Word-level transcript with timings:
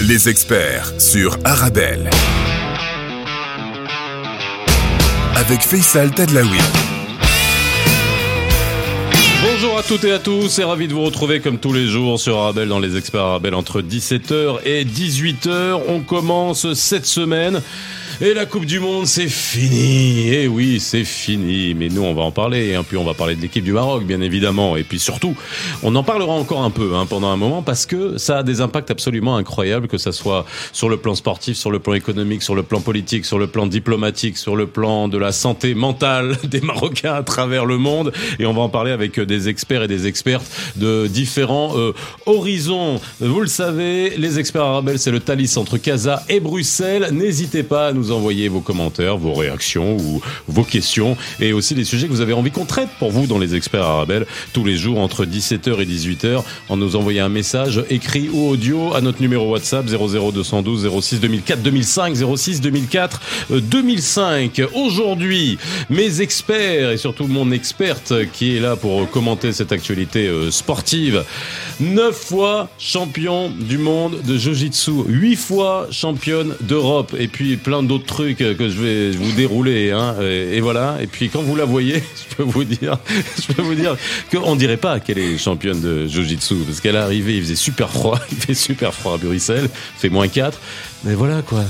Les 0.00 0.28
experts 0.28 0.92
sur 1.00 1.38
Arabelle. 1.42 2.08
Avec 5.34 5.60
Faisal 5.60 6.12
Tadlaoui. 6.12 6.58
Bonjour 9.42 9.76
à 9.76 9.82
toutes 9.82 10.04
et 10.04 10.12
à 10.12 10.20
tous 10.20 10.60
et 10.60 10.64
ravi 10.64 10.86
de 10.86 10.92
vous 10.94 11.02
retrouver 11.02 11.40
comme 11.40 11.58
tous 11.58 11.72
les 11.72 11.86
jours 11.88 12.20
sur 12.20 12.38
Arabelle 12.38 12.68
dans 12.68 12.78
les 12.78 12.96
experts 12.96 13.22
Arabelle 13.22 13.54
entre 13.54 13.82
17h 13.82 14.60
et 14.64 14.84
18h. 14.84 15.80
On 15.88 16.00
commence 16.00 16.74
cette 16.74 17.06
semaine 17.06 17.60
et 18.20 18.34
la 18.34 18.46
Coupe 18.46 18.66
du 18.66 18.80
Monde, 18.80 19.06
c'est 19.06 19.28
fini. 19.28 20.28
Et 20.28 20.42
eh 20.44 20.48
oui, 20.48 20.80
c'est 20.80 21.04
fini. 21.04 21.74
Mais 21.74 21.88
nous, 21.88 22.02
on 22.02 22.14
va 22.14 22.22
en 22.22 22.32
parler. 22.32 22.68
Et 22.68 22.74
hein. 22.74 22.84
puis, 22.86 22.96
on 22.96 23.04
va 23.04 23.14
parler 23.14 23.36
de 23.36 23.40
l'équipe 23.40 23.62
du 23.62 23.72
Maroc, 23.72 24.04
bien 24.04 24.20
évidemment. 24.20 24.76
Et 24.76 24.82
puis 24.82 24.98
surtout, 24.98 25.36
on 25.84 25.94
en 25.94 26.02
parlera 26.02 26.32
encore 26.32 26.62
un 26.62 26.70
peu 26.70 26.96
hein, 26.96 27.06
pendant 27.06 27.28
un 27.28 27.36
moment 27.36 27.62
parce 27.62 27.86
que 27.86 28.18
ça 28.18 28.38
a 28.38 28.42
des 28.42 28.60
impacts 28.60 28.90
absolument 28.90 29.36
incroyables, 29.36 29.86
que 29.86 29.98
ça 29.98 30.10
soit 30.10 30.46
sur 30.72 30.88
le 30.88 30.96
plan 30.96 31.14
sportif, 31.14 31.56
sur 31.56 31.70
le 31.70 31.78
plan 31.78 31.94
économique, 31.94 32.42
sur 32.42 32.56
le 32.56 32.64
plan 32.64 32.80
politique, 32.80 33.24
sur 33.24 33.38
le 33.38 33.46
plan 33.46 33.66
diplomatique, 33.66 34.36
sur 34.36 34.56
le 34.56 34.66
plan 34.66 35.06
de 35.06 35.18
la 35.18 35.30
santé 35.30 35.74
mentale 35.76 36.38
des 36.44 36.60
Marocains 36.60 37.14
à 37.14 37.22
travers 37.22 37.66
le 37.66 37.78
monde. 37.78 38.12
Et 38.40 38.46
on 38.46 38.52
va 38.52 38.62
en 38.62 38.68
parler 38.68 38.90
avec 38.90 39.20
des 39.20 39.48
experts 39.48 39.84
et 39.84 39.88
des 39.88 40.08
expertes 40.08 40.50
de 40.74 41.06
différents 41.06 41.78
euh, 41.78 41.92
horizons. 42.26 43.00
Vous 43.20 43.40
le 43.40 43.46
savez, 43.46 44.16
les 44.16 44.40
experts 44.40 44.62
arabes, 44.62 44.96
c'est 44.96 45.12
le 45.12 45.20
Thalys 45.20 45.56
entre 45.56 45.78
Casa 45.78 46.24
et 46.28 46.40
Bruxelles. 46.40 47.10
N'hésitez 47.12 47.62
pas 47.62 47.88
à 47.88 47.92
nous 47.92 48.07
envoyer 48.10 48.48
vos 48.48 48.60
commentaires, 48.60 49.16
vos 49.16 49.34
réactions 49.34 49.96
ou 49.96 50.20
vos 50.46 50.64
questions 50.64 51.16
et 51.40 51.52
aussi 51.52 51.74
les 51.74 51.84
sujets 51.84 52.06
que 52.06 52.12
vous 52.12 52.20
avez 52.20 52.32
envie 52.32 52.50
qu'on 52.50 52.64
traite 52.64 52.88
pour 52.98 53.10
vous 53.10 53.26
dans 53.26 53.38
les 53.38 53.54
experts 53.54 53.84
arabelles 53.84 54.26
tous 54.52 54.64
les 54.64 54.76
jours 54.76 54.98
entre 54.98 55.24
17h 55.24 55.80
et 55.80 55.86
18h 55.86 56.42
en 56.68 56.76
nous 56.76 56.96
envoyant 56.96 57.26
un 57.26 57.30
message 57.30 57.82
écrit 57.90 58.28
ou 58.32 58.48
audio 58.48 58.94
à 58.94 59.00
notre 59.00 59.20
numéro 59.20 59.50
WhatsApp 59.50 59.86
00212 59.86 60.88
06 61.00 61.20
2004 61.20 61.62
2005 61.62 62.16
06 62.36 62.60
2004 62.60 63.20
2005. 63.50 64.62
Aujourd'hui, 64.74 65.58
mes 65.90 66.20
experts 66.20 66.90
et 66.90 66.96
surtout 66.96 67.26
mon 67.26 67.50
experte 67.50 68.12
qui 68.32 68.56
est 68.56 68.60
là 68.60 68.76
pour 68.76 69.08
commenter 69.10 69.52
cette 69.52 69.72
actualité 69.72 70.26
euh, 70.26 70.50
sportive. 70.50 71.24
Neuf 71.80 72.16
fois 72.16 72.68
champion 72.78 73.50
du 73.50 73.78
monde 73.78 74.20
de 74.22 74.36
Jiu-Jitsu, 74.36 75.04
huit 75.06 75.36
fois 75.36 75.86
championne 75.90 76.54
d'Europe 76.60 77.14
et 77.18 77.28
puis 77.28 77.56
plein 77.56 77.82
d'autres 77.82 77.97
trucs 78.04 78.38
que 78.38 78.68
je 78.68 78.80
vais 78.80 79.10
vous 79.10 79.32
dérouler. 79.32 79.90
Hein, 79.90 80.16
et, 80.22 80.60
voilà. 80.60 80.98
Et 81.00 81.06
puis 81.06 81.28
quand 81.28 81.42
vous 81.42 81.56
la 81.56 81.64
voyez, 81.64 82.02
je 82.30 82.36
peux 82.36 82.42
vous 82.42 82.64
dire, 82.64 82.98
je 83.48 83.52
peux 83.52 83.62
vous 83.62 83.74
dire 83.74 83.96
qu'on 84.30 84.56
dirait 84.56 84.76
pas 84.76 85.00
qu'elle 85.00 85.18
est 85.18 85.38
championne 85.38 85.80
de 85.80 86.06
Jiu-Jitsu 86.06 86.56
parce 86.66 86.80
qu'elle 86.80 86.96
est 86.96 86.98
arrivée, 86.98 87.36
il 87.36 87.42
faisait 87.42 87.56
super 87.56 87.90
froid, 87.90 88.18
il 88.32 88.38
fait 88.38 88.54
super 88.54 88.94
froid 88.94 89.14
à 89.14 89.16
Bruxelles, 89.18 89.68
il 89.96 90.00
fait 90.00 90.08
moins 90.08 90.28
4. 90.28 90.58
Mais 91.04 91.14
voilà 91.14 91.42
quoi. 91.42 91.64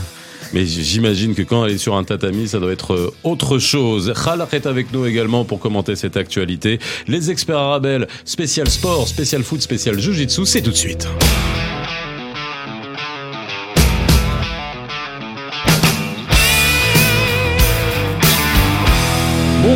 Mais 0.54 0.64
j'imagine 0.64 1.34
que 1.34 1.42
quand 1.42 1.66
elle 1.66 1.72
est 1.72 1.78
sur 1.78 1.96
un 1.96 2.04
tatami, 2.04 2.48
ça 2.48 2.58
doit 2.58 2.72
être 2.72 2.94
euh, 2.94 3.12
autre 3.22 3.58
chose. 3.58 4.14
Khalak 4.24 4.54
est 4.54 4.66
avec 4.66 4.92
nous 4.92 5.04
également 5.04 5.44
pour 5.44 5.58
commenter 5.58 5.94
cette 5.94 6.16
actualité. 6.16 6.78
Les 7.06 7.30
experts 7.30 7.58
arabes, 7.58 8.06
spécial 8.24 8.68
sport, 8.70 9.06
spécial 9.08 9.42
foot, 9.42 9.60
spécial 9.60 9.98
jiu-jitsu, 9.98 10.46
c'est 10.46 10.62
tout 10.62 10.70
de 10.70 10.76
suite. 10.76 11.06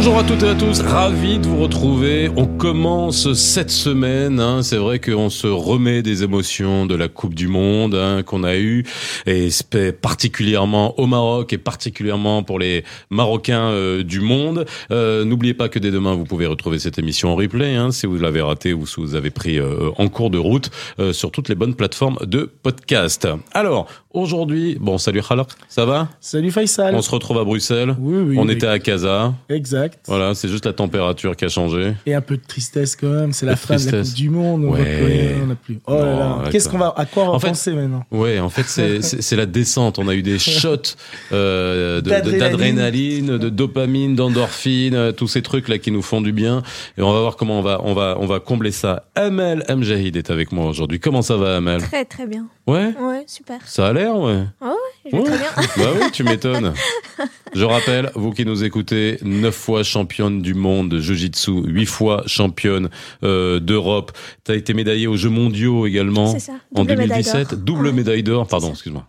Bonjour 0.05 0.19
à 0.19 0.25
toutes 0.25 0.43
et 0.43 0.49
à 0.49 0.55
tous, 0.57 0.81
ravi 0.81 1.39
de 1.39 1.47
vous 1.47 1.63
retrouver. 1.63 2.29
On 2.35 2.47
commence 2.47 3.35
cette 3.35 3.71
semaine, 3.71 4.41
hein. 4.41 4.65
c'est 4.65 4.77
vrai 4.77 4.99
qu'on 4.99 5.31
se 5.31 5.47
remet 5.47 6.03
des 6.03 6.25
émotions 6.25 6.87
de 6.87 6.97
la 6.97 7.07
Coupe 7.07 7.35
du 7.37 7.47
Monde 7.47 7.95
hein, 7.95 8.25
qu'on 8.25 8.43
a 8.43 8.57
eu 8.57 8.85
et 9.27 9.49
particulièrement 9.93 10.99
au 10.99 11.07
Maroc 11.07 11.53
et 11.53 11.59
particulièrement 11.59 12.43
pour 12.43 12.59
les 12.59 12.83
Marocains 13.11 13.69
euh, 13.69 14.03
du 14.03 14.19
monde. 14.19 14.67
Euh, 14.91 15.25
N'oubliez 15.25 15.55
pas 15.55 15.69
que 15.69 15.79
dès 15.79 15.93
demain 15.93 16.17
vous 16.17 16.25
pouvez 16.25 16.47
retrouver 16.47 16.81
cette 16.81 16.99
émission 16.99 17.33
en 17.33 17.37
replay 17.37 17.77
hein, 17.77 17.93
si 17.93 18.07
vous 18.07 18.19
l'avez 18.19 18.41
raté 18.41 18.73
ou 18.73 18.89
si 18.89 18.97
vous 19.01 19.15
avez 19.15 19.31
pris 19.31 19.61
euh, 19.61 19.91
en 19.99 20.09
cours 20.09 20.31
de 20.31 20.39
route 20.39 20.71
sur 21.13 21.31
toutes 21.31 21.49
les 21.49 21.55
bonnes 21.55 21.77
plateformes 21.77 22.19
de 22.27 22.51
podcast. 22.65 23.29
Alors 23.53 23.87
aujourd'hui, 24.11 24.79
bon 24.81 24.99
salut 24.99 25.23
Khalak, 25.23 25.51
ça 25.69 25.85
va? 25.85 26.09
Salut 26.21 26.51
Faisal. 26.51 26.93
On 26.93 27.03
se 27.03 27.11
retrouve 27.13 27.39
à 27.39 27.45
Bruxelles. 27.45 27.95
Oui, 28.01 28.17
oui. 28.31 28.37
On 28.37 28.49
était 28.49 28.67
à 28.67 28.81
Casa. 28.81 29.33
Exact. 29.49 29.92
Voilà, 30.07 30.35
c'est 30.35 30.49
juste 30.49 30.67
la 30.67 30.73
température 30.73 31.37
qui 31.37 31.45
a 31.45 31.49
changé. 31.49 31.95
Et 32.07 32.15
un 32.15 32.21
peu 32.21 32.37
de 32.37 32.43
tristesse 32.47 32.97
quand 32.97 33.09
même. 33.09 33.33
C'est 33.33 33.47
la 33.47 33.57
fin 33.57 33.77
de 33.77 33.85
la 33.91 34.03
Coupe 34.03 34.15
du 34.15 34.31
Monde. 34.31 34.65
On 34.65 34.73
ouais. 34.73 35.37
on 35.47 35.51
a 35.51 35.55
plus. 35.55 35.79
Oh 35.87 35.95
là 35.95 36.17
là. 36.17 36.43
Qu'est-ce 36.51 36.69
qu'on 36.69 36.79
va, 36.79 36.93
à 36.97 37.07
quoi 37.07 37.25
on 37.25 37.27
va 37.27 37.33
en 37.33 37.41
penser 37.41 37.73
maintenant 37.73 38.05
Ouais, 38.11 38.39
en 38.41 38.49
fait, 38.49 38.67
c'est 39.01 39.37
la 39.37 39.47
descente. 39.47 39.99
On 39.99 40.09
a 40.09 40.15
eu 40.15 40.23
des 40.23 40.39
shots 40.39 40.97
euh, 41.33 42.01
d'adrénaline, 42.01 43.39
de, 43.39 43.49
dopamine, 43.49 44.15
d'endorphine, 44.15 44.95
euh, 44.95 45.13
tous 45.13 45.29
ces 45.29 45.43
trucs 45.43 45.69
là 45.69 45.79
qui 45.79 45.91
nous 45.91 46.03
font 46.03 46.21
du 46.21 46.33
bien. 46.33 46.63
Et 46.99 47.03
on 47.03 47.13
va 47.13 47.21
voir 47.21 47.37
comment 47.37 47.59
on 47.59 47.63
va, 47.63 47.81
on 47.85 47.95
va, 47.95 48.17
on 48.19 48.27
va 48.27 48.41
combler 48.41 48.73
ça. 48.73 49.05
Amel 49.15 49.65
Mjahid 49.69 50.17
est 50.17 50.31
avec 50.31 50.53
moi 50.53 50.67
aujourd'hui. 50.67 51.01
Comment 51.01 51.23
ça 51.23 51.37
va, 51.37 51.57
Amel? 51.57 51.81
Très 51.83 52.05
très 52.05 52.27
bien. 52.27 52.47
Ouais. 52.67 52.95
Ouais, 53.01 53.25
super. 53.27 53.59
Ça 53.67 53.89
a 53.89 53.93
l'air, 53.93 54.17
ouais. 54.17 54.45
Oh 54.61 54.67
ouais, 54.67 55.11
je 55.11 55.17
vais 55.17 55.23
très 55.25 55.39
bien. 55.39 55.49
bah 55.79 55.91
oui, 56.01 56.11
tu 56.13 56.23
m'étonnes. 56.23 56.73
Je 57.55 57.65
rappelle, 57.65 58.11
vous 58.15 58.31
qui 58.31 58.45
nous 58.47 58.63
écoutez, 58.63 59.19
9 59.23 59.53
fois 59.55 59.83
championne 59.83 60.43
du 60.43 60.55
monde 60.55 60.89
de 60.89 61.01
Jiu-Jitsu, 61.01 61.51
8 61.67 61.87
fois 61.87 62.23
championne 62.27 62.89
euh, 63.25 63.59
d'Europe. 63.59 64.13
Tu 64.45 64.53
as 64.53 64.55
été 64.55 64.75
médaillée 64.75 65.07
aux 65.09 65.17
Jeux 65.17 65.29
mondiaux 65.31 65.87
également 65.87 66.39
ça. 66.39 66.53
en 66.75 66.85
2017. 66.85 67.55
Double 67.65 67.91
médaille 67.93 68.23
d'or, 68.23 68.47
pardon, 68.47 68.71
excuse-moi. 68.71 69.07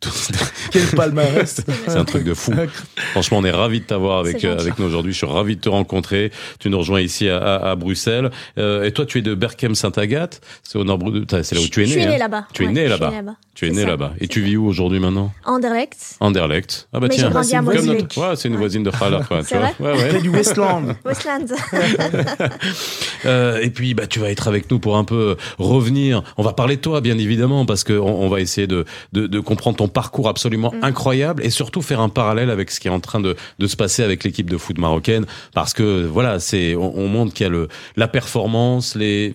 Quel 0.70 0.86
palmarès 0.86 1.60
C'est 1.86 1.96
un 1.96 2.04
truc 2.04 2.24
de 2.24 2.32
fou. 2.32 2.52
Franchement, 3.12 3.38
on 3.38 3.44
est 3.44 3.50
ravis 3.50 3.80
de 3.80 3.84
t'avoir 3.84 4.18
avec, 4.18 4.44
euh, 4.44 4.58
avec 4.58 4.78
nous 4.78 4.86
aujourd'hui. 4.86 5.12
Je 5.12 5.18
suis 5.18 5.26
ravi 5.26 5.56
de 5.56 5.60
te 5.60 5.68
rencontrer. 5.68 6.32
Tu 6.58 6.70
nous 6.70 6.78
rejoins 6.78 7.00
ici 7.00 7.28
à, 7.28 7.56
à, 7.56 7.76
Bruxelles. 7.76 8.30
Euh, 8.56 8.84
et 8.84 8.92
toi, 8.92 9.04
tu 9.04 9.18
es 9.18 9.22
de 9.22 9.34
Berkem-Saint-Agathe. 9.34 10.40
C'est 10.62 10.78
au 10.78 10.84
nord 10.84 11.00
C'est 11.42 11.54
là 11.54 11.60
où 11.60 11.68
tu 11.68 11.82
es 11.82 11.86
né. 11.86 11.92
Je 11.92 11.98
suis 11.98 12.06
né 12.06 12.14
hein. 12.14 12.18
là-bas. 12.18 12.46
Tu 12.54 12.64
es 12.64 12.68
né 12.68 12.88
là-bas. 12.88 13.12
tu 13.54 13.66
es 13.66 13.70
né 13.70 13.84
là-bas. 13.84 14.14
Et 14.20 14.28
tu 14.28 14.40
vis 14.40 14.56
où 14.56 14.66
aujourd'hui 14.66 15.00
maintenant? 15.00 15.32
Anderlecht. 15.44 16.16
Anderlecht. 16.20 16.88
Ah 16.92 17.00
bah 17.00 17.08
Mais 17.10 17.16
tiens, 17.16 17.28
grandi 17.30 17.54
à 17.54 17.62
comme 17.62 17.84
notre... 17.84 18.18
ouais, 18.18 18.36
c'est 18.36 18.48
une 18.48 18.56
voisine 18.56 18.82
de 18.82 18.90
Khalar, 18.90 19.28
quoi. 19.28 19.42
C'est 19.44 19.58
vrai 19.58 19.74
ouais, 19.80 19.92
ouais. 19.92 20.08
C'est 20.12 20.22
du 20.22 20.30
Westland. 20.30 20.96
Westland. 21.04 21.46
euh, 23.26 23.60
et 23.60 23.70
puis, 23.70 23.92
bah, 23.92 24.06
tu 24.06 24.18
vas 24.18 24.30
être 24.30 24.48
avec 24.48 24.70
nous 24.70 24.78
pour 24.78 24.96
un 24.96 25.04
peu 25.04 25.36
revenir. 25.58 26.22
On 26.38 26.42
va 26.42 26.54
parler 26.54 26.76
de 26.76 26.80
toi, 26.80 27.02
bien 27.02 27.18
évidemment, 27.18 27.66
parce 27.66 27.84
que 27.84 27.92
on, 27.92 28.22
on 28.22 28.28
va 28.28 28.40
essayer 28.40 28.66
de, 28.66 28.86
de, 29.12 29.26
de 29.26 29.40
comprendre 29.40 29.76
ton 29.76 29.89
parcours 29.90 30.28
absolument 30.28 30.72
Mm. 30.72 30.84
incroyable 30.84 31.44
et 31.44 31.50
surtout 31.50 31.82
faire 31.82 32.00
un 32.00 32.08
parallèle 32.08 32.50
avec 32.50 32.70
ce 32.70 32.80
qui 32.80 32.88
est 32.88 32.90
en 32.90 33.00
train 33.00 33.20
de, 33.20 33.36
de 33.58 33.66
se 33.66 33.76
passer 33.76 34.02
avec 34.02 34.24
l'équipe 34.24 34.48
de 34.48 34.56
foot 34.56 34.78
marocaine 34.78 35.26
parce 35.54 35.74
que 35.74 36.06
voilà 36.06 36.38
c'est 36.40 36.74
on, 36.76 36.96
on 36.96 37.08
montre 37.08 37.32
qu'il 37.34 37.44
y 37.44 37.46
a 37.46 37.50
le 37.50 37.68
la 37.96 38.08
performance 38.08 38.94
les 38.94 39.34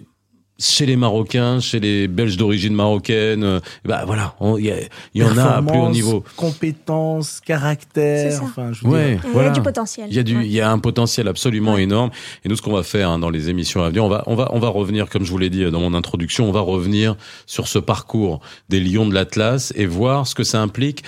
chez 0.57 0.85
les 0.85 0.95
Marocains, 0.95 1.59
chez 1.59 1.79
les 1.79 2.07
Belges 2.07 2.37
d'origine 2.37 2.73
marocaine, 2.73 3.43
euh, 3.43 3.59
bah 3.83 4.03
voilà, 4.05 4.35
il 4.57 4.65
y, 5.13 5.19
y, 5.19 5.23
en 5.23 5.37
a 5.37 5.57
à 5.57 5.61
plus 5.61 5.77
haut 5.77 5.89
niveau. 5.89 6.23
Compétences, 6.37 7.41
caractère, 7.41 8.41
enfin, 8.43 8.71
je 8.71 8.85
veux 8.85 8.93
ouais, 8.93 9.11
dire. 9.15 9.21
Il 9.33 9.41
y 9.41 9.45
a 9.45 9.49
du 9.49 9.61
potentiel. 9.61 10.07
Il 10.09 10.15
y 10.15 10.19
a 10.19 10.23
du, 10.23 10.37
Ouais. 10.37 10.45
il 10.45 10.51
y 10.51 10.61
a 10.61 10.71
un 10.71 10.79
potentiel 10.79 11.27
absolument 11.27 11.73
Ouais. 11.73 11.83
énorme. 11.83 12.09
Et 12.45 12.49
nous, 12.49 12.55
ce 12.55 12.61
qu'on 12.61 12.73
va 12.73 12.83
faire 12.83 13.09
hein, 13.09 13.19
dans 13.19 13.29
les 13.29 13.49
émissions 13.49 13.83
à 13.83 13.89
venir, 13.89 14.05
on 14.05 14.09
va, 14.09 14.23
on 14.27 14.35
va, 14.35 14.49
on 14.53 14.59
va 14.59 14.69
revenir, 14.69 15.09
comme 15.09 15.25
je 15.25 15.31
vous 15.31 15.37
l'ai 15.37 15.49
dit 15.49 15.69
dans 15.69 15.79
mon 15.81 15.93
introduction, 15.93 16.47
on 16.47 16.51
va 16.53 16.61
revenir 16.61 17.15
sur 17.45 17.67
ce 17.67 17.79
parcours 17.79 18.39
des 18.69 18.79
Lions 18.79 19.05
de 19.07 19.13
l'Atlas 19.13 19.73
et 19.75 19.85
voir 19.85 20.25
ce 20.25 20.35
que 20.35 20.43
ça 20.43 20.61
implique 20.61 21.03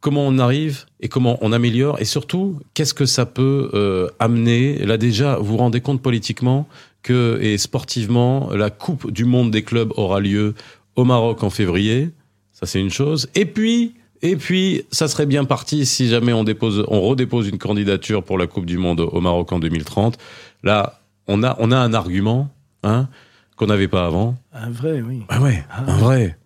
comment 0.00 0.26
on 0.26 0.38
arrive 0.38 0.84
et 1.00 1.08
comment 1.08 1.38
on 1.40 1.52
améliore 1.52 2.00
et 2.00 2.04
surtout 2.04 2.60
qu'est-ce 2.74 2.94
que 2.94 3.04
ça 3.04 3.26
peut 3.26 3.70
euh, 3.74 4.08
amener? 4.20 4.78
Là 4.86 4.96
déjà, 4.96 5.36
vous 5.36 5.44
vous 5.46 5.56
rendez 5.56 5.80
compte 5.80 6.00
politiquement 6.00 6.68
que 7.02 7.38
et 7.40 7.58
sportivement, 7.58 8.50
la 8.52 8.70
Coupe 8.70 9.10
du 9.10 9.24
Monde 9.24 9.50
des 9.50 9.62
clubs 9.62 9.92
aura 9.96 10.20
lieu 10.20 10.54
au 10.96 11.04
Maroc 11.04 11.42
en 11.42 11.50
février. 11.50 12.10
Ça 12.52 12.66
c'est 12.66 12.80
une 12.80 12.90
chose. 12.90 13.28
Et 13.34 13.44
puis 13.46 13.94
et 14.20 14.34
puis, 14.34 14.82
ça 14.90 15.06
serait 15.06 15.26
bien 15.26 15.44
parti 15.44 15.86
si 15.86 16.08
jamais 16.08 16.32
on 16.32 16.42
dépose, 16.42 16.84
on 16.88 17.00
redépose 17.02 17.46
une 17.48 17.58
candidature 17.58 18.24
pour 18.24 18.36
la 18.36 18.48
Coupe 18.48 18.66
du 18.66 18.76
Monde 18.76 18.98
au 19.00 19.20
Maroc 19.20 19.52
en 19.52 19.60
2030. 19.60 20.18
Là, 20.64 20.98
on 21.28 21.44
a, 21.44 21.54
on 21.60 21.70
a 21.70 21.76
un 21.78 21.94
argument, 21.94 22.50
hein, 22.82 23.06
qu'on 23.54 23.66
n'avait 23.66 23.86
pas 23.86 24.06
avant. 24.06 24.34
Un 24.52 24.70
vrai, 24.70 25.02
oui. 25.06 25.22
Ah 25.28 25.40
ouais, 25.40 25.62
un 25.70 25.84
vrai. 25.98 26.36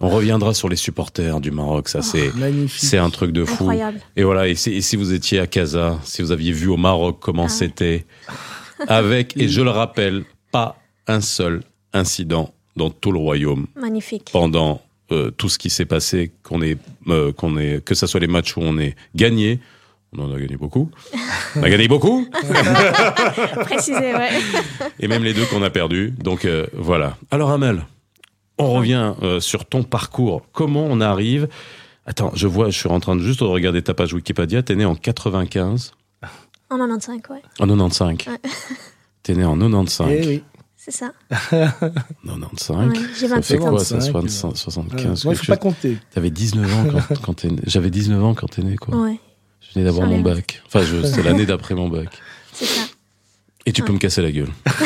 On 0.00 0.10
reviendra 0.10 0.52
sur 0.52 0.68
les 0.68 0.76
supporters 0.76 1.40
du 1.40 1.50
Maroc, 1.52 1.88
ça 1.88 2.02
c'est, 2.02 2.34
Magnifique. 2.36 2.84
c'est 2.86 2.98
un 2.98 3.08
truc 3.08 3.32
de 3.32 3.46
fou. 3.46 3.64
Incroyable. 3.64 4.00
Et 4.14 4.24
voilà, 4.24 4.46
et, 4.48 4.54
si- 4.54 4.72
et 4.72 4.82
si 4.82 4.96
vous 4.96 5.14
étiez 5.14 5.38
à 5.38 5.46
Casa, 5.46 5.98
si 6.04 6.20
vous 6.20 6.32
aviez 6.32 6.52
vu 6.52 6.68
au 6.68 6.76
Maroc 6.76 7.16
comment 7.20 7.46
Ah. 7.46 7.48
c'était, 7.48 8.04
avec, 8.88 9.36
et 9.36 9.48
je 9.48 9.60
le 9.62 9.70
rappelle, 9.70 10.24
pas 10.50 10.76
un 11.06 11.20
seul 11.20 11.62
incident 11.92 12.52
dans 12.76 12.90
tout 12.90 13.12
le 13.12 13.18
royaume 13.18 13.66
Magnifique. 13.76 14.30
pendant 14.32 14.80
euh, 15.10 15.30
tout 15.30 15.48
ce 15.48 15.58
qui 15.58 15.68
s'est 15.70 15.84
passé, 15.84 16.32
qu'on 16.42 16.62
est, 16.62 16.78
euh, 17.08 17.32
qu'on 17.32 17.58
est, 17.58 17.84
que 17.84 17.94
ce 17.94 18.06
soit 18.06 18.20
les 18.20 18.26
matchs 18.26 18.56
où 18.56 18.60
on 18.62 18.78
est 18.78 18.94
gagné, 19.14 19.60
on 20.16 20.24
en 20.24 20.34
a 20.34 20.38
gagné 20.40 20.56
beaucoup, 20.56 20.90
on 21.56 21.62
a 21.62 21.70
gagné 21.70 21.88
beaucoup, 21.88 22.26
Précisé, 23.60 24.14
ouais. 24.14 24.30
et 25.00 25.08
même 25.08 25.24
les 25.24 25.34
deux 25.34 25.44
qu'on 25.46 25.62
a 25.62 25.70
perdus. 25.70 26.12
Donc 26.18 26.44
euh, 26.44 26.66
voilà. 26.74 27.16
Alors 27.30 27.50
Amel, 27.50 27.84
On 28.58 28.72
revient 28.72 29.14
sur 29.40 29.64
ton 29.64 29.82
parcours. 29.82 30.42
Comment 30.52 30.86
on 30.88 31.00
arrive? 31.00 31.48
Attends, 32.06 32.32
je 32.34 32.46
vois, 32.46 32.70
je 32.70 32.78
suis 32.78 32.88
en 32.88 33.00
train 33.00 33.14
de 33.16 33.22
juste 33.22 33.40
de 33.40 33.44
regarder 33.44 33.80
ta 33.82 33.94
page 33.94 34.12
Wikipédia. 34.12 34.62
T'es 34.62 34.74
né 34.74 34.84
en 34.84 34.94
95, 34.96 35.92
En 36.72 36.78
95, 36.78 37.20
ouais. 37.30 37.42
en 37.60 37.66
95. 37.66 38.16
Ouais. 38.28 38.40
T'es 39.22 39.34
né 39.34 39.44
en 39.44 39.56
95. 39.58 40.08
Eh 40.10 40.26
oui. 40.26 40.42
C'est 40.76 40.90
ça. 40.90 41.12
95. 41.50 42.88
Ouais, 42.88 42.94
j'ai 43.18 43.28
ça 43.28 43.34
27 43.36 43.44
fait 43.44 43.58
quoi 43.58 43.78
ça 43.84 43.94
25, 43.96 44.10
60, 44.28 44.52
euh, 44.52 44.56
75 44.56 45.24
Moi, 45.24 45.34
quelque 45.34 45.46
faut 45.46 45.52
pas 45.52 45.56
compter. 45.56 45.98
T'avais 46.12 46.30
19 46.30 46.74
ans 46.74 46.84
quand, 47.08 47.20
quand 47.20 47.34
t'es 47.34 47.48
né. 47.50 47.60
J'avais 47.66 47.90
19 47.90 48.24
ans 48.24 48.34
quand 48.34 48.48
t'es 48.48 48.62
né, 48.62 48.76
quoi. 48.76 48.96
Ouais, 48.96 49.20
Je 49.60 49.74
venais 49.74 49.84
d'avoir 49.84 50.08
mon 50.08 50.20
bac. 50.20 50.60
Enfin, 50.66 50.82
je- 50.82 51.02
c'était 51.06 51.22
l'année 51.22 51.46
d'après 51.46 51.74
mon 51.74 51.88
bac. 51.88 52.08
c'est 52.52 52.64
ça. 52.64 52.82
Et 53.64 53.72
tu 53.72 53.82
peux 53.84 53.92
me 53.92 53.98
casser 53.98 54.22
la 54.22 54.32
gueule. 54.32 54.48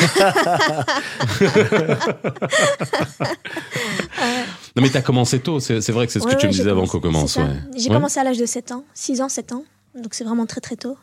non 4.75 4.81
mais 4.83 4.89
t'as 4.89 5.01
commencé 5.01 5.39
tôt, 5.39 5.59
c'est 5.59 5.81
c'est 5.81 5.91
vrai 5.91 6.05
que 6.05 6.13
c'est 6.13 6.19
ce 6.19 6.25
Ouais, 6.25 6.35
que 6.35 6.39
tu 6.39 6.45
ouais, 6.45 6.51
me 6.51 6.57
disais 6.57 6.69
avant 6.69 6.85
qu'on 6.85 6.99
commence. 6.99 7.33
c'est 7.33 7.39
ça. 7.41 7.47
ouais. 7.47 7.55
J'ai 7.75 7.89
Ouais. 7.89 7.95
commencé 7.95 8.19
à 8.19 8.23
l'âge 8.23 8.37
de 8.37 8.45
7 8.45 8.71
ans, 8.71 8.83
6 8.93 9.21
ans, 9.21 9.29
7 9.29 9.51
ans. 9.53 9.63
Donc 9.95 10.13
c'est 10.13 10.23
vraiment 10.23 10.45
très 10.45 10.61
très 10.61 10.75
tôt. 10.75 10.95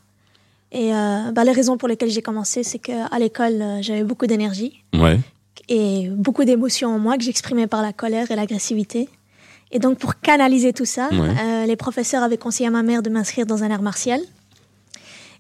Et 0.72 0.92
euh, 0.94 1.30
bah, 1.32 1.44
les 1.44 1.52
raisons 1.52 1.76
pour 1.76 1.88
lesquelles 1.88 2.10
j'ai 2.10 2.22
commencé, 2.22 2.62
c'est 2.64 2.78
qu'à 2.78 3.08
l'école, 3.18 3.62
euh, 3.62 3.78
j'avais 3.82 4.02
beaucoup 4.04 4.26
d'énergie 4.26 4.82
Ouais. 4.94 5.20
et 5.68 6.08
beaucoup 6.10 6.44
d'émotions 6.44 6.90
en 6.94 6.98
moi 6.98 7.16
que 7.16 7.22
j'exprimais 7.22 7.66
par 7.68 7.80
la 7.82 7.92
colère 7.92 8.30
et 8.30 8.36
l'agressivité. 8.36 9.08
Et 9.70 9.78
donc 9.78 9.98
pour 9.98 10.20
canaliser 10.20 10.72
tout 10.72 10.84
ça, 10.84 11.08
Ouais. 11.10 11.28
euh, 11.42 11.66
les 11.66 11.76
professeurs 11.76 12.22
avaient 12.22 12.38
conseillé 12.38 12.66
à 12.68 12.70
ma 12.70 12.82
mère 12.82 13.02
de 13.02 13.10
m'inscrire 13.10 13.46
dans 13.46 13.62
un 13.62 13.70
art 13.70 13.82
martial. 13.82 14.20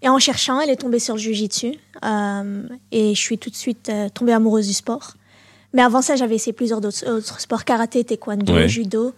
Et 0.02 0.08
en 0.08 0.18
cherchant, 0.18 0.60
elle 0.60 0.70
est 0.70 0.76
tombée 0.76 0.98
sur 0.98 1.14
le 1.14 1.20
jujitsu. 1.20 1.74
Euh, 2.04 2.62
et 2.92 3.14
je 3.14 3.20
suis 3.20 3.38
tout 3.38 3.48
de 3.50 3.56
suite 3.56 3.90
tombée 4.12 4.32
amoureuse 4.32 4.66
du 4.66 4.74
sport. 4.74 5.14
Mais 5.72 5.82
avant 5.82 6.02
ça, 6.02 6.14
j'avais 6.14 6.34
essayé 6.36 6.52
plusieurs 6.52 6.78
autres 6.84 7.40
sports 7.40 7.64
karaté, 7.64 8.04
taekwondo, 8.04 8.52
Ouais. 8.54 8.68
judo. 8.68 9.12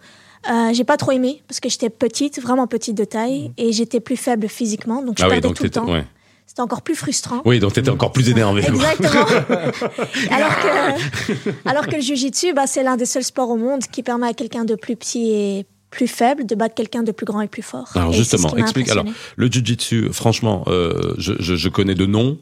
Euh, 0.49 0.73
j'ai 0.73 0.83
pas 0.83 0.97
trop 0.97 1.11
aimé 1.11 1.41
parce 1.47 1.59
que 1.59 1.69
j'étais 1.69 1.89
petite, 1.89 2.41
vraiment 2.41 2.67
petite 2.67 2.95
de 2.97 3.03
taille, 3.03 3.51
et 3.57 3.71
j'étais 3.73 3.99
plus 3.99 4.15
faible 4.17 4.47
physiquement, 4.47 5.01
donc 5.03 5.17
je 5.17 5.23
Ah 5.23 5.27
oui, 5.27 5.33
perdais 5.33 5.47
donc 5.47 5.57
tout 5.57 5.63
le 5.63 5.69
temps. 5.69 5.91
ouais. 5.91 6.05
C'était 6.45 6.61
encore 6.61 6.81
plus 6.81 6.95
frustrant. 6.95 7.41
Oui, 7.43 7.59
donc 7.59 7.73
t'étais 7.73 7.89
encore 7.89 8.13
plus 8.13 8.29
énervé. 8.29 8.63
Exactement. 8.65 9.25
alors, 10.31 10.55
que, 10.59 11.49
alors 11.65 11.87
que 11.87 11.95
le 11.95 12.01
jujitsu, 12.01 12.53
bah, 12.53 12.67
c'est 12.67 12.83
l'un 12.83 12.95
des 12.95 13.05
seuls 13.05 13.23
sports 13.25 13.49
au 13.49 13.57
monde 13.57 13.81
qui 13.91 14.01
permet 14.01 14.27
à 14.27 14.33
quelqu'un 14.33 14.63
de 14.63 14.75
plus 14.75 14.95
petit 14.95 15.29
et 15.31 15.65
plus 15.89 16.07
faible 16.07 16.45
de 16.45 16.55
battre 16.55 16.75
quelqu'un 16.75 17.03
de 17.03 17.11
plus 17.11 17.25
grand 17.25 17.41
et 17.41 17.47
plus 17.47 17.61
fort. 17.61 17.89
Alors 17.95 18.13
Et 18.13 18.17
justement, 18.17 18.55
explique. 18.55 18.89
Alors 18.89 19.05
le 19.35 19.51
jujitsu, 19.51 20.09
franchement, 20.13 20.63
euh, 20.67 21.13
je, 21.17 21.33
je, 21.39 21.55
je 21.55 21.69
connais 21.69 21.95
de 21.95 22.05
nom, 22.05 22.37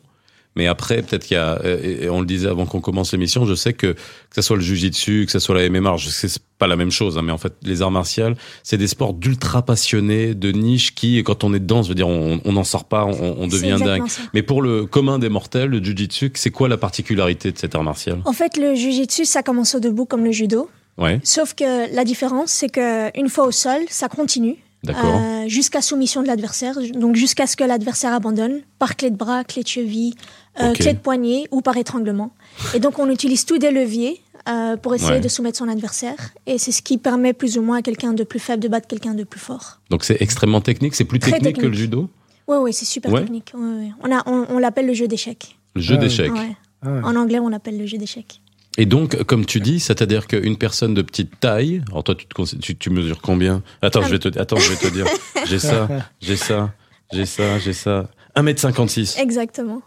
mais 0.56 0.68
après 0.68 1.02
peut-être 1.02 1.26
qu'il 1.26 1.36
y 1.36 1.40
a, 1.40 1.60
euh, 1.64 2.04
et 2.04 2.10
on 2.10 2.20
le 2.20 2.26
disait 2.26 2.48
avant 2.48 2.66
qu'on 2.66 2.82
commence 2.82 3.12
l'émission, 3.12 3.46
je 3.46 3.56
sais 3.56 3.74
que 3.74 3.94
que 3.94 3.98
ce 4.36 4.42
soit 4.42 4.56
le 4.56 4.62
jujitsu, 4.62 5.26
que 5.26 5.32
ce 5.32 5.40
soit 5.40 5.56
la 5.56 5.70
MMA, 5.70 5.98
je 5.98 6.10
sais 6.10 6.28
c'est 6.28 6.42
pas 6.58 6.68
la 6.68 6.76
même 6.76 6.92
chose, 6.92 7.18
hein, 7.18 7.22
mais 7.22 7.32
en 7.32 7.38
fait 7.38 7.54
les 7.64 7.82
arts 7.82 7.92
martiaux, 7.92 8.34
c'est 8.64 8.78
des 8.78 8.88
sports 8.88 9.14
d'ultra 9.14 9.64
passionnés, 9.64 10.34
de 10.34 10.52
niche 10.52 10.96
qui, 10.96 11.22
quand 11.24 11.44
on 11.44 11.54
est 11.54 11.60
dedans, 11.60 11.84
je 11.84 11.90
veux 11.90 11.96
dire, 11.96 12.08
on 12.08 12.40
on 12.44 12.54
n'en 12.54 12.64
sort 12.64 12.86
pas, 12.86 13.06
on, 13.06 13.48
devient 13.48 13.78
dingue. 13.84 14.08
ça. 14.08 14.22
Mais 14.34 14.42
pour 14.42 14.62
le 14.62 14.86
commun 14.86 15.20
des 15.20 15.30
mortels, 15.30 15.70
le 15.70 15.84
jujitsu, 15.84 16.32
c'est 16.36 16.52
quoi 16.52 16.70
la 16.70 16.78
particularité 16.78 17.52
de 17.52 17.58
cet 17.58 17.76
art 17.76 17.84
martial? 17.84 18.22
En 18.26 18.34
fait, 18.34 18.58
le 18.58 18.76
jujitsu, 18.76 19.26
ça 19.26 19.44
commence 19.44 19.76
au 19.76 19.80
debout 19.80 20.06
comme 20.06 20.24
le 20.24 20.32
judo. 20.32 20.70
Ouais, 20.98 21.20
Sauf 21.24 21.56
que 21.56 21.94
la 21.94 22.06
différence, 22.06 22.52
c'est 22.52 22.70
que 22.70 23.18
une 23.20 23.28
fois 23.28 23.46
au 23.46 23.52
sol, 23.52 23.82
ça 23.90 24.08
continue 24.08 24.58
euh, 24.90 25.48
jusqu'à 25.48 25.82
soumission 25.82 26.22
de 26.22 26.28
l'adversaire, 26.28 26.76
donc 26.94 27.16
jusqu'à 27.16 27.48
ce 27.48 27.56
que 27.56 27.64
l'adversaire 27.64 28.14
abandonne 28.14 28.62
par 28.80 28.96
clé 28.96 29.10
de 29.10 29.16
bras, 29.16 29.44
clé 29.44 29.64
de 29.64 29.68
cheville, 29.68 30.14
euh, 30.62 30.70
Ok. 30.72 30.76
clé 30.78 30.94
de 30.94 31.00
poignet 31.00 31.46
ou 31.52 31.62
par 31.62 31.78
étranglement. 31.78 32.34
Et 32.74 32.80
donc 32.80 33.00
on 33.00 33.10
utilise 33.10 33.46
tous 33.46 33.58
des 33.58 33.72
leviers 33.72 34.22
euh, 34.48 34.78
pour 34.78 34.94
essayer 34.96 35.14
Ouais. 35.14 35.20
de 35.20 35.28
soumettre 35.28 35.58
son 35.58 35.68
adversaire. 35.68 36.16
Et 36.46 36.58
c'est 36.58 36.72
ce 36.72 36.82
qui 36.82 36.98
permet 36.98 37.34
plus 37.34 37.58
ou 37.58 37.62
moins 37.62 37.78
à 37.78 37.82
quelqu'un 37.82 38.14
de 38.14 38.24
plus 38.24 38.40
faible 38.40 38.62
de 38.62 38.68
battre 38.68 38.88
quelqu'un 38.88 39.14
de 39.14 39.24
plus 39.24 39.40
fort. 39.40 39.80
Donc 39.90 40.04
c'est 40.04 40.18
extrêmement 40.22 40.62
technique, 40.62 40.96
c'est 40.96 41.04
plus 41.06 41.20
technique, 41.20 41.58
que 41.58 41.66
le 41.68 41.74
judo, 41.74 42.10
Oui, 42.48 42.58
oui, 42.60 42.74
c'est 42.74 42.86
super 42.86 43.12
Ouais. 43.12 43.22
technique. 43.22 43.52
Ouais, 43.56 43.62
ouais. 43.64 43.92
On, 44.04 44.12
a, 44.16 44.22
on, 44.28 44.46
on 44.50 44.60
l'appelle 44.60 44.86
le 44.88 44.94
jeu 44.94 45.08
d'échecs. 45.08 45.58
le 45.76 45.82
jeu 45.82 45.96
Ah, 45.98 46.02
d'échecs. 46.02 46.32
Ouais. 46.34 46.56
Ah 46.84 46.92
ouais. 46.92 47.02
En 47.04 47.16
anglais, 47.16 47.40
on 47.40 47.50
l'appelle 47.50 47.78
le 47.80 47.88
jeu 47.88 47.98
d'échecs. 47.98 48.40
Et 48.78 48.86
donc, 48.86 49.24
comme 49.24 49.46
tu 49.46 49.60
dis, 49.62 49.80
c'est-à-dire 49.80 50.28
qu'une 50.28 50.58
personne 50.58 50.94
de 50.94 51.02
petite 51.02 51.40
taille, 51.40 51.82
alors 51.90 52.04
toi, 52.04 52.14
tu, 52.14 52.28
te 52.28 52.34
considères- 52.36 52.62
tu, 52.62 52.76
tu 52.76 52.90
mesures 52.92 53.22
combien? 53.22 53.64
Attends, 53.82 54.04
je 54.04 54.10
vais 54.10 54.20
te, 54.20 54.38
attends, 54.38 54.58
je 54.58 54.70
vais 54.70 54.76
te 54.76 54.94
dire. 54.94 55.08
J'ai 55.46 55.60
ça, 55.60 55.88
j'ai 56.22 56.36
ça, 56.36 56.72
j'ai 57.14 57.26
ça, 57.26 57.58
j'ai 57.58 57.74
ça. 57.74 58.10
1m56. 58.36 59.20
Exactement. 59.20 59.82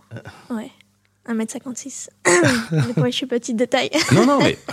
Ouais. 0.50 0.70
1m56. 1.28 2.08
Donc, 2.72 2.96
ouais, 2.96 3.10
je 3.12 3.16
suis 3.16 3.26
petite 3.26 3.56
de 3.56 3.64
taille. 3.66 3.90
Non, 4.12 4.24
non, 4.26 4.38
mais. 4.38 4.58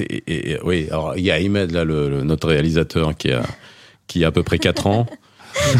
Et- 0.00 0.52
et- 0.52 0.58
oui, 0.64 0.86
alors 0.90 1.14
il 1.16 1.24
y 1.24 1.30
a 1.30 1.34
Ahmed, 1.34 1.70
là, 1.70 1.84
le, 1.84 2.08
le- 2.08 2.22
notre 2.22 2.48
réalisateur, 2.48 3.14
qui 3.14 3.30
a, 3.30 3.42
qui 4.06 4.24
a 4.24 4.28
à 4.28 4.32
peu 4.32 4.42
près 4.42 4.58
4 4.58 4.86
ans. 4.86 5.06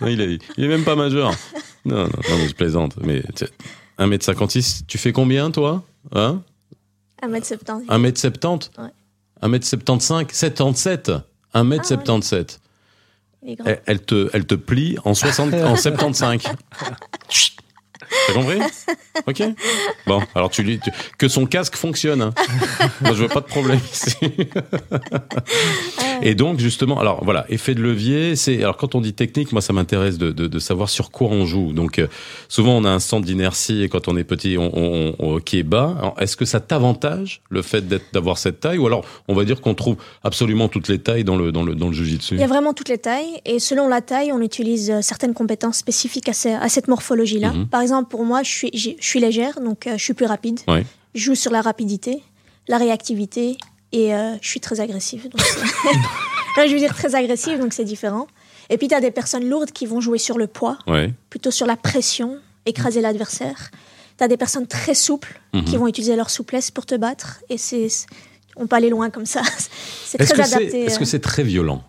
non, 0.00 0.06
il, 0.08 0.20
est, 0.20 0.38
il 0.56 0.64
est 0.64 0.68
même 0.68 0.84
pas 0.84 0.96
majeur. 0.96 1.32
Non, 1.84 1.96
non, 2.04 2.04
non, 2.06 2.38
mais 2.38 2.48
je 2.48 2.54
plaisante. 2.54 2.96
Mais 3.02 3.22
tu- 3.36 3.44
1m56, 3.98 4.82
tu 4.86 4.98
fais 4.98 5.12
combien, 5.12 5.50
toi 5.50 5.82
Hein? 6.14 6.42
1m70. 7.22 7.86
1m70 7.86 8.70
Ouais. 8.78 8.88
1m75 9.42 10.32
77 10.32 11.12
1m77 11.54 11.58
Il 11.60 11.62
est 11.92 11.96
grand. 12.04 12.20
Elle, 13.66 13.80
elle 13.86 14.00
te, 14.02 14.30
elle 14.32 14.44
te 14.46 14.54
plie 14.54 14.96
en, 15.04 15.14
60, 15.14 15.54
en 15.54 15.76
75 15.76 16.40
T'as 18.26 18.34
compris? 18.34 18.58
Ok 19.26 19.42
Bon, 20.06 20.22
alors 20.34 20.50
tu 20.50 20.62
lui... 20.62 20.78
tu- 20.78 20.90
que 21.18 21.28
son 21.28 21.46
casque 21.46 21.76
fonctionne. 21.76 22.20
hein. 22.20 22.34
Moi, 23.00 23.14
je 23.14 23.22
veux 23.22 23.28
pas 23.28 23.40
de 23.40 23.46
problème 23.46 23.80
ici. 23.92 24.16
Et 26.22 26.34
donc, 26.34 26.58
justement, 26.60 26.98
alors 27.00 27.24
voilà, 27.24 27.44
effet 27.48 27.74
de 27.74 27.80
levier, 27.82 28.36
c'est... 28.36 28.58
Alors, 28.62 28.76
quand 28.76 28.94
on 28.94 29.00
dit 29.00 29.12
technique, 29.12 29.52
moi, 29.52 29.60
ça 29.60 29.72
m'intéresse 29.72 30.18
de, 30.18 30.30
de, 30.30 30.46
de 30.46 30.58
savoir 30.58 30.88
sur 30.88 31.10
quoi 31.10 31.28
on 31.28 31.44
joue. 31.46 31.72
Donc, 31.72 31.98
euh, 31.98 32.06
souvent, 32.48 32.76
on 32.76 32.84
a 32.84 32.90
un 32.90 32.98
centre 33.00 33.26
d'inertie 33.26 33.82
et 33.82 33.88
quand 33.88 34.08
on 34.08 34.16
est 34.16 34.24
petit, 34.24 34.56
on, 34.58 34.70
on, 34.76 35.14
on- 35.18 35.38
qui 35.40 35.58
est 35.58 35.62
bas. 35.62 36.14
Est-ce 36.18 36.36
que 36.36 36.44
ça 36.44 36.60
t'avantage, 36.60 37.40
le 37.50 37.62
fait 37.62 37.84
d'avoir 38.12 38.38
cette 38.38 38.60
taille 38.60 38.78
Ou 38.78 38.86
alors, 38.86 39.04
on 39.28 39.34
va 39.34 39.44
dire 39.44 39.60
qu'on 39.60 39.74
trouve 39.74 39.96
absolument 40.22 40.68
toutes 40.68 40.88
les 40.88 40.98
tailles 40.98 41.24
dans 41.24 41.36
le, 41.36 41.52
dans 41.52 41.62
le, 41.64 41.74
dans 41.74 41.88
le 41.88 41.92
jujitsu? 41.94 42.34
Il 42.34 42.40
y 42.40 42.44
a 42.44 42.46
vraiment 42.46 42.72
toutes 42.74 42.88
les 42.88 42.98
tailles 42.98 43.40
et 43.44 43.58
selon 43.58 43.88
la 43.88 44.00
taille, 44.00 44.32
on 44.32 44.40
utilise 44.40 44.90
euh, 44.90 45.00
certaines 45.02 45.34
compétences 45.34 45.76
spécifiques 45.78 46.28
à, 46.28 46.32
ce- 46.32 46.48
à 46.48 46.68
cette 46.68 46.88
morphologie-là. 46.88 47.52
Mhm. 47.52 47.66
Par 47.66 47.80
exemple, 47.80 48.08
pour 48.10 48.24
moi, 48.24 48.42
je 48.42 48.50
suis, 48.50 48.70
j'ai- 48.74 48.96
je 49.00 49.06
suis 49.06 49.20
légère, 49.20 49.60
donc 49.60 49.86
euh, 49.86 49.94
je 49.98 50.02
suis 50.04 50.14
plus 50.14 50.26
rapide. 50.26 50.60
Ouais. 50.68 50.84
Je 51.14 51.20
joue 51.24 51.34
sur 51.34 51.50
la 51.52 51.60
rapidité, 51.62 52.22
la 52.68 52.78
réactivité 52.78 53.56
et 53.92 54.14
euh, 54.14 54.34
je 54.40 54.48
suis 54.48 54.60
très 54.60 54.80
agressive. 54.80 55.28
donc 55.28 55.40
je 56.56 56.72
veux 56.72 56.78
dire 56.78 56.94
très 56.94 57.14
agressive, 57.14 57.58
donc 57.58 57.72
c'est 57.72 57.84
différent. 57.84 58.26
Et 58.70 58.78
puis, 58.78 58.88
tu 58.88 58.94
as 58.94 59.00
des 59.00 59.10
personnes 59.10 59.48
lourdes 59.48 59.72
qui 59.72 59.86
vont 59.86 60.00
jouer 60.00 60.18
sur 60.18 60.38
le 60.38 60.46
poids, 60.46 60.78
Ouais. 60.86 61.12
plutôt 61.30 61.50
sur 61.50 61.66
la 61.66 61.76
pression, 61.76 62.38
écraser 62.64 63.00
l'adversaire. 63.00 63.70
Tu 64.18 64.24
as 64.24 64.28
des 64.28 64.36
personnes 64.36 64.66
très 64.66 64.94
souples 64.94 65.40
Mhm. 65.52 65.64
qui 65.64 65.76
vont 65.76 65.86
utiliser 65.88 66.16
leur 66.16 66.30
souplesse 66.30 66.70
pour 66.70 66.86
te 66.86 66.94
battre. 66.94 67.40
Et 67.50 67.58
c'est, 67.58 67.88
on 68.56 68.66
peut 68.66 68.76
aller 68.76 68.88
loin 68.90 69.10
comme 69.10 69.26
ça. 69.26 69.42
C'est 70.06 70.20
Est-ce 70.20 70.32
très 70.34 70.42
que 70.42 70.48
c'est 70.48 70.56
adapté. 70.56 70.84
est-ce 70.84 70.98
que 70.98 71.04
euh, 71.04 71.06
c'est 71.06 71.20
très 71.20 71.42
violent 71.42 71.82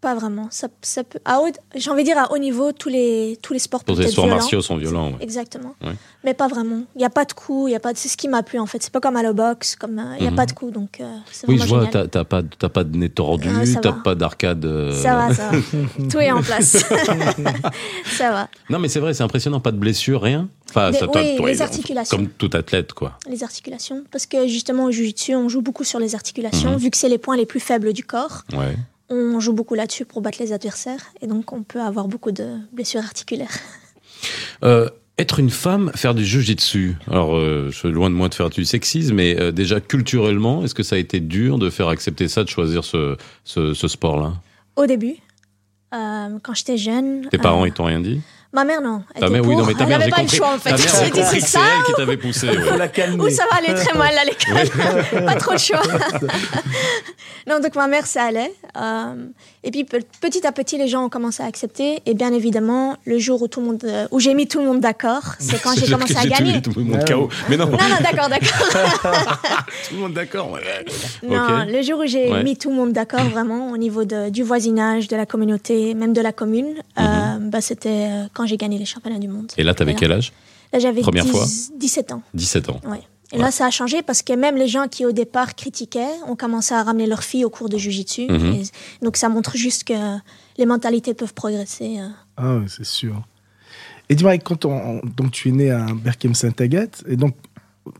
Pas 0.00 0.14
vraiment. 0.14 0.46
Ça, 0.52 0.68
ça 0.80 1.02
peut, 1.02 1.18
à 1.24 1.40
haut- 1.40 1.48
j'ai 1.74 1.90
envie 1.90 2.04
de 2.04 2.08
dire 2.08 2.18
à 2.18 2.30
haut 2.32 2.38
niveau, 2.38 2.70
tous 2.70 2.88
les, 2.88 3.36
tous 3.42 3.52
les 3.52 3.58
sports 3.58 3.82
peuvent 3.82 4.00
Les 4.00 4.06
sports 4.06 4.26
violents. 4.26 4.38
martiaux 4.38 4.62
sont 4.62 4.76
violents. 4.76 5.08
ouais. 5.10 5.16
Exactement. 5.20 5.74
Ouais. 5.82 5.94
Mais 6.22 6.34
pas 6.34 6.46
vraiment. 6.46 6.82
Il 6.94 6.98
n'y 6.98 7.04
a 7.04 7.10
pas 7.10 7.24
de 7.24 7.32
coups. 7.32 7.68
il 7.68 7.72
Y 7.72 7.74
a 7.74 7.80
pas 7.80 7.92
de... 7.92 7.98
C'est 7.98 8.08
ce 8.08 8.16
qui 8.16 8.28
m'a 8.28 8.44
plu 8.44 8.60
en 8.60 8.66
fait. 8.66 8.80
C'est 8.80 8.92
pas 8.92 9.00
comme 9.00 9.16
à 9.16 9.24
la 9.24 9.32
boxe. 9.32 9.74
Comme, 9.74 9.98
euh, 9.98 10.14
il 10.18 10.22
n'y 10.22 10.28
a 10.28 10.30
Mhm. 10.30 10.36
pas 10.36 10.46
de 10.46 10.52
coups. 10.52 10.72
Donc 10.72 11.00
euh, 11.00 11.12
c'est 11.32 11.48
Oui, 11.48 11.58
je 11.58 11.66
vois, 11.66 11.86
t'as 11.88 12.06
t'as 12.06 12.22
pas, 12.22 12.42
t'as 12.44 12.68
pas 12.68 12.84
de 12.84 12.96
nez 12.96 13.08
tordu, 13.08 13.48
ça 13.66 13.80
t'as 13.80 13.90
va. 13.90 13.96
pas 14.04 14.14
d'arcade. 14.14 14.64
euh, 14.64 14.92
Ça 15.02 15.16
va, 15.16 15.34
ça 15.34 15.50
va. 15.50 15.58
Tout 16.10 16.18
est 16.20 16.30
en 16.30 16.42
place. 16.42 16.76
ça 18.04 18.30
va. 18.30 18.48
Non, 18.70 18.78
mais 18.78 18.88
c'est 18.88 19.00
vrai, 19.00 19.14
c'est 19.14 19.22
impressionnant, 19.22 19.60
pas 19.60 19.72
de 19.72 19.78
blessure, 19.78 20.22
rien? 20.22 20.48
Enfin, 20.70 20.90
t'as- 20.92 21.06
t'as- 21.08 21.20
oui, 21.22 21.36
toi, 21.36 21.48
les 21.48 21.62
articulations. 21.62 22.16
Comme 22.16 22.28
tout 22.28 22.50
athlète, 22.52 22.92
quoi. 22.92 23.18
Les 23.28 23.42
articulations. 23.42 24.04
Parce 24.10 24.26
que 24.26 24.46
justement, 24.46 24.84
au 24.84 24.90
jiu-jitsu, 24.90 25.34
on 25.34 25.48
joue 25.48 25.62
beaucoup 25.62 25.84
sur 25.84 25.98
les 25.98 26.14
articulations. 26.14 26.72
Mhm. 26.72 26.76
Vu 26.78 26.90
que 26.90 26.96
c'est 26.96 27.08
les 27.08 27.18
points 27.18 27.36
les 27.36 27.46
plus 27.46 27.60
faibles 27.60 27.92
du 27.92 28.04
corps, 28.04 28.42
Ouais. 28.52 28.76
On 29.10 29.40
joue 29.40 29.52
beaucoup 29.52 29.74
là-dessus 29.74 30.04
pour 30.04 30.20
battre 30.22 30.38
les 30.40 30.52
adversaires. 30.52 31.12
Et 31.20 31.26
donc, 31.26 31.52
on 31.52 31.62
peut 31.62 31.80
avoir 31.80 32.08
beaucoup 32.08 32.32
de 32.32 32.58
blessures 32.72 33.02
articulaires. 33.02 33.56
Euh, 34.64 34.88
être 35.18 35.38
une 35.38 35.50
femme, 35.50 35.92
faire 35.94 36.14
du 36.14 36.24
jujitsu. 36.24 36.96
Alors, 37.08 37.36
euh, 37.36 37.68
je 37.70 37.78
suis 37.78 37.92
loin 37.92 38.10
de 38.10 38.14
moi 38.16 38.28
de 38.28 38.34
faire 38.34 38.50
du 38.50 38.64
sexisme, 38.64 39.14
mais 39.14 39.38
euh, 39.38 39.52
déjà 39.52 39.80
culturellement, 39.80 40.64
est-ce 40.64 40.74
que 40.74 40.82
ça 40.82 40.96
a 40.96 40.98
été 40.98 41.20
dur 41.20 41.58
de 41.58 41.70
faire 41.70 41.86
accepter 41.86 42.26
ça, 42.26 42.42
de 42.42 42.48
choisir 42.48 42.82
ce, 42.82 43.16
ce, 43.44 43.74
ce 43.74 43.86
sport-là? 43.86 44.34
Au 44.74 44.86
début, 44.86 45.16
euh, 45.94 46.38
quand 46.42 46.54
j'étais 46.54 46.76
jeune. 46.76 47.28
Tes 47.30 47.38
parents, 47.38 47.64
ils 47.64 47.72
t'ont 47.72 47.84
rien 47.84 48.00
dit? 48.00 48.20
Ma 48.50 48.64
mère, 48.64 48.80
non. 48.80 49.02
Elle 49.14 49.20
Ta 49.20 49.28
mère, 49.28 49.42
oui, 49.42 49.48
pour. 49.48 49.58
non, 49.60 49.66
mais 49.66 49.74
ta 49.74 49.84
mère, 49.84 50.00
j'ai 50.00 50.08
pas 50.10 50.16
compris. 50.16 50.32
le 50.32 50.36
choix, 50.38 50.54
en 50.54 50.58
fait. 50.58 50.70
Ta 50.70 50.76
mère, 50.78 50.88
c'est 50.88 51.10
que 51.10 51.22
c'est 51.22 51.40
ça 51.40 51.60
elle 51.60 51.84
qui 51.84 51.92
t'avait 51.92 52.16
poussé. 52.16 52.48
Ouais. 52.48 53.10
ou 53.18 53.28
ça 53.28 53.44
va 53.50 53.58
aller 53.58 53.74
très 53.74 53.96
mal 53.96 54.12
à 54.16 54.24
l'école. 54.24 55.24
pas 55.26 55.34
trop 55.34 55.52
le 55.52 55.58
choix. 55.58 55.82
non, 57.46 57.60
donc 57.60 57.74
ma 57.74 57.86
mère, 57.88 58.06
ça 58.06 58.24
allait. 58.24 58.52
Euh, 58.76 59.14
et 59.64 59.70
puis 59.70 59.84
pe- 59.84 60.00
petit 60.20 60.46
à 60.46 60.52
petit, 60.52 60.78
les 60.78 60.88
gens 60.88 61.04
ont 61.04 61.08
commencé 61.08 61.42
à 61.42 61.46
accepter. 61.46 62.00
Et 62.06 62.14
bien 62.14 62.32
évidemment, 62.32 62.96
le 63.04 63.18
jour 63.18 63.42
où, 63.42 63.48
tout 63.48 63.60
le 63.60 63.66
monde, 63.66 63.84
euh, 63.84 64.06
où 64.10 64.20
j'ai 64.20 64.32
mis 64.34 64.46
tout 64.46 64.60
le 64.60 64.66
monde 64.66 64.80
d'accord, 64.80 65.22
c'est 65.38 65.60
quand 65.62 65.74
j'ai 65.76 65.86
commencé 65.92 66.16
à 66.16 66.26
gagner. 66.26 66.62
tout 66.62 66.72
le 66.76 66.84
monde 66.84 67.00
Ah 67.02 67.12
KO. 67.12 67.28
Mais 67.50 67.56
non, 67.56 67.66
Non, 67.66 67.72
non, 67.72 67.96
d'accord, 68.02 68.28
d'accord. 68.28 68.68
tout 69.88 69.94
le 69.94 70.00
monde 70.00 70.12
d'accord. 70.14 70.52
ouais. 70.52 70.62
Non, 71.22 71.66
le 71.66 71.82
jour 71.82 72.00
où 72.00 72.06
j'ai 72.06 72.30
Ouais. 72.32 72.42
mis 72.42 72.56
tout 72.56 72.70
le 72.70 72.76
monde 72.76 72.92
d'accord 72.92 73.24
vraiment 73.24 73.70
au 73.70 73.76
niveau 73.76 74.04
de- 74.04 74.30
du 74.30 74.42
voisinage, 74.42 75.08
de 75.08 75.16
la 75.16 75.26
communauté, 75.26 75.94
même 75.94 76.12
de 76.12 76.20
la 76.20 76.32
commune, 76.32 76.74
euh, 76.98 77.37
bah, 77.38 77.60
c'était 77.60 78.08
euh, 78.10 78.26
quand 78.34 78.46
j'ai 78.46 78.56
gagné 78.56 78.78
les 78.78 78.84
championnats 78.84 79.18
du 79.18 79.28
monde. 79.28 79.50
Et 79.56 79.62
là, 79.62 79.74
t'avais 79.74 79.92
Voilà. 79.92 80.00
quel 80.00 80.12
âge 80.12 80.32
Là, 80.72 80.78
j'avais 80.78 81.00
Première 81.00 81.24
10 81.24 81.30
fois 81.30 81.46
17 81.76 82.12
ans. 82.12 82.22
17 82.34 82.68
ans. 82.68 82.80
Ouais. 82.86 83.00
Et 83.32 83.36
Ouais. 83.36 83.42
là, 83.42 83.50
ça 83.50 83.66
a 83.66 83.70
changé 83.70 84.02
parce 84.02 84.22
que 84.22 84.32
même 84.32 84.56
les 84.56 84.68
gens 84.68 84.88
qui 84.88 85.04
au 85.06 85.12
départ 85.12 85.54
critiquaient 85.54 86.08
ont 86.26 86.36
commencé 86.36 86.74
à 86.74 86.82
ramener 86.82 87.06
leurs 87.06 87.22
filles 87.22 87.44
au 87.44 87.50
cours 87.50 87.68
de 87.68 87.76
Jiu-Jitsu. 87.78 88.26
Mhm. 88.30 88.62
Donc 89.02 89.16
ça 89.16 89.28
montre 89.28 89.56
juste 89.56 89.84
que 89.84 89.94
les 90.56 90.66
mentalités 90.66 91.14
peuvent 91.14 91.34
progresser. 91.34 91.98
euh. 92.00 92.08
Ah 92.36 92.56
oui, 92.56 92.66
c'est 92.68 92.84
sûr. 92.86 93.22
Et 94.10 94.14
dis-moi, 94.14 94.38
quand 94.38 94.64
on, 94.64 95.02
donc 95.16 95.32
tu 95.32 95.50
es 95.50 95.52
né 95.52 95.70
à 95.70 95.84
Berkem-Saint-Agathe, 95.92 97.04
et 97.06 97.16
donc 97.16 97.34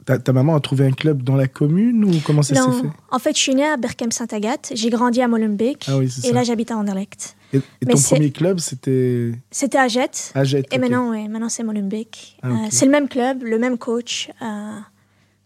ta, 0.05 0.19
ta 0.19 0.33
maman 0.33 0.55
a 0.57 0.61
trouvé 0.61 0.87
un 0.87 0.93
club 0.93 1.23
dans 1.23 1.37
la 1.37 1.47
commune 1.49 2.05
ou 2.05 2.11
comment 2.25 2.43
ça 2.43 2.55
s'est 2.55 2.61
Non, 2.61 2.73
fait? 2.73 2.89
en 3.11 3.19
fait, 3.19 3.35
je 3.37 3.41
suis 3.41 3.55
née 3.55 3.65
à 3.67 3.77
Berkem-Saint-Agathe. 3.77 4.73
J'ai 4.75 4.91
grandi 4.91 5.21
à 5.23 5.29
Molenbeek. 5.29 5.87
Ah 5.89 5.99
oui, 5.99 6.07
et 6.07 6.09
ça. 6.09 6.33
là, 6.33 6.43
j'habite 6.45 6.71
à 6.71 6.77
Anderlecht. 6.77 7.37
Et, 7.53 7.61
ton 7.87 7.97
premier 7.99 8.31
club, 8.31 8.59
c'était? 8.61 9.33
C'était 9.51 9.79
à 9.79 9.89
Jette. 9.89 10.33
Aget. 10.35 10.65
Et 10.71 10.79
maintenant, 10.79 11.11
ouais, 11.11 11.29
maintenant 11.29 11.49
c'est 11.49 11.63
Molenbeek. 11.63 12.39
Ah, 12.43 12.49
Euh, 12.49 12.53
c'est 12.71 12.85
le 12.85 12.91
même 12.93 13.09
club, 13.09 13.43
le 13.43 13.59
même 13.59 13.79
coach. 13.79 14.31
euh, 14.43 14.79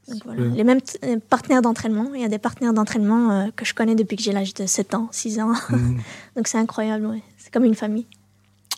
donc 0.09 0.21
voilà, 0.25 0.41
Super. 0.43 0.57
les 0.57 0.65
mêmes 0.65 0.81
euh, 1.05 1.17
partenaires 1.31 1.63
d'entraînement. 1.63 2.11
Il 2.15 2.21
y 2.21 2.25
a 2.25 2.29
des 2.29 2.39
partenaires 2.39 2.73
d'entraînement 2.75 3.31
euh, 3.31 3.47
que 3.55 3.65
je 3.65 3.73
connais 3.73 3.95
depuis 3.95 4.17
que 4.17 4.23
j'ai 4.25 4.33
l'âge 4.33 4.53
de 4.55 4.67
7 4.67 4.95
ans, 4.95 5.09
6 5.13 5.39
ans. 5.39 5.53
Mhm. 5.71 5.99
donc 6.37 6.49
c'est 6.49 6.59
incroyable, 6.59 7.07
ouais. 7.07 7.23
C'est 7.39 7.53
comme 7.53 7.65
une 7.65 7.77
famille. 7.77 8.07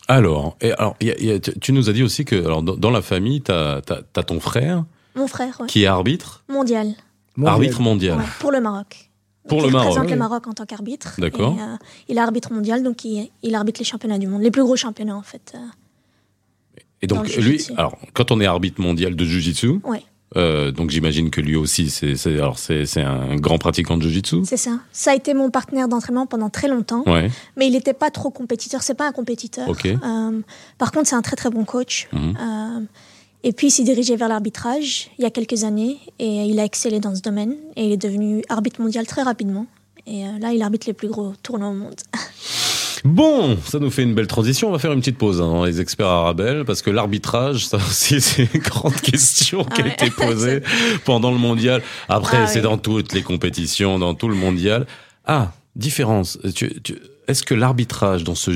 Alors, 0.06 0.56
et 0.60 0.72
alors 0.72 0.96
il 1.00 1.06
y 1.08 1.10
a- 1.10 1.18
il 1.18 1.24
y 1.24 1.30
a- 1.32 1.38
tu 1.40 1.72
nous 1.72 1.88
as 1.88 1.94
dit 1.94 2.02
aussi 2.02 2.26
que 2.26 2.36
alors, 2.36 2.62
dans, 2.62 2.76
dans 2.76 2.90
la 2.90 3.00
famille, 3.00 3.40
tu 3.40 3.50
as, 3.52 3.80
ton 4.26 4.38
frère 4.38 4.84
Mon 5.14 5.26
frère, 5.26 5.60
ouais. 5.60 5.66
qui 5.66 5.82
est 5.84 5.86
arbitre, 5.86 6.42
Mondial. 6.48 6.94
Mondial. 7.36 7.52
arbitre 7.54 7.80
mondial. 7.80 8.18
Ouais, 8.18 8.24
pour 8.40 8.52
le 8.52 8.60
Maroc. 8.60 9.10
Pour 9.48 9.60
le 9.60 9.66
il 9.68 9.72
Maroc. 9.72 9.88
représente 9.90 10.10
le 10.10 10.16
Maroc 10.16 10.46
en 10.46 10.52
tant 10.52 10.64
qu'arbitre. 10.66 11.14
D'accord. 11.18 11.56
Euh, 11.60 11.76
il 12.08 12.16
est 12.16 12.20
arbitre 12.20 12.52
mondial, 12.52 12.82
donc 12.82 13.04
il, 13.04 13.28
il 13.42 13.54
arbitre 13.54 13.80
les 13.80 13.84
championnats 13.84 14.18
du 14.18 14.26
monde, 14.26 14.40
les 14.42 14.50
plus 14.50 14.62
gros 14.62 14.76
championnats 14.76 15.16
en 15.16 15.22
fait. 15.22 15.52
euh. 15.54 15.58
Et 17.02 17.06
donc, 17.06 17.28
lui, 17.36 17.62
alors, 17.76 17.98
quand 18.14 18.30
on 18.30 18.40
est 18.40 18.46
arbitre 18.46 18.80
mondial 18.80 19.14
de 19.14 19.24
Jiu-Jitsu, 19.24 19.80
Ouais, 19.84 20.02
euh, 20.36 20.70
donc 20.72 20.88
j'imagine 20.90 21.30
que 21.30 21.40
lui 21.42 21.54
aussi, 21.54 21.90
c'est 21.90 22.16
alors 22.34 22.56
un 22.96 23.36
grand 23.36 23.58
pratiquant 23.58 23.98
de 23.98 24.02
Jiu-Jitsu. 24.02 24.44
c'est 24.44 24.56
ça. 24.56 24.78
Ça 24.90 25.10
a 25.10 25.14
été 25.14 25.34
mon 25.34 25.50
partenaire 25.50 25.86
d'entraînement 25.88 26.26
pendant 26.26 26.48
très 26.48 26.66
longtemps, 26.68 27.02
Ouais, 27.06 27.30
mais 27.56 27.66
il 27.66 27.72
n'était 27.72 27.92
pas 27.92 28.10
trop 28.10 28.30
compétiteur. 28.30 28.82
C'est 28.82 28.94
pas 28.94 29.06
un 29.06 29.12
compétiteur. 29.12 29.68
Ok. 29.68 29.84
Euh, 29.86 30.40
par 30.78 30.92
contre, 30.92 31.08
c'est 31.08 31.16
un 31.16 31.22
très 31.22 31.36
très 31.36 31.50
bon 31.50 31.64
coach. 31.64 32.08
Mhm. 32.12 32.86
Et 33.46 33.52
puis, 33.52 33.66
il 33.68 33.70
s'est 33.70 33.84
dirigé 33.84 34.16
vers 34.16 34.28
l'arbitrage 34.28 35.10
il 35.18 35.22
y 35.22 35.26
a 35.26 35.30
quelques 35.30 35.64
années 35.64 35.98
et 36.18 36.44
il 36.46 36.58
a 36.58 36.64
excellé 36.64 36.98
dans 36.98 37.14
ce 37.14 37.20
domaine 37.20 37.54
et 37.76 37.84
il 37.86 37.92
est 37.92 37.96
devenu 37.98 38.42
arbitre 38.48 38.80
mondial 38.80 39.06
très 39.06 39.22
rapidement. 39.22 39.66
Et 40.06 40.24
euh, 40.26 40.38
là, 40.40 40.52
il 40.52 40.62
arbitre 40.62 40.86
les 40.86 40.94
plus 40.94 41.08
gros 41.08 41.34
tournois 41.42 41.68
au 41.68 41.74
monde. 41.74 41.94
Bon, 43.06 43.58
ça 43.66 43.78
nous 43.80 43.90
fait 43.90 44.02
une 44.02 44.14
belle 44.14 44.26
transition. 44.26 44.68
On 44.68 44.72
va 44.72 44.78
faire 44.78 44.92
une 44.92 45.00
petite 45.00 45.18
pause 45.18 45.38
hein, 45.38 45.44
dans 45.46 45.66
les 45.66 45.78
experts 45.82 46.06
arabelles 46.06 46.64
parce 46.64 46.80
que 46.80 46.88
l'arbitrage, 46.90 47.66
ça 47.66 47.76
aussi, 47.90 48.18
c'est 48.18 48.48
une 48.54 48.60
grande 48.62 48.94
question 48.96 49.62
qui 49.62 49.82
a 49.82 49.84
Ouais. 49.84 49.90
été 49.92 50.08
posée 50.10 50.60
pendant 51.04 51.30
le 51.30 51.36
mondial. 51.36 51.82
Après, 52.08 52.38
Ah 52.40 52.46
c'est 52.46 52.60
oui. 52.60 52.62
dans 52.64 52.78
toutes 52.78 53.12
les 53.12 53.22
compétitions, 53.22 53.98
dans 53.98 54.14
tout 54.14 54.26
le 54.28 54.34
mondial. 54.34 54.86
Ah, 55.26 55.52
différence. 55.76 56.38
Tu- 56.54 56.80
tu- 56.80 56.96
est-ce 57.28 57.42
que 57.42 57.54
l'arbitrage 57.54 58.24
dans 58.24 58.34
ce, 58.34 58.50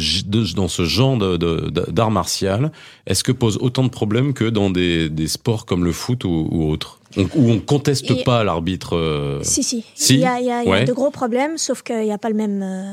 dans 0.54 0.68
ce 0.68 0.84
genre 0.84 1.16
d'art 1.18 2.10
martial, 2.10 2.70
est-ce 3.06 3.24
que 3.24 3.32
pose 3.32 3.58
autant 3.60 3.84
de 3.84 3.88
problèmes 3.90 4.34
que 4.34 4.44
dans 4.44 4.70
des, 4.70 5.08
des 5.08 5.28
sports 5.28 5.66
comme 5.66 5.84
le 5.84 5.92
foot 5.92 6.24
ou, 6.24 6.48
ou 6.50 6.70
autres? 6.70 7.00
On- 7.16 7.22
Où 7.34 7.50
on 7.50 7.58
conteste 7.58 8.10
Et- 8.10 8.24
pas 8.24 8.44
l'arbitre 8.44 8.96
euh, 8.96 9.40
Si, 9.42 9.62
si. 9.62 9.84
si? 9.94 10.14
Il 10.14 10.20
y 10.20 10.26
a, 10.26 10.40
il 10.40 10.46
y 10.46 10.50
a- 10.50 10.82
y 10.82 10.84
de 10.84 10.92
gros 10.92 11.10
problèmes, 11.10 11.56
sauf 11.56 11.82
qu'il 11.82 12.00
n'y 12.00 12.12
a 12.12 12.18
pas 12.18 12.28
le 12.28 12.34
même 12.36 12.60
euh, 12.62 12.92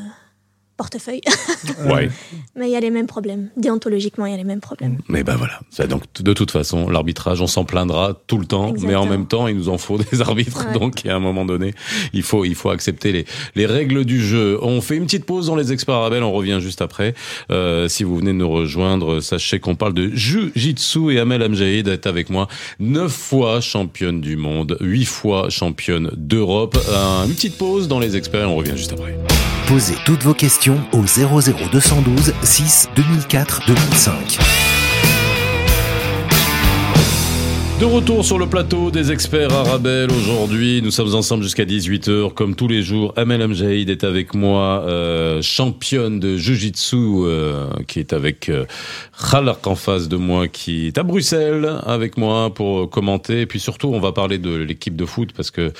portefeuille. 0.77 1.21
Ouais. 1.85 2.09
Mais 2.55 2.69
il 2.69 2.71
y 2.71 2.75
a 2.75 2.79
les 2.79 2.89
mêmes 2.89 3.05
problèmes. 3.07 3.49
Déontologiquement, 3.57 4.25
il 4.25 4.31
y 4.31 4.33
a 4.33 4.37
les 4.37 4.43
mêmes 4.43 4.61
problèmes. 4.61 4.99
Mais 5.07 5.23
ben 5.23 5.35
voilà. 5.35 5.59
Donc 5.87 6.03
de 6.19 6.33
toute 6.33 6.51
façon, 6.51 6.89
l'arbitrage, 6.89 7.41
on 7.41 7.47
s'en 7.47 7.65
plaindra 7.65 8.21
tout 8.27 8.37
le 8.37 8.45
temps, 8.45 8.73
mais 8.79 8.95
en 8.95 9.05
même 9.05 9.27
temps, 9.27 9.47
il 9.47 9.55
nous 9.55 9.69
en 9.69 9.77
faut 9.77 9.97
des 10.11 10.21
arbitres. 10.21 10.65
Ouais. 10.67 10.73
Donc 10.73 11.05
à 11.05 11.15
un 11.15 11.19
moment 11.19 11.45
donné, 11.45 11.73
il 12.13 12.23
faut 12.23 12.45
il 12.45 12.55
faut 12.55 12.69
accepter 12.69 13.11
les 13.11 13.25
les 13.55 13.65
règles 13.65 14.05
du 14.05 14.23
jeu. 14.23 14.57
On 14.61 14.81
fait 14.81 14.95
une 14.95 15.05
petite 15.05 15.25
pause 15.25 15.47
dans 15.47 15.55
les 15.55 15.71
experts 15.71 15.95
arabelles, 15.95 16.23
on 16.23 16.31
revient 16.31 16.59
juste 16.61 16.81
après. 16.81 17.13
Euh, 17.51 17.87
si 17.87 18.03
vous 18.03 18.17
venez 18.17 18.31
de 18.31 18.37
nous 18.37 18.49
rejoindre, 18.49 19.19
sachez 19.19 19.59
qu'on 19.59 19.75
parle 19.75 19.93
de 19.93 20.09
Jiu-Jitsu 20.13 21.13
et 21.13 21.19
Amel 21.19 21.41
Amjaïd 21.41 21.87
est 21.87 22.07
avec 22.07 22.29
moi, 22.29 22.47
neuf 22.79 23.11
fois 23.11 23.61
championne 23.61 24.21
du 24.21 24.37
monde, 24.37 24.77
huit 24.81 25.05
fois 25.05 25.49
championne 25.49 26.11
d'Europe. 26.15 26.77
Euh, 26.89 27.25
une 27.25 27.33
petite 27.33 27.57
pause 27.57 27.87
dans 27.87 27.99
les 27.99 28.15
experts, 28.15 28.43
et 28.43 28.45
on 28.45 28.55
revient 28.55 28.77
juste 28.77 28.93
après. 28.93 29.17
Posez 29.67 29.95
toutes 30.05 30.23
vos 30.23 30.35
questions 30.35 30.64
au 30.69 31.03
00212 31.03 32.33
6 32.41 32.89
2004 32.95 33.67
2005. 33.67 34.39
De 37.79 37.85
retour 37.85 38.23
sur 38.23 38.39
le 38.39 38.47
plateau 38.47 38.89
des 38.89 39.11
experts 39.11 39.53
Arabelle 39.53 40.09
aujourd'hui, 40.11 40.81
nous 40.81 40.91
sommes 40.91 41.13
ensemble 41.13 41.43
jusqu'à 41.43 41.65
18h 41.65 42.33
comme 42.33 42.55
tous 42.55 42.67
les 42.67 42.81
jours. 42.81 43.13
Amel 43.17 43.41
Amjaïd 43.41 43.89
est 43.89 44.03
avec 44.05 44.33
moi, 44.33 44.83
euh, 44.87 45.41
championne 45.41 46.19
de 46.19 46.37
Jiu-Jitsu 46.37 46.95
euh, 46.95 47.67
qui 47.87 47.99
est 47.99 48.13
avec 48.13 48.49
euh, 48.49 48.65
en 49.65 49.75
face 49.75 50.07
de 50.07 50.15
moi 50.15 50.47
qui 50.47 50.87
est 50.87 50.97
à 50.97 51.03
Bruxelles 51.03 51.69
avec 51.85 52.17
moi 52.17 52.53
pour 52.53 52.89
commenter 52.89 53.41
et 53.41 53.45
puis 53.45 53.59
surtout 53.59 53.89
on 53.89 53.99
va 53.99 54.13
parler 54.13 54.37
de 54.37 54.55
l'équipe 54.55 54.95
de 54.95 55.05
foot 55.05 55.33
parce 55.35 55.51
que 55.51 55.73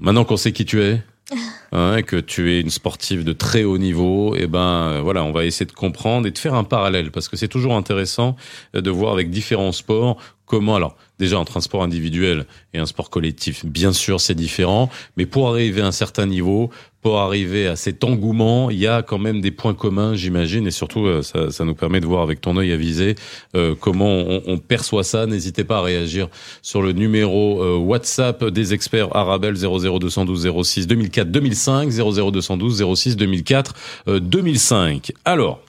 maintenant 0.00 0.24
qu'on 0.24 0.36
sait 0.36 0.52
qui 0.52 0.64
tu 0.64 0.82
es, 0.82 1.00
hein, 1.72 2.02
que 2.02 2.16
tu 2.16 2.52
es 2.52 2.60
une 2.60 2.70
sportive 2.70 3.24
de 3.24 3.32
très 3.32 3.64
haut 3.64 3.78
niveau, 3.78 4.34
et 4.36 4.46
ben 4.46 4.58
euh, 4.58 5.00
voilà, 5.02 5.24
on 5.24 5.32
va 5.32 5.44
essayer 5.44 5.66
de 5.66 5.72
comprendre 5.72 6.26
et 6.26 6.30
de 6.30 6.38
faire 6.38 6.54
un 6.54 6.64
parallèle 6.64 7.10
parce 7.10 7.28
que 7.28 7.36
c'est 7.36 7.48
toujours 7.48 7.74
intéressant 7.74 8.36
euh, 8.74 8.80
de 8.80 8.90
voir 8.90 9.12
avec 9.12 9.30
différents 9.30 9.72
sports 9.72 10.16
comment 10.50 10.74
alors 10.74 10.96
déjà 11.20 11.38
entre 11.38 11.58
un 11.58 11.60
sport 11.60 11.84
individuel 11.84 12.44
et 12.74 12.78
un 12.78 12.86
sport 12.86 13.08
collectif, 13.08 13.64
bien 13.64 13.92
sûr 13.92 14.20
c'est 14.20 14.34
différent, 14.34 14.90
mais 15.16 15.24
pour 15.24 15.48
arriver 15.48 15.80
à 15.80 15.86
un 15.86 15.92
certain 15.92 16.26
niveau, 16.26 16.70
pour 17.02 17.20
arriver 17.20 17.68
à 17.68 17.76
cet 17.76 18.02
engouement, 18.02 18.68
il 18.68 18.78
y 18.78 18.88
a 18.88 19.02
quand 19.02 19.18
même 19.18 19.40
des 19.40 19.52
points 19.52 19.74
communs, 19.74 20.14
j'imagine, 20.16 20.66
et 20.66 20.72
surtout 20.72 21.06
euh, 21.06 21.22
ça, 21.22 21.52
ça 21.52 21.64
nous 21.64 21.74
permet 21.76 22.00
de 22.00 22.06
voir 22.06 22.22
avec 22.22 22.40
ton 22.40 22.56
œil 22.56 22.72
avisé 22.72 23.14
euh, 23.54 23.76
comment 23.78 24.08
on, 24.08 24.42
on 24.46 24.58
perçoit 24.58 25.04
ça. 25.04 25.26
N'hésitez 25.26 25.62
pas 25.62 25.78
à 25.78 25.82
réagir 25.82 26.28
sur 26.62 26.82
le 26.82 26.92
numéro 26.92 27.62
euh, 27.62 27.76
WhatsApp 27.76 28.44
des 28.46 28.74
experts 28.74 29.14
Arabel 29.14 29.54
00212 29.54 30.50
06 30.64 30.86
2004 30.88 31.30
2005 31.30 31.90
00212 31.90 32.84
06 32.96 33.16
2004 33.16 33.74
euh, 34.08 34.18
2005. 34.18 35.12
Alors. 35.24 35.60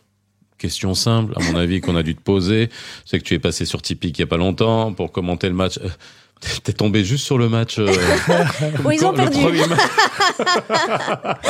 Question 0.62 0.94
simple, 0.94 1.34
à 1.38 1.44
mon 1.52 1.58
avis, 1.58 1.82
qu'on 1.82 1.96
a 1.96 2.04
dû 2.04 2.14
te 2.16 2.22
poser. 2.22 2.70
C'est 3.04 3.18
que 3.18 3.24
tu 3.24 3.34
es 3.34 3.40
passé 3.40 3.66
sur 3.66 3.82
Tipeee 3.82 4.10
il 4.12 4.20
y 4.20 4.22
a 4.22 4.28
pas 4.28 4.38
longtemps 4.38 4.94
pour 4.94 5.12
commenter 5.12 5.48
le 5.50 5.56
match. 5.56 5.80
Euh, 5.84 5.90
T'es 6.64 6.74
tombé 6.74 7.04
juste 7.04 7.26
sur 7.26 7.38
le 7.40 7.50
match. 7.50 7.78
euh, 7.80 7.92
Oui, 8.86 8.98
ils 9.00 9.06
ont 9.06 9.12
le 9.12 9.18
perdu. 9.18 9.40
premier 9.42 9.66
match. 9.68 9.80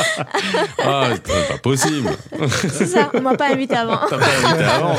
ah, 0.84 1.08
c'est 1.24 1.48
pas 1.48 1.58
possible. 1.62 2.10
C'est 2.70 2.86
ça, 2.86 3.10
on 3.14 3.20
m'a 3.20 3.34
pas 3.36 3.52
invité 3.52 3.74
avant. 3.74 3.98
T'as 4.08 4.18
pas 4.18 4.26
invité 4.26 4.64
avant. 4.64 4.96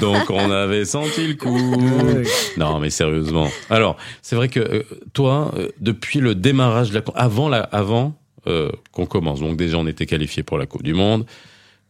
Donc 0.00 0.30
on 0.30 0.50
avait 0.50 0.84
senti 0.84 1.26
le 1.26 1.34
coup. 1.34 1.76
Non, 2.56 2.78
mais 2.78 2.90
sérieusement. 2.90 3.48
Alors, 3.70 3.96
c'est 4.22 4.36
vrai 4.36 4.48
que 4.48 4.60
euh, 4.60 4.82
toi, 5.12 5.52
euh, 5.56 5.68
depuis 5.80 6.20
le 6.20 6.34
démarrage 6.34 6.90
de 6.90 6.94
la, 6.98 7.02
avant 7.14 7.48
la, 7.48 7.60
avant 7.60 8.14
euh, 8.46 8.70
qu'on 8.92 9.06
commence, 9.06 9.40
donc 9.40 9.56
déjà 9.56 9.76
on 9.78 9.86
était 9.86 10.06
qualifié 10.06 10.42
pour 10.42 10.58
la 10.58 10.66
Coupe 10.66 10.82
du 10.82 10.94
Monde. 10.94 11.26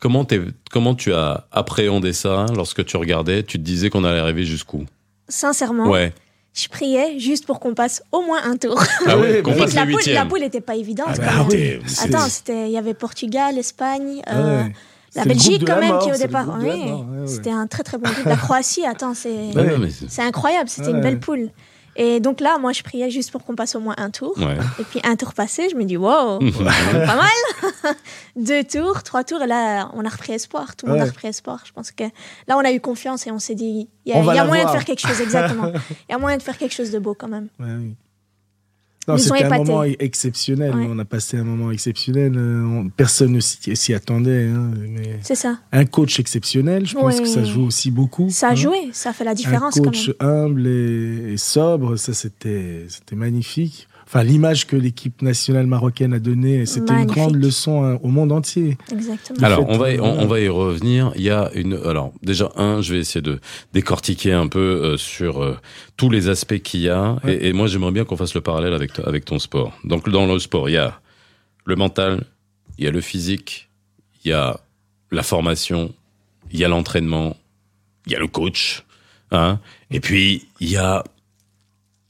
Comment, 0.03 0.27
comment 0.73 0.97
tu 0.97 1.15
as 1.15 1.47
appréhendé 1.53 2.13
ça 2.13 2.47
lorsque 2.57 2.85
tu 2.85 2.97
regardais 2.97 3.45
Tu 3.45 3.57
te 3.59 3.63
disais 3.63 3.89
qu'on 3.89 4.03
allait 4.03 4.19
arriver 4.19 4.43
jusqu'où? 4.45 4.85
Sincèrement, 5.29 5.87
Ouais. 5.89 6.13
je 6.53 6.67
priais 6.67 7.21
juste 7.21 7.47
pour 7.47 7.61
qu'on 7.61 7.73
passe 7.75 8.03
au 8.11 8.21
moins 8.23 8.41
un 8.45 8.57
tour. 8.57 8.83
Ah 9.07 9.17
Ouais, 9.17 9.43
qu'on 9.45 9.55
passe 9.55 9.75
la, 9.75 9.85
les 9.85 9.93
poule, 9.93 10.03
la 10.13 10.25
poule 10.27 10.41
n'était 10.41 10.61
pas 10.61 10.75
évidente. 10.75 11.07
Ah 11.11 11.45
bah 11.45 11.47
oui, 11.49 11.79
Attends, 12.03 12.29
c'était, 12.29 12.67
il 12.67 12.73
y 12.73 12.79
avait 12.79 12.95
Portugal, 12.95 13.57
Espagne, 13.57 14.23
euh, 14.29 14.65
Ouais. 14.65 14.73
la 15.15 15.25
Belgique 15.25 15.63
quand 15.65 15.79
même 15.79 15.91
mort, 15.91 16.03
qui 16.03 16.11
au 16.11 16.15
le 16.15 16.19
départ. 16.19 16.49
ouais. 16.61 16.69
ouais. 16.69 17.27
C'était 17.29 17.53
un 17.53 17.69
très 17.69 17.85
très 17.85 17.97
bon 17.97 18.11
groupe. 18.11 18.25
La 18.27 18.35
Croatie, 18.37 18.85
attends, 18.85 19.15
c'est, 19.15 19.51
incroyable. 20.19 20.69
C'était 20.69 20.91
une 20.91 21.01
belle 21.01 21.21
poule. 21.21 21.49
Et 21.97 22.21
donc 22.21 22.41
là, 22.41 22.59
moi, 22.59 22.73
je 22.73 22.83
priais 22.83 23.11
juste 23.11 23.31
pour 23.31 23.45
qu'on 23.45 23.55
passe 23.55 23.75
au 23.75 23.81
moins 23.81 23.95
un 23.99 24.11
tour. 24.11 24.37
Ouais. 24.39 24.57
Et 24.79 24.85
puis 24.85 25.01
un 25.05 25.17
tour 25.17 25.35
passé, 25.35 25.69
je 25.71 25.77
me 25.77 25.85
dis, 25.85 25.97
wow, 25.97 26.39
pas 26.59 27.17
mal. 27.17 27.95
Deux 28.37 28.65
tours, 28.65 29.03
trois 29.03 29.25
tours, 29.25 29.43
et 29.43 29.47
là, 29.47 29.91
on 29.95 30.05
a 30.05 30.09
repris 30.09 30.33
espoir. 30.33 30.75
Tout 30.77 30.87
le 30.87 30.93
monde 30.93 31.03
a 31.03 31.07
repris 31.07 31.29
espoir. 31.29 31.63
Je 31.67 31.73
pense 31.73 31.91
que 31.91 32.05
là, 32.49 32.57
on 32.57 32.65
a 32.65 32.73
eu 32.73 32.81
confiance 32.81 33.27
et 33.27 33.31
on 33.31 33.39
s'est 33.39 33.55
dit, 33.55 33.89
il 34.07 34.13
y 34.13 34.15
a, 34.15 34.21
y 34.21 34.23
moyen 34.23 34.45
voir. 34.45 34.67
de 34.67 34.71
faire 34.71 34.85
quelque 34.85 35.07
chose, 35.07 35.21
exactement. 35.21 35.71
Il 36.09 36.13
y 36.13 36.15
a 36.15 36.19
moyen 36.19 36.37
de 36.37 36.43
faire 36.43 36.59
quelque 36.59 36.75
chose 36.75 36.91
de 36.91 36.99
beau 36.99 37.15
quand 37.15 37.29
même. 37.29 37.49
Ouais, 37.59 37.75
oui. 37.79 37.95
Non, 39.09 39.17
c'était 39.19 39.45
un 39.45 39.59
moment 39.59 39.83
exceptionnel. 39.83 40.75
Ouais. 40.77 40.87
On 40.89 40.99
a 40.99 41.05
passé 41.05 41.37
un 41.37 41.43
moment 41.45 41.71
exceptionnel. 41.73 42.35
euh, 42.37 42.63
on- 42.65 42.89
personne 42.89 43.33
ne 43.33 43.41
s'y 43.41 43.95
attendait. 43.95 44.47
hein, 44.47 44.71
mais 44.89 45.19
C'est 45.23 45.35
ça. 45.35 45.59
un 45.73 45.85
coach 45.85 46.21
exceptionnel, 46.21 46.87
je 46.87 46.95
pense 46.95 47.17
Ouais. 47.17 47.23
que 47.23 47.29
ça 47.29 47.43
joue 47.45 47.63
aussi 47.65 47.91
beaucoup. 47.91 48.31
Ça 48.31 48.49
a 48.49 48.53
hein. 48.53 48.55
joué, 48.55 48.77
ça 48.93 49.13
fait 49.13 49.25
la 49.25 49.35
différence 49.35 49.77
un 49.77 49.83
quand 49.83 49.91
coach 49.91 50.09
même. 50.09 50.17
humble 50.31 50.67
et, 50.69 51.33
et 51.33 51.37
sobre, 51.37 51.97
ça 51.97 52.15
c'était 52.15 52.87
magnifique. 53.13 53.89
Enfin, 54.15 54.25
l'image 54.25 54.67
que 54.67 54.77
l'équipe 54.77 55.23
nationale 55.23 55.67
marocaine 55.67 56.13
a 56.13 56.19
donnée, 56.19 56.67
c'était 56.67 56.93
une 56.93 57.07
grande 57.07 57.35
leçon 57.37 57.83
hein, 57.83 57.99
au 58.03 58.09
monde 58.09 58.31
entier. 58.31 58.77
Exactement. 58.93 59.39
Le 59.41 59.45
Alors, 59.47 59.67
on 59.71 59.79
va, 59.79 59.91
y, 59.91 59.97
que- 59.97 60.03
on, 60.03 60.21
on 60.21 60.27
va 60.27 60.39
y 60.39 60.49
revenir. 60.49 61.13
Il 61.17 61.23
y 61.23 61.31
a 61.31 61.51
une. 61.55 61.81
Alors, 61.87 62.13
déjà, 62.23 62.51
un, 62.57 62.83
je 62.83 62.93
vais 62.93 63.01
essayer 63.01 63.23
de 63.23 63.41
décortiquer 63.73 64.35
un 64.35 64.49
peu 64.49 64.59
euh, 64.61 64.97
sur 64.99 65.43
euh, 65.43 65.57
tous 65.97 66.11
les 66.11 66.29
aspects 66.29 66.59
qu'il 66.59 66.81
y 66.81 66.91
a. 66.91 67.17
Ouais. 67.25 67.37
Et, 67.37 67.49
et 67.49 67.53
moi, 67.55 67.69
j'aimerais 67.69 67.91
bien 67.93 68.05
qu'on 68.05 68.19
fasse 68.19 68.35
le 68.35 68.43
parallèle 68.43 68.75
avec, 68.75 68.99
avec 68.99 69.25
ton 69.25 69.39
sport. 69.39 69.73
Donc, 69.85 70.07
dans 70.11 70.27
le 70.27 70.39
sport, 70.39 70.69
il 70.69 70.73
y 70.75 70.77
a 70.77 71.01
le 71.65 71.75
mental, 71.75 72.25
il 72.77 72.85
y 72.85 72.89
a 72.89 72.91
le 72.91 73.01
physique, 73.01 73.71
il 74.27 74.29
y 74.29 74.35
a 74.35 74.61
la 75.11 75.23
formation, 75.23 75.91
il 76.51 76.61
y 76.61 76.65
a 76.67 76.69
l'entraînement, 76.69 77.35
il 78.07 78.13
y 78.13 78.17
a 78.17 78.19
le 78.19 78.27
coach, 78.29 78.85
hein, 79.31 79.59
et 79.91 80.01
puis 80.01 80.49
il 80.61 80.69
y 80.69 80.77
a 80.77 81.03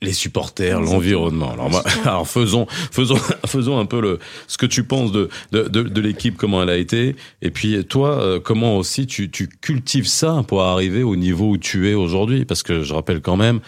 les 0.03 0.13
supporters, 0.13 0.81
l'environnement. 0.81 1.53
Alors, 1.53 1.83
alors 2.05 2.29
faisons, 2.29 2.67
faisons, 2.69 3.17
faisons 3.47 3.79
un 3.79 3.87
peu 3.87 4.01
le, 4.01 4.19
ce 4.49 4.59
que 4.59 4.67
tu 4.67 4.85
penses 4.85 5.13
de, 5.13 5.29
de, 5.53 5.63
de, 5.63 5.83
de 5.83 6.01
l'équipe, 6.01 6.37
comment 6.37 6.63
elle 6.63 6.71
a 6.71 6.77
été, 6.77 7.17
et 7.41 7.51
puis 7.51 7.85
toi, 7.85 8.21
euh, 8.21 8.41
comment 8.41 8.77
aussi 8.77 9.07
tu, 9.07 9.31
tu 9.31 9.49
cultives 9.49 10.07
ça 10.07 10.45
pour 10.47 10.63
arriver 10.63 11.03
au 11.03 11.17
niveau 11.17 11.51
où 11.51 11.59
tu 11.59 11.91
es 11.91 11.95
aujourd'hui, 11.95 12.45
parce 12.45 12.63
que 12.63 12.83
je 12.83 12.93
rappelle 12.93 13.21
quand 13.21 13.37
même, 13.37 13.61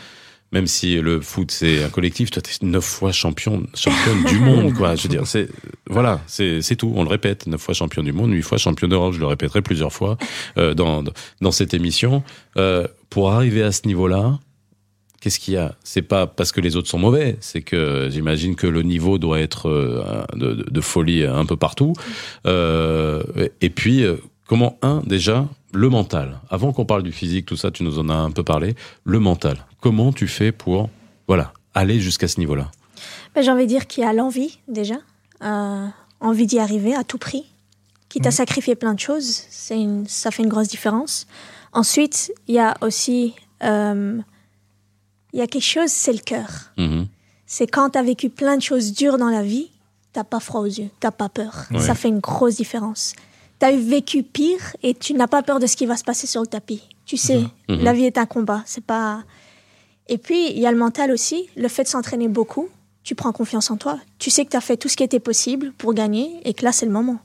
même 0.55 0.67
si 0.69 1.01
le 1.01 1.21
foot 1.21 1.51
c'est 1.51 1.83
un 1.83 1.89
collectif, 1.91 2.31
toi 2.31 2.41
t'es 2.41 2.53
neuf 2.65 2.85
fois 2.85 3.11
champion, 3.11 3.65
championne 3.75 4.25
du 4.25 4.39
monde, 4.39 4.73
quoi. 4.73 4.95
Je 4.95 5.03
veux 5.03 5.09
dire, 5.09 5.27
c'est 5.27 5.49
voilà, 5.91 6.21
c'est 6.29 6.63
c'est 6.63 6.77
tout. 6.77 6.93
On 6.95 7.03
le 7.03 7.09
répète, 7.09 7.47
neuf 7.49 7.61
fois 7.61 7.75
champion 7.75 8.05
du 8.05 8.13
monde, 8.13 8.31
huit 8.31 8.43
fois 8.43 8.57
champion 8.57 8.87
d'Europe. 8.87 9.15
Je 9.15 9.21
le 9.21 9.27
répéterai 9.27 9.63
plusieurs 9.63 9.93
fois 9.93 10.17
euh, 10.57 10.73
dans 10.73 11.03
dans 11.41 11.51
cette 11.51 11.75
émission. 11.75 12.23
Euh, 12.57 12.87
pour 13.11 13.33
arriver 13.33 13.63
à 13.63 13.73
ce 13.73 13.87
niveau-là, 13.87 14.39
qu'est-ce 15.25 15.41
qu'il 15.41 15.55
y 15.55 15.57
a? 15.57 15.75
C'est 15.83 16.03
pas 16.03 16.27
parce 16.27 16.53
que 16.53 16.61
les 16.61 16.77
autres 16.77 16.89
sont 16.89 16.99
mauvais, 16.99 17.39
c'est 17.41 17.63
que 17.63 18.09
j'imagine 18.11 18.57
que 18.57 18.67
le 18.67 18.83
niveau 18.83 19.17
doit 19.19 19.41
être 19.41 19.71
euh, 19.71 20.23
de, 20.35 20.53
de- 20.53 20.71
de 20.71 20.81
folie 20.83 21.25
un 21.25 21.47
peu 21.47 21.57
partout. 21.57 21.95
Euh, 22.47 23.23
et 23.63 23.71
puis, 23.71 24.05
euh, 24.05 24.17
comment 24.47 24.79
un 24.83 25.01
déjà 25.07 25.49
le 25.73 25.89
mental. 25.89 26.41
Avant 26.51 26.73
qu'on 26.75 26.85
parle 26.85 27.03
du 27.03 27.11
physique, 27.11 27.47
tout 27.47 27.57
ça, 27.57 27.71
tu 27.71 27.83
nous 27.85 27.99
en 27.99 28.09
as 28.11 28.15
un 28.15 28.31
peu 28.31 28.43
parlé. 28.45 28.75
Le 29.05 29.19
mental. 29.19 29.57
Comment 29.81 30.13
tu 30.13 30.29
fais 30.29 30.53
pour 30.53 30.91
voilà 31.27 31.53
aller 31.75 31.99
jusqu'à 32.01 32.29
ce 32.29 32.39
niveau-là? 32.39 32.71
Ben, 33.35 33.43
J'ai 33.43 33.51
envie 33.51 33.65
de 33.65 33.69
dire 33.69 33.87
qu'il 33.87 34.05
y 34.05 34.07
a 34.07 34.13
l'envie 34.13 34.59
déjà, 34.69 34.97
euh, 35.43 35.87
envie 36.21 36.47
d'y 36.47 36.59
arriver 36.59 36.95
à 36.95 37.03
tout 37.03 37.19
prix, 37.19 37.45
quitte 38.11 38.27
à 38.27 38.31
sacrifier 38.31 38.75
plein 38.77 38.93
de 38.95 39.01
choses, 39.01 39.43
c'est 39.51 39.81
une, 39.81 40.07
ça 40.07 40.31
fait 40.31 40.43
une 40.43 40.49
grosse 40.51 40.69
différence. 40.69 41.27
Ensuite, 41.73 42.31
il 42.47 42.55
y 42.55 42.59
a 42.61 42.75
aussi, 42.83 43.35
euh, 43.65 44.19
il 45.35 45.41
y 45.41 45.43
a 45.43 45.47
quelque 45.47 45.63
chose, 45.65 45.91
c'est 45.91 46.13
le 46.13 46.21
cœur. 46.21 46.49
Mhm. 46.79 47.07
C'est 47.47 47.67
quand 47.67 47.91
tu 47.91 47.99
as 47.99 48.03
vécu 48.03 48.31
plein 48.31 48.57
de 48.57 48.63
choses 48.63 48.93
dures 48.95 49.19
dans 49.19 49.29
la 49.29 49.43
vie, 49.43 49.69
t'as 50.15 50.25
pas 50.25 50.41
froid 50.41 50.61
aux 50.63 50.67
yeux, 50.67 50.89
t'as 51.01 51.11
pas 51.11 51.29
peur. 51.29 51.65
Ouais. 51.71 51.81
Ça 51.81 51.95
fait 51.95 52.09
une 52.09 52.21
grosse 52.21 52.55
différence. 52.57 53.13
Tu 53.61 53.67
as 53.67 53.77
vécu 53.77 54.23
pire 54.23 54.61
et 54.83 54.95
tu 54.95 55.13
n'as 55.15 55.27
pas 55.27 55.43
peur 55.43 55.59
de 55.61 55.67
ce 55.67 55.77
qui 55.77 55.85
va 55.87 55.97
se 55.97 56.05
passer 56.05 56.27
sur 56.27 56.41
le 56.41 56.47
tapis. 56.47 56.83
Tu 57.05 57.17
sais, 57.17 57.41
Mhm. 57.69 57.83
la 57.83 57.93
vie 57.93 58.05
est 58.07 58.17
un 58.17 58.25
combat. 58.27 58.63
C'est 58.65 58.85
pas. 58.85 59.25
Et 60.09 60.19
puis 60.19 60.51
il 60.51 60.59
y 60.59 60.67
a 60.67 60.73
le 60.73 60.79
mental 60.79 61.11
aussi, 61.11 61.49
le 61.57 61.69
fait 61.69 61.83
de 61.83 61.89
s'entraîner 61.89 62.29
beaucoup. 62.29 62.69
Tu 63.03 63.15
prends 63.15 63.33
confiance 63.33 63.71
en 63.71 63.77
toi. 63.77 63.99
Tu 64.19 64.31
sais 64.31 64.45
que 64.47 64.51
tu 64.51 64.57
as 64.57 64.61
fait 64.63 64.77
tout 64.79 64.89
ce 64.89 64.97
qui 64.97 65.03
était 65.03 65.21
possible 65.21 65.73
pour 65.77 65.93
gagner 65.95 66.41
et 66.45 66.55
que 66.55 66.65
là 66.65 66.73
c'est 66.73 66.87
le 66.87 66.93
moment. 66.93 67.19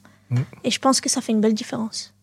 Et 0.63 0.69
je 0.71 0.79
pense 0.79 0.99
que 1.01 1.09
ça 1.09 1.21
fait 1.21 1.31
une 1.31 1.41
belle 1.41 1.53
différence. 1.55 2.13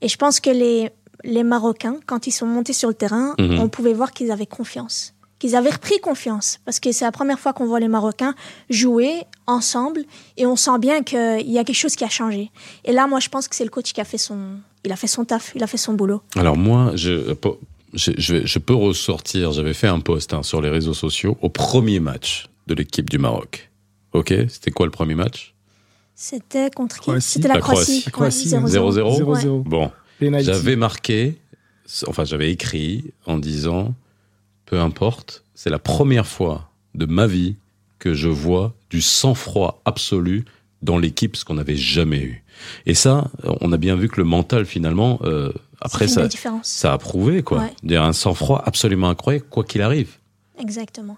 Et 0.00 0.08
je 0.08 0.16
pense 0.16 0.38
que 0.40 0.50
les 0.50 0.90
les 1.22 1.42
Marocains, 1.44 2.00
quand 2.06 2.26
ils 2.26 2.32
sont 2.32 2.46
montés 2.46 2.74
sur 2.74 2.88
le 2.88 2.94
terrain, 2.94 3.34
on 3.38 3.68
pouvait 3.70 3.94
voir 3.94 4.12
qu'ils 4.12 4.30
avaient 4.30 4.46
confiance 4.46 5.13
qu'ils 5.46 5.56
avaient 5.56 5.70
repris 5.70 5.98
confiance. 6.00 6.58
Parce 6.64 6.80
que 6.80 6.90
c'est 6.90 7.04
la 7.04 7.12
première 7.12 7.38
fois 7.38 7.52
qu'on 7.52 7.66
voit 7.66 7.78
les 7.80 7.88
Marocains 7.88 8.34
jouer 8.70 9.24
ensemble 9.46 10.04
et 10.38 10.46
on 10.46 10.56
sent 10.56 10.78
bien 10.80 11.02
qu'il 11.02 11.50
y 11.50 11.58
a 11.58 11.64
quelque 11.64 11.76
chose 11.76 11.96
qui 11.96 12.04
a 12.04 12.08
changé. 12.08 12.50
Et 12.86 12.92
là, 12.92 13.06
moi, 13.06 13.20
je 13.20 13.28
pense 13.28 13.46
que 13.46 13.54
c'est 13.54 13.64
le 13.64 13.70
coach 13.70 13.92
qui 13.92 14.00
a 14.00 14.04
fait 14.04 14.16
son, 14.16 14.56
il 14.86 14.92
a 14.92 14.96
fait 14.96 15.06
son 15.06 15.26
taf, 15.26 15.52
il 15.54 15.62
a 15.62 15.66
fait 15.66 15.76
son 15.76 15.92
boulot. 15.92 16.22
Alors 16.36 16.56
moi, 16.56 16.92
je, 16.94 17.34
je, 17.92 18.12
je, 18.16 18.34
vais- 18.34 18.46
je 18.46 18.58
peux 18.58 18.74
ressortir. 18.74 19.52
J'avais 19.52 19.74
fait 19.74 19.86
un 19.88 20.00
post 20.00 20.32
hein, 20.32 20.42
sur 20.42 20.62
les 20.62 20.70
réseaux 20.70 20.94
sociaux 20.94 21.36
au 21.42 21.50
premier 21.50 22.00
match 22.00 22.46
de 22.66 22.74
l'équipe 22.74 23.10
du 23.10 23.18
Maroc. 23.18 23.70
Ok, 24.14 24.32
c'était 24.48 24.70
quoi 24.70 24.86
le 24.86 24.92
premier 24.92 25.14
match? 25.14 25.54
C'était 26.14 26.70
contre 26.70 27.00
qui? 27.00 27.10
C'était 27.20 27.48
la 27.48 27.54
La 27.54 27.60
Croatie. 27.60 28.04
Croatie. 28.10 28.50
Croatie, 28.50 28.76
Ouais, 28.76 28.90
0-0. 28.92 29.20
0-0. 29.20 29.48
Ouais. 29.58 29.62
Bon, 29.66 29.90
j'avais 30.40 30.76
marqué, 30.76 31.36
enfin 32.06 32.24
j'avais 32.24 32.50
écrit 32.50 33.12
en 33.26 33.36
disant, 33.36 33.94
peu 34.66 34.80
importe, 34.80 35.44
c'est 35.54 35.70
la 35.70 35.78
première 35.78 36.26
fois 36.26 36.70
de 36.94 37.06
ma 37.06 37.26
vie 37.26 37.56
que 37.98 38.14
je 38.14 38.28
vois 38.28 38.74
du 38.90 39.00
sang-froid 39.00 39.80
absolu 39.84 40.44
dans 40.82 40.98
l'équipe, 40.98 41.36
ce 41.36 41.44
qu'on 41.44 41.54
n'avait 41.54 41.76
jamais 41.76 42.20
eu. 42.20 42.44
Et 42.86 42.94
ça, 42.94 43.30
on 43.60 43.72
a 43.72 43.76
bien 43.78 43.96
vu 43.96 44.08
que 44.08 44.16
le 44.20 44.24
mental 44.24 44.66
finalement, 44.66 45.18
euh, 45.24 45.52
après 45.80 46.08
ça, 46.08 46.28
ça 46.62 46.92
a 46.92 46.98
prouvé 46.98 47.42
quoi. 47.42 47.66
Ouais. 47.84 47.96
Un 47.96 48.12
sang-froid 48.12 48.62
absolument 48.64 49.08
incroyable, 49.08 49.46
quoi 49.48 49.64
qu'il 49.64 49.82
arrive. 49.82 50.16
Exactement. 50.58 51.16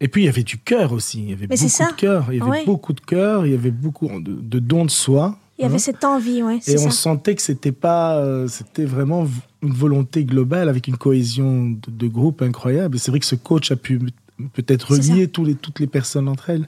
Et 0.00 0.08
puis 0.08 0.22
il 0.22 0.24
y 0.26 0.28
avait 0.28 0.42
du 0.42 0.58
cœur 0.58 0.92
aussi. 0.92 1.20
Il 1.22 1.30
y 1.30 1.32
avait 1.32 1.46
Mais 1.48 1.56
c'est 1.56 1.82
beaucoup 1.84 1.92
de 1.94 2.00
cœur. 2.00 2.26
Il 2.30 2.38
y 2.38 2.40
avait 2.40 2.50
Ouais. 2.50 2.64
beaucoup 2.66 2.92
de 2.92 3.00
cœur. 3.00 3.46
Il 3.46 3.52
y 3.52 3.54
avait 3.54 3.70
beaucoup 3.70 4.08
de, 4.20 4.32
de 4.32 4.58
dons 4.58 4.84
de 4.84 4.90
soi. 4.90 5.38
Il 5.58 5.62
y 5.62 5.64
avait 5.64 5.76
hein. 5.76 5.78
cette 5.78 6.04
envie, 6.04 6.40
Et 6.66 6.78
on 6.78 6.90
ça. 6.90 6.90
sentait 6.90 7.34
que 7.34 7.42
c'était 7.42 7.72
pas, 7.72 8.18
euh, 8.18 8.46
c'était 8.46 8.84
vraiment 8.84 9.26
une 9.62 9.72
volonté 9.72 10.24
globale 10.24 10.68
avec 10.68 10.86
une 10.86 10.96
cohésion 10.98 11.70
de, 11.70 11.78
de 11.90 12.06
groupe 12.08 12.42
incroyable. 12.42 12.96
Et 12.96 12.98
c'est 12.98 13.10
vrai 13.10 13.20
que 13.20 13.26
ce 13.26 13.36
coach 13.36 13.70
a 13.70 13.76
pu 13.76 14.00
peut-être 14.52 14.92
relier 14.92 15.28
tous 15.28 15.44
les, 15.44 15.54
toutes 15.54 15.80
les 15.80 15.86
personnes 15.86 16.28
entre 16.28 16.50
elles. 16.50 16.66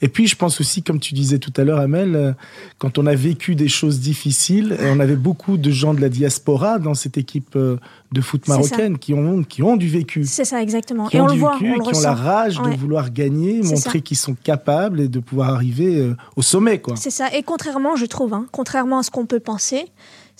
Et 0.00 0.08
puis 0.08 0.26
je 0.26 0.36
pense 0.36 0.60
aussi, 0.60 0.82
comme 0.82 1.00
tu 1.00 1.14
disais 1.14 1.38
tout 1.38 1.52
à 1.56 1.64
l'heure, 1.64 1.78
Amel, 1.78 2.16
euh, 2.16 2.32
quand 2.78 2.98
on 2.98 3.06
a 3.06 3.14
vécu 3.14 3.54
des 3.54 3.68
choses 3.68 4.00
difficiles, 4.00 4.76
on 4.80 5.00
avait 5.00 5.16
beaucoup 5.16 5.56
de 5.56 5.70
gens 5.70 5.94
de 5.94 6.00
la 6.00 6.08
diaspora 6.08 6.78
dans 6.78 6.94
cette 6.94 7.18
équipe 7.18 7.56
euh, 7.56 7.76
de 8.12 8.20
foot 8.20 8.48
marocaine 8.48 8.98
qui 8.98 9.14
ont, 9.14 9.42
qui 9.42 9.62
ont 9.62 9.76
du 9.76 9.88
vécu. 9.88 10.24
C'est 10.24 10.44
ça, 10.44 10.62
exactement. 10.62 11.06
Qui 11.08 11.18
Et 11.18 11.20
ont 11.20 11.24
on 11.24 11.28
le 11.28 11.38
voit, 11.38 11.52
vécu, 11.54 11.72
on 11.72 11.76
le 11.76 11.90
qui 11.90 11.96
ont 11.96 12.00
la 12.00 12.14
rage 12.14 12.60
de 12.60 12.76
vouloir 12.76 13.12
gagner, 13.12 13.62
montrer 13.62 14.00
qu'ils 14.00 14.16
sont 14.16 14.34
capables 14.34 15.00
et 15.00 15.08
de 15.08 15.20
pouvoir 15.20 15.50
arriver 15.50 15.98
euh, 15.98 16.16
au 16.36 16.42
sommet. 16.42 16.82
C'est 16.96 17.10
ça. 17.10 17.28
Et 17.36 17.42
contrairement, 17.42 17.96
je 17.96 18.06
trouve, 18.06 18.32
hein, 18.32 18.46
contrairement 18.52 18.98
à 18.98 19.02
ce 19.02 19.10
qu'on 19.10 19.26
peut 19.26 19.40
penser, 19.40 19.86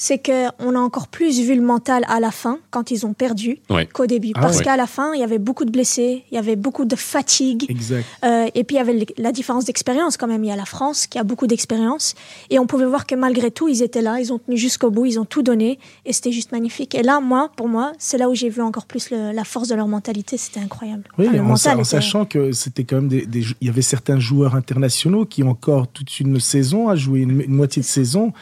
c'est 0.03 0.17
qu'on 0.19 0.75
a 0.75 0.79
encore 0.79 1.09
plus 1.09 1.41
vu 1.41 1.55
le 1.55 1.61
mental 1.61 2.05
à 2.09 2.21
la 2.21 2.31
fin, 2.31 2.59
quand 2.71 2.91
ils 2.91 3.05
ont 3.05 3.13
perdu, 3.13 3.59
Ouais. 3.69 3.85
qu'au 3.87 4.07
début. 4.07 4.33
Ah 4.35 4.41
Parce 4.41 4.57
ouais. 4.57 4.65
qu'à 4.65 4.79
la 4.79 4.87
fin, 4.87 5.13
il 5.13 5.21
y 5.21 5.23
avait 5.23 5.39
beaucoup 5.39 5.67
de 5.67 5.71
blessés, 5.71 6.25
il 6.31 6.35
y 6.37 6.39
avait 6.39 6.57
beaucoup 6.57 6.87
de 6.87 6.97
fatigue. 6.97 7.67
Exact. 7.69 8.07
Euh, 8.25 8.47
et 8.55 8.65
puis 8.65 8.77
il 8.77 8.79
y 8.79 8.81
avait 8.81 9.07
la 9.19 9.31
différence 9.31 9.67
d'expérience 9.67 10.17
quand 10.17 10.27
même. 10.27 10.43
Il 10.43 10.49
y 10.49 10.53
a 10.53 10.57
la 10.57 10.65
France 10.65 11.07
qui 11.07 11.19
a 11.19 11.23
beaucoup 11.23 11.47
d'expérience. 11.47 12.15
Et 12.49 12.59
on 12.59 12.67
pouvait 12.67 12.87
voir 12.87 13.07
que 13.07 13.15
malgré 13.15 13.51
tout, 13.51 13.69
ils 13.69 13.83
étaient 13.83 14.01
là, 14.01 14.19
ils 14.21 14.33
ont 14.33 14.39
tenu 14.39 14.57
jusqu'au 14.57 14.91
bout, 14.91 15.05
ils 15.05 15.21
ont 15.21 15.27
tout 15.27 15.43
donné. 15.43 15.79
Et 16.07 16.15
c'était 16.15 16.33
juste 16.33 16.51
magnifique. 16.53 16.95
Et 16.95 17.03
là, 17.03 17.21
moi, 17.21 17.51
pour 17.55 17.69
moi, 17.69 17.93
c'est 17.99 18.17
là 18.17 18.31
où 18.31 18.35
j'ai 18.35 18.49
vu 18.49 18.63
encore 18.63 18.87
plus 18.87 19.11
le- 19.11 19.33
la 19.33 19.45
force 19.45 19.69
de 19.69 19.75
leur 19.75 19.87
mentalité. 19.87 20.39
C'était 20.39 20.61
incroyable. 20.61 21.03
Oui, 21.19 21.27
Enfin, 21.29 21.37
le 21.37 21.43
en, 21.43 21.45
mental 21.45 21.59
sa- 21.59 21.71
en 21.73 21.81
était- 21.81 21.85
sachant 21.85 22.25
que 22.25 22.53
c'était 22.53 22.85
quand 22.85 22.97
même 22.97 23.09
des, 23.09 23.27
il 23.61 23.67
y 23.67 23.69
avait 23.69 23.83
certains 23.83 24.19
joueurs 24.19 24.55
internationaux 24.55 25.27
qui 25.27 25.43
ont 25.43 25.51
encore 25.51 25.89
toute 25.89 26.21
une 26.21 26.41
saison 26.41 26.89
à 26.89 26.97
jouer, 26.97 27.21
une, 27.21 27.43
une 27.43 27.53
moitié 27.55 27.83
de 27.83 27.87
saison, 27.87 28.33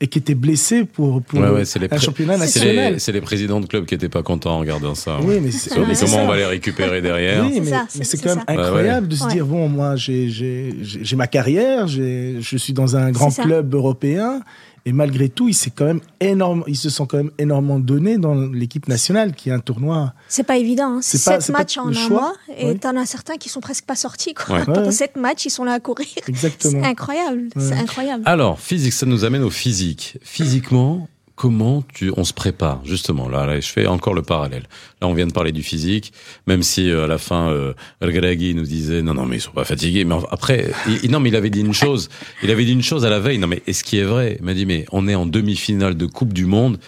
et 0.00 0.06
qui 0.06 0.18
étaient 0.18 0.34
blessés 0.36 0.84
pour, 0.84 1.20
pour 1.22 1.40
Ouais, 1.40 1.48
ouais, 1.48 1.64
c'est 1.64 1.78
les 1.80 1.88
un 1.90 1.98
championnat 1.98 2.34
C'est 2.46 2.60
national. 2.60 2.92
les, 2.94 2.98
c'est 3.00 3.12
les 3.12 3.20
présidents 3.20 3.60
de 3.60 3.66
club 3.66 3.84
qui 3.84 3.94
étaient 3.94 4.08
pas 4.08 4.22
contents 4.22 4.52
en 4.54 4.58
regardant 4.60 4.94
ça. 4.94 5.18
Oui, 5.22 5.36
mais 5.42 5.50
comment 5.74 5.94
ça. 5.94 6.18
on 6.22 6.26
va 6.28 6.36
les 6.36 6.44
récupérer 6.44 7.02
derrière. 7.02 7.44
Oui, 7.44 7.60
mais, 7.64 7.72
c'est- 8.04 8.18
quand 8.22 8.36
même 8.36 8.44
ça. 8.46 8.52
incroyable 8.52 9.08
de 9.08 9.16
se 9.16 9.24
Ouais. 9.24 9.32
dire 9.32 9.46
bon, 9.46 9.68
moi, 9.68 9.96
j'ai- 9.96 10.28
j'ai 10.28 10.74
j'ai- 10.82 11.04
j'ai 11.04 11.16
ma 11.16 11.26
carrière, 11.26 11.88
j'ai- 11.88 12.36
je 12.40 12.56
suis 12.56 12.72
dans 12.72 12.96
un 12.96 13.10
grand 13.10 13.30
club 13.34 13.74
européen, 13.74 14.40
et 14.84 14.92
malgré 14.92 15.28
tout, 15.28 15.48
ils, 15.48 15.54
s'est 15.54 15.70
quand 15.70 15.84
même 15.84 16.00
énorme, 16.20 16.64
ils 16.66 16.76
se 16.76 16.90
sont 16.90 17.06
quand 17.06 17.16
même 17.18 17.30
énormément 17.38 17.78
donnés 17.78 18.18
dans 18.18 18.34
l'équipe 18.34 18.88
nationale, 18.88 19.34
qui 19.34 19.48
est 19.50 19.52
un 19.52 19.58
tournoi. 19.60 20.14
C'est 20.28 20.42
pas 20.44 20.56
évident. 20.56 20.96
Hein. 20.96 21.00
C'est 21.02 21.18
Sept 21.18 21.50
matchs 21.50 21.78
en 21.78 21.88
un 21.88 22.08
mois. 22.08 22.34
Et 22.56 22.66
Ouais. 22.66 22.74
t'en 22.76 22.96
as 22.96 23.06
certains 23.06 23.36
qui 23.36 23.48
sont 23.48 23.60
presque 23.60 23.84
pas 23.84 23.96
sortis. 23.96 24.34
Quoi. 24.34 24.56
Ouais. 24.58 24.64
Pendant 24.64 24.84
Ouais. 24.86 24.92
sept 24.92 25.16
matchs, 25.16 25.46
ils 25.46 25.50
sont 25.50 25.64
là 25.64 25.72
à 25.74 25.80
courir. 25.80 26.06
C'est 26.14 26.28
Exactement. 26.28 26.82
incroyable. 26.84 27.48
C'est 27.56 27.72
Ouais. 27.72 27.78
incroyable. 27.78 28.22
Alors, 28.26 28.60
physique, 28.60 28.92
ça 28.92 29.06
nous 29.06 29.24
amène 29.24 29.42
au 29.42 29.50
physique. 29.50 30.18
Physiquement, 30.22 31.08
comment 31.38 31.84
tu, 31.94 32.12
on 32.16 32.24
se 32.24 32.32
prépare 32.32 32.80
justement 32.84 33.28
là, 33.28 33.46
là, 33.46 33.60
je 33.60 33.68
fais 33.68 33.86
encore 33.86 34.12
le 34.12 34.22
parallèle. 34.22 34.64
Là, 35.00 35.06
on 35.06 35.14
vient 35.14 35.26
de 35.26 35.32
parler 35.32 35.52
du 35.52 35.62
physique, 35.62 36.12
même 36.48 36.64
si 36.64 36.90
euh, 36.90 37.04
à 37.04 37.06
la 37.06 37.16
fin, 37.16 37.48
euh, 37.50 37.74
nous 38.02 38.62
disait 38.64 39.02
non, 39.02 39.14
non, 39.14 39.24
mais 39.24 39.36
ils 39.36 39.40
sont 39.40 39.52
pas 39.52 39.64
fatigués. 39.64 40.04
Mais 40.04 40.16
après, 40.32 40.72
il, 41.04 41.10
non, 41.12 41.20
mais 41.20 41.28
il 41.28 41.36
avait 41.36 41.50
dit 41.50 41.60
une 41.60 41.72
chose. 41.72 42.08
Il 42.42 42.50
avait 42.50 42.64
dit 42.64 42.72
une 42.72 42.82
chose 42.82 43.06
à 43.06 43.10
la 43.10 43.20
veille. 43.20 43.38
Non, 43.38 43.46
mais 43.46 43.62
est-ce 43.68 43.84
qui 43.84 43.98
est 43.98 44.04
vrai? 44.04 44.36
Il 44.40 44.44
m'a 44.44 44.52
dit 44.52 44.66
mais 44.66 44.84
on 44.90 45.06
est 45.06 45.14
en 45.14 45.26
demi-finale 45.26 45.96
de 45.96 46.06
Coupe 46.06 46.32
du 46.32 46.44
Monde. 46.44 46.78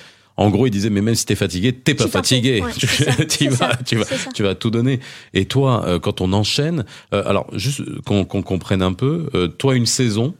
En 0.40 0.48
gros, 0.48 0.66
il 0.66 0.70
disait, 0.70 0.88
mais 0.88 1.02
même 1.02 1.14
si 1.14 1.26
t'es 1.26 1.34
fatigué, 1.34 1.70
t'es 1.70 1.92
pas 1.92 2.08
fatigué. 2.08 2.62
tu, 3.28 3.48
vas, 3.50 3.76
tu 3.76 3.96
vas, 3.96 4.06
tu 4.34 4.42
vas 4.42 4.54
tout 4.54 4.70
donner. 4.70 4.98
Et 5.34 5.44
toi, 5.44 5.84
euh, 5.86 5.98
quand 5.98 6.22
on 6.22 6.32
enchaîne, 6.32 6.86
euh, 7.12 7.22
alors 7.26 7.46
juste 7.52 7.82
qu'on 8.06 8.24
comprenne 8.24 8.80
un 8.80 8.94
peu, 8.94 9.28
euh, 9.34 9.48
toi, 9.48 9.76
une 9.76 9.84
saison, 9.84 10.34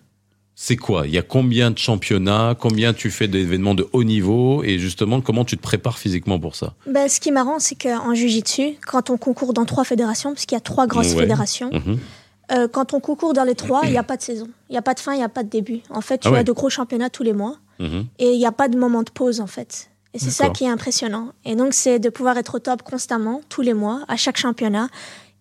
c'est 0.63 0.77
quoi? 0.77 1.07
Il 1.07 1.13
y 1.15 1.17
a 1.17 1.23
combien 1.23 1.71
de 1.71 1.79
championnats? 1.79 2.55
Combien 2.55 2.93
tu 2.93 3.11
fais 3.11 3.29
d'événements 3.29 3.75
de 3.75 3.89
haut 3.95 4.05
niveau? 4.05 4.63
Et 4.63 4.79
justement, 4.79 5.23
comment 5.23 5.47
tu 5.47 5.57
te 5.57 5.63
prépares 5.63 5.99
physiquement 5.99 6.39
pour 6.39 6.55
ça? 6.55 6.75
Ben, 6.87 7.09
Ce 7.09 7.19
qui 7.19 7.31
est 7.31 7.33
marrant, 7.33 7.59
c'est 7.59 7.77
qu'en 7.77 8.13
Jiu-Jitsu, 8.13 8.75
quand 8.87 9.09
on 9.09 9.17
concourt 9.17 9.55
dans 9.55 9.65
trois 9.65 9.85
fédérations, 9.85 10.35
parce 10.35 10.45
qu'il 10.45 10.57
y 10.57 10.59
a 10.59 10.61
trois 10.61 10.87
grosses 10.87 11.15
fédérations, 11.15 11.71
mhm. 11.73 12.69
quand 12.69 12.93
on 12.93 13.01
concourt 13.01 13.33
dans 13.33 13.45
les 13.45 13.55
trois, 13.55 13.81
il 13.85 13.93
n'y 13.93 13.97
a 13.97 14.03
pas 14.03 14.19
de 14.19 14.23
saison. 14.23 14.49
Il 14.69 14.73
n'y 14.73 14.79
a 14.79 14.83
pas 14.83 14.93
de 14.93 15.01
fin, 15.01 15.15
il 15.15 15.17
n'y 15.17 15.25
a 15.25 15.31
pas 15.31 15.45
de 15.45 15.49
début. 15.49 15.81
En 15.89 16.03
fait, 16.03 16.19
tu 16.19 16.29
ah 16.29 16.37
as 16.37 16.45
de 16.45 16.53
gros 16.53 16.69
championnats 16.69 17.09
tous 17.09 17.23
les 17.23 17.33
mois. 17.33 17.57
Mhm. 17.79 18.05
Et 18.19 18.33
il 18.33 18.39
n'y 18.39 18.45
a 18.45 18.53
pas 18.53 18.69
de 18.69 18.77
moment 18.77 19.03
de 19.03 19.11
pause, 19.11 19.41
en 19.41 19.47
fait. 19.47 19.89
Et 20.13 20.19
c'est 20.19 20.31
ça 20.31 20.51
qui 20.51 20.65
est 20.65 20.69
impressionnant. 20.69 21.33
Et 21.47 21.55
donc, 21.55 21.73
c'est 21.73 21.99
de 21.99 22.11
pouvoir 22.11 22.37
être 22.37 22.57
au 22.57 22.59
top 22.59 22.83
constamment, 22.83 23.41
tous 23.49 23.63
les 23.63 23.73
mois, 23.73 24.03
à 24.09 24.17
chaque 24.17 24.37
championnat, 24.37 24.89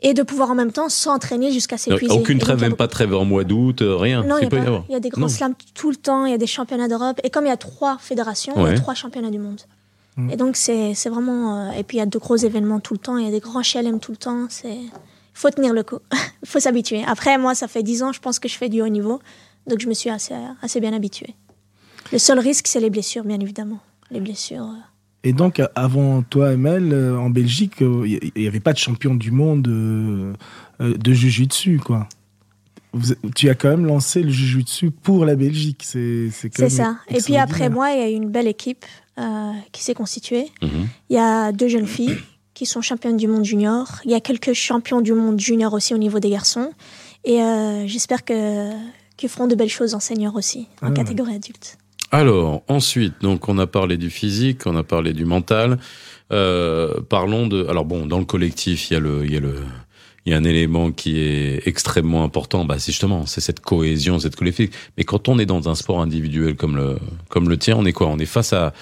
et 0.02 0.14
de 0.14 0.24
pouvoir 0.24 0.52
en 0.52 0.56
même 0.56 0.72
temps 0.72 0.90
s'entraîner 0.90 1.52
jusqu'à 1.52 1.78
s'épuiser. 1.78 2.14
Aucune 2.14 2.40
trêve, 2.40 2.62
même 2.62 2.76
pas 2.76 2.88
de 2.88 2.92
trêve 2.92 3.14
en 3.14 3.26
mois 3.26 3.44
d'août, 3.44 3.82
euh, 3.82 3.96
rien. 3.96 4.24
Non, 4.24 4.38
il 4.38 4.44
y, 4.90 4.96
a 4.96 5.00
des 5.00 5.10
grands 5.10 5.28
slams 5.28 5.56
tout 5.74 5.90
le 5.90 5.96
temps, 5.96 6.26
il 6.26 6.32
y 6.32 6.36
a 6.36 6.38
des 6.38 6.48
championnats 6.48 6.88
d'Europe. 6.88 7.20
Et 7.24 7.30
comme 7.30 7.46
il 7.46 7.50
y 7.50 7.52
a 7.52 7.58
trois 7.58 7.98
fédérations, 8.00 8.54
il 8.56 8.74
y 8.74 8.76
a 8.76 8.80
trois 8.80 8.94
championnats 8.94 9.30
du 9.30 9.40
monde. 9.40 9.62
Mm. 10.16 10.30
Et 10.32 10.36
donc, 10.38 10.56
c'est 10.56 11.10
vraiment. 11.10 11.70
Euh, 11.70 11.72
et 11.72 11.84
puis, 11.84 11.98
il 11.98 12.00
y 12.00 12.04
a 12.04 12.06
de 12.06 12.18
gros 12.18 12.38
événements 12.38 12.80
tout 12.80 12.94
le 12.94 13.00
temps, 13.00 13.18
il 13.18 13.26
y 13.26 13.28
a 13.28 13.32
des 13.32 13.40
grands 13.40 13.62
CLM 13.62 14.00
tout 14.00 14.12
le 14.12 14.18
temps. 14.18 14.48
C'est. 14.50 14.78
faut 15.34 15.50
tenir 15.50 15.74
le 15.74 15.84
coup. 15.84 16.00
Il 16.14 16.18
faut 16.48 16.60
s'habituer. 16.60 17.04
Après, 17.06 17.38
moi, 17.38 17.54
ça 17.56 17.68
fait 17.68 17.84
dix 17.84 18.04
ans, 18.04 18.14
je 18.14 18.20
pense 18.20 18.40
que 18.40 18.48
je 18.48 18.58
fais 18.58 18.70
du 18.70 18.82
haut 18.82 18.88
niveau. 18.88 19.20
Donc, 19.68 19.80
je 19.80 19.88
me 19.88 19.94
suis 19.94 20.10
assez, 20.10 20.34
assez 20.62 20.80
bien 20.80 20.94
habituée. 20.94 21.36
Le 22.12 22.18
seul 22.18 22.40
risque, 22.40 22.68
c'est 22.68 22.80
les 22.80 22.90
blessures, 22.90 23.24
bien 23.24 23.40
évidemment 23.40 23.80
les 24.12 24.20
blessures. 24.20 24.64
Euh. 24.64 24.89
Et 25.24 25.34
donc, 25.34 25.62
avant 25.76 26.22
toi, 26.22 26.54
Emel, 26.54 26.94
euh, 26.94 27.18
en 27.18 27.30
Belgique, 27.30 27.76
il 27.82 27.86
euh, 27.86 28.20
n'y 28.36 28.48
avait 28.48 28.62
pas 28.62 28.74
de 28.74 28.78
champion 28.78 29.16
du 29.16 29.32
monde 29.32 29.64
de, 29.64 30.34
de 30.80 31.14
Jiu-Jitsu, 31.14 31.80
quoi. 31.80 32.08
tu 33.36 33.50
as 33.50 33.56
quand 33.56 33.70
même 33.70 33.86
lancé 33.86 34.24
le 34.24 34.30
Jiu-Jitsu 34.30 34.92
pour 34.92 35.26
la 35.26 35.36
Belgique. 35.36 35.84
C'est 35.84 36.30
ça. 36.70 36.98
Et 37.10 37.22
puis 37.22 37.38
après 37.38 37.70
moi, 37.70 37.92
il 37.92 38.00
y 38.00 38.04
a 38.04 38.10
une 38.10 38.30
belle 38.30 38.48
équipe 38.48 38.86
qui 39.74 39.84
s'est 39.84 39.94
constituée. 39.94 40.50
Mhm. 40.62 40.88
Il 41.10 41.16
y 41.16 41.20
a 41.20 41.52
deux 41.52 41.68
jeunes 41.68 41.88
filles 41.88 42.18
qui 42.54 42.66
sont 42.66 42.82
championnes 42.82 43.18
du 43.18 43.28
monde 43.28 43.44
junior. 43.44 44.00
Il 44.06 44.12
y 44.12 44.16
a 44.16 44.22
quelques 44.22 44.54
champions 44.54 45.02
du 45.02 45.12
monde 45.12 45.40
junior 45.40 45.74
aussi 45.74 45.94
au 45.94 45.98
niveau 45.98 46.20
des 46.20 46.30
garçons. 46.30 46.72
Et 47.26 47.40
j'espère 47.86 48.24
que 48.24 48.72
qu'ils 49.18 49.28
feront 49.28 49.48
de 49.48 49.56
belles 49.56 49.68
choses 49.68 49.94
en 49.94 50.00
senior 50.00 50.34
aussi, 50.36 50.70
en 50.82 50.88
ah. 50.88 50.92
catégorie 50.92 51.36
adulte. 51.36 51.78
Alors, 52.12 52.64
ensuite, 52.68 53.22
donc 53.22 53.50
on 53.50 53.58
a 53.60 53.68
parlé 53.68 53.98
du 53.98 54.10
physique, 54.10 54.62
on 54.66 54.76
a 54.76 54.84
parlé 54.84 55.14
du 55.14 55.26
mental. 55.26 55.78
Euh, 56.32 57.00
parlons 57.08 57.48
de. 57.48 57.66
Alors 57.68 57.86
bon, 57.86 58.06
dans 58.06 58.20
le 58.20 58.26
collectif, 58.26 58.90
il 58.90 58.94
y 58.94 58.98
a 58.98 59.00
le, 59.00 59.26
il 59.26 59.34
y 59.34 59.38
a 59.38 59.40
le, 59.40 59.56
il 60.26 60.32
y 60.32 60.36
a 60.36 60.38
un 60.38 60.44
élément 60.44 60.92
qui 60.92 61.20
est 61.20 61.68
extrêmement 61.68 62.24
important. 62.24 62.66
Bah, 62.66 62.76
c'est 62.80 62.92
justement, 62.92 63.26
c'est 63.26 63.42
cette 63.42 63.60
cohésion, 63.60 64.20
cette 64.20 64.36
collectif. 64.36 64.92
Mais 64.98 65.04
quand 65.04 65.28
on 65.28 65.40
est 65.40 65.46
dans 65.46 65.70
un 65.70 65.76
sport 65.76 66.02
individuel 66.02 66.56
comme 66.56 66.76
le, 66.76 66.98
comme 67.30 67.48
le 67.48 67.58
tien, 67.58 67.76
on 67.78 67.86
est 67.86 67.94
quoi? 67.94 68.08
On 68.08 68.20
est 68.20 68.26
face 68.26 68.54
à, 68.54 68.74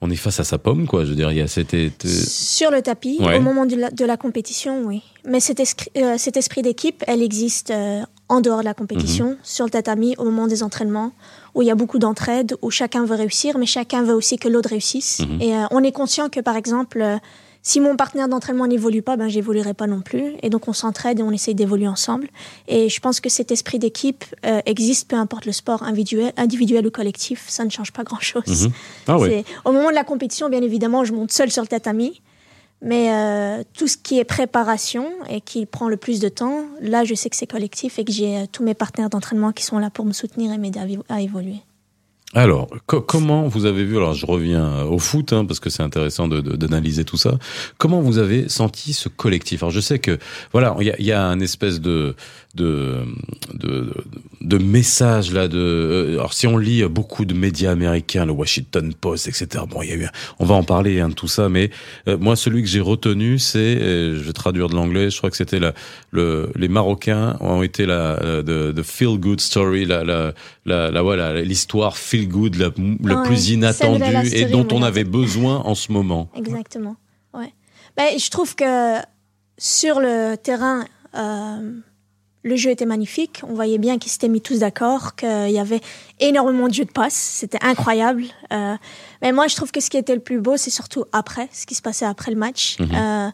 on 0.00 0.10
est 0.10 0.16
face 0.16 0.40
à 0.40 0.44
sa 0.44 0.58
pomme, 0.58 0.86
quoi. 0.86 1.04
Je 1.04 1.10
veux 1.10 1.16
dire, 1.16 1.30
il 1.32 1.38
y 1.38 1.42
a 1.42 1.48
cet. 1.48 1.74
Sur 2.06 2.70
le 2.70 2.82
tapis, 2.82 3.18
au 3.20 3.40
moment 3.40 3.66
de 3.66 3.76
la, 3.76 3.90
de 3.90 4.04
la, 4.04 4.16
compétition, 4.16 4.84
oui. 4.84 5.02
Mais 5.26 5.40
cet, 5.40 5.60
esprit, 5.60 5.90
euh, 5.96 6.16
cet 6.18 6.36
esprit 6.36 6.62
d'équipe, 6.62 7.02
elle 7.06 7.22
existe 7.22 7.70
euh, 7.70 8.02
en 8.34 8.40
dehors 8.40 8.60
de 8.60 8.64
la 8.64 8.74
compétition, 8.74 9.30
mhm. 9.30 9.36
sur 9.42 9.64
le 9.64 9.70
tatami, 9.70 10.14
au 10.18 10.24
moment 10.24 10.46
des 10.46 10.62
entraînements 10.62 11.12
où 11.54 11.62
il 11.62 11.66
y 11.66 11.70
a 11.70 11.76
beaucoup 11.76 12.00
d'entraide, 12.00 12.56
où 12.62 12.70
chacun 12.70 13.04
veut 13.04 13.14
réussir, 13.14 13.58
mais 13.58 13.66
chacun 13.66 14.02
veut 14.02 14.14
aussi 14.14 14.38
que 14.38 14.48
l'autre 14.48 14.70
réussisse. 14.70 15.20
Mhm. 15.20 15.40
Et 15.40 15.54
euh, 15.54 15.66
on 15.70 15.84
est 15.84 15.92
conscient 15.92 16.28
que, 16.28 16.40
par 16.40 16.56
exemple, 16.56 17.00
euh, 17.00 17.16
si 17.62 17.80
mon 17.80 17.94
partenaire 17.96 18.28
d'entraînement 18.28 18.66
n'évolue 18.66 19.02
pas, 19.02 19.16
ben, 19.16 19.28
j'évoluerai 19.28 19.72
pas 19.72 19.86
non 19.86 20.00
plus. 20.00 20.34
Et 20.42 20.50
donc, 20.50 20.66
on 20.66 20.72
s'entraide 20.72 21.20
et 21.20 21.22
on 21.22 21.30
essaye 21.30 21.54
d'évoluer 21.54 21.86
ensemble. 21.86 22.28
Et 22.66 22.88
je 22.88 23.00
pense 23.00 23.20
que 23.20 23.28
cet 23.28 23.52
esprit 23.52 23.78
d'équipe 23.78 24.24
euh, 24.44 24.60
existe, 24.66 25.08
peu 25.08 25.16
importe 25.16 25.46
le 25.46 25.52
sport 25.52 25.84
individuel, 25.84 26.32
individuel 26.36 26.84
ou 26.86 26.90
collectif. 26.90 27.44
Ça 27.48 27.64
ne 27.64 27.70
change 27.70 27.92
pas 27.92 28.02
grand-chose. 28.02 28.64
Mhm. 28.66 28.72
Ah 29.06 29.16
au 29.64 29.72
moment 29.72 29.90
de 29.90 29.94
la 29.94 30.04
compétition, 30.04 30.48
bien 30.48 30.62
évidemment, 30.62 31.04
je 31.04 31.12
monte 31.12 31.30
seul 31.30 31.50
sur 31.52 31.62
le 31.62 31.68
tatami. 31.68 32.20
Mais 32.84 33.10
euh, 33.10 33.64
tout 33.72 33.88
ce 33.88 33.96
qui 33.96 34.18
est 34.18 34.24
préparation 34.24 35.08
et 35.30 35.40
qui 35.40 35.64
prend 35.64 35.88
le 35.88 35.96
plus 35.96 36.20
de 36.20 36.28
temps, 36.28 36.66
là, 36.82 37.02
je 37.02 37.14
sais 37.14 37.30
que 37.30 37.36
c'est 37.36 37.46
collectif 37.46 37.98
et 37.98 38.04
que 38.04 38.12
j'ai 38.12 38.36
euh, 38.36 38.46
tous 38.50 38.62
mes 38.62 38.74
partenaires 38.74 39.08
d'entraînement 39.08 39.52
qui 39.52 39.64
sont 39.64 39.78
là 39.78 39.88
pour 39.88 40.04
me 40.04 40.12
soutenir 40.12 40.52
et 40.52 40.58
m'aider 40.58 40.98
à, 41.08 41.22
évoluer. 41.22 41.56
Alors, 42.34 42.68
comment 42.86 43.46
vous 43.46 43.64
avez 43.64 43.84
vu, 43.84 43.96
alors 43.96 44.14
je 44.14 44.26
reviens 44.26 44.82
au 44.82 44.98
foot, 44.98 45.32
hein, 45.32 45.44
parce 45.44 45.60
que 45.60 45.70
c'est 45.70 45.84
intéressant 45.84 46.26
d'analyser 46.26 47.04
tout 47.04 47.16
ça, 47.16 47.38
comment 47.78 48.00
vous 48.00 48.18
avez 48.18 48.48
senti 48.48 48.92
ce 48.92 49.08
collectif? 49.08 49.62
Alors 49.62 49.70
je 49.70 49.80
sais 49.80 50.00
que, 50.00 50.18
voilà, 50.52 50.76
il 50.80 50.86
y 50.86 50.90
a, 50.90 51.00
y 51.00 51.12
a 51.12 51.24
un 51.24 51.38
espèce 51.38 51.80
de, 51.80 52.16
de, 52.54 53.04
de, 53.54 53.92
de 54.40 54.58
messages 54.58 55.32
là 55.32 55.48
de 55.48 55.58
euh, 55.58 56.12
alors 56.14 56.32
si 56.32 56.46
on 56.46 56.56
lit 56.56 56.84
beaucoup 56.84 57.24
de 57.24 57.34
médias 57.34 57.72
américains 57.72 58.24
le 58.24 58.32
Washington 58.32 58.92
Post 58.94 59.26
etc 59.26 59.64
bon 59.68 59.82
il 59.82 59.88
y 59.88 59.92
a 59.92 59.96
eu 59.96 60.06
on 60.38 60.44
va 60.44 60.54
en 60.54 60.62
parler 60.62 61.00
hein, 61.00 61.08
de 61.08 61.14
tout 61.14 61.26
ça 61.26 61.48
mais 61.48 61.70
euh, 62.06 62.16
moi 62.16 62.36
celui 62.36 62.62
que 62.62 62.68
j'ai 62.68 62.80
retenu 62.80 63.38
c'est 63.38 63.76
je 63.80 64.22
vais 64.22 64.32
traduire 64.32 64.68
de 64.68 64.74
l'anglais 64.74 65.10
je 65.10 65.16
crois 65.18 65.30
que 65.30 65.36
c'était 65.36 65.58
le 65.58 66.52
les 66.54 66.68
Marocains 66.68 67.36
ont 67.40 67.62
été 67.62 67.86
la 67.86 68.42
de, 68.42 68.82
feel 68.82 69.18
good 69.18 69.40
story 69.40 69.84
la 69.84 70.04
la, 70.04 70.90
la 70.90 71.02
voilà 71.02 71.40
l'histoire 71.42 71.96
feel 71.96 72.23
good 72.26 72.56
la, 72.56 72.70
la 73.02 73.22
plus 73.22 73.50
inattendue 73.50 74.04
et 74.32 74.46
dont 74.46 74.66
on 74.72 74.82
avait 74.82 75.04
besoin 75.04 75.58
en 75.58 75.74
ce 75.74 75.92
moment 75.92 76.28
exactement 76.34 76.96
ouais 77.32 77.52
ben, 77.96 78.18
je 78.18 78.30
trouve 78.30 78.54
que 78.54 78.98
sur 79.58 80.00
le 80.00 80.36
terrain 80.36 80.84
euh, 81.14 81.80
le 82.44 82.56
jeu 82.56 82.70
était 82.70 82.86
magnifique. 82.86 83.40
On 83.42 83.54
voyait 83.54 83.78
bien 83.78 83.98
qu'ils 83.98 84.12
s'étaient 84.12 84.28
mis 84.28 84.42
tous 84.42 84.60
d'accord, 84.60 85.16
qu'il 85.16 85.50
y 85.50 85.58
avait 85.58 85.80
énormément 86.20 86.68
de 86.68 86.74
jeux 86.74 86.84
de 86.84 86.92
passe. 86.92 87.14
C'était 87.14 87.58
incroyable. 87.62 88.24
Euh, 88.52 88.76
mais 89.22 89.32
moi, 89.32 89.48
je 89.48 89.56
trouve 89.56 89.72
que 89.72 89.80
ce 89.80 89.88
qui 89.88 89.96
était 89.96 90.14
le 90.14 90.20
plus 90.20 90.40
beau, 90.40 90.56
c'est 90.56 90.70
surtout 90.70 91.06
après, 91.12 91.48
ce 91.52 91.64
qui 91.64 91.74
se 91.74 91.82
passait 91.82 92.04
après 92.04 92.30
le 92.30 92.36
match. 92.36 92.78
Mhm. 92.78 92.88
Euh, 92.94 93.30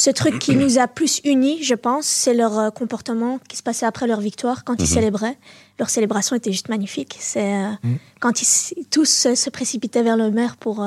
ce 0.00 0.10
truc 0.10 0.38
qui 0.38 0.56
nous 0.56 0.78
a 0.78 0.88
plus 0.88 1.20
unis, 1.24 1.62
je 1.62 1.74
pense, 1.74 2.06
c'est 2.06 2.32
leur 2.32 2.58
euh, 2.58 2.70
comportement 2.70 3.38
qui 3.48 3.56
se 3.56 3.62
passait 3.62 3.84
après 3.84 4.06
leur 4.06 4.20
victoire, 4.20 4.64
quand 4.64 4.76
ils 4.78 4.88
mhm. 4.88 4.94
célébraient. 4.94 5.38
Leur 5.78 5.90
célébration 5.90 6.36
était 6.36 6.52
juste 6.52 6.70
magnifique. 6.70 7.16
C'est 7.20 7.52
mhm. 7.82 7.98
quand 8.18 8.40
ils 8.40 8.86
tous 8.90 9.34
se 9.34 9.50
précipitaient 9.50 10.02
vers 10.02 10.16
le 10.16 10.30
maire 10.30 10.56
pour 10.56 10.86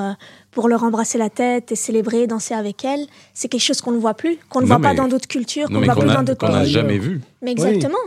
pour 0.50 0.68
leur 0.68 0.84
embrasser 0.84 1.18
la 1.18 1.30
tête 1.30 1.72
et 1.72 1.76
célébrer, 1.76 2.28
danser 2.28 2.54
avec 2.54 2.86
elle, 2.86 3.06
c'est 3.34 3.50
quelque 3.50 3.62
chose 3.62 3.82
qu'on 3.82 3.92
ne 3.92 3.98
voit 3.98 4.14
plus, 4.14 4.38
qu'on 4.50 4.62
ne 4.62 4.66
voit 4.66 4.80
pas 4.80 4.94
dans 4.94 5.08
d'autres 5.08 5.28
cultures, 5.28 5.68
qu'on 5.68 5.80
ne 5.80 5.86
voit 5.86 5.96
plus 5.96 6.08
dans 6.08 6.24
d'autres 6.24 6.40
pays. 6.40 6.50
Qu'on 6.50 6.56
n'a 6.56 6.66
jamais 6.66 6.98
vu. 6.98 7.22
Mais 7.42 7.52
exactement. 7.52 7.98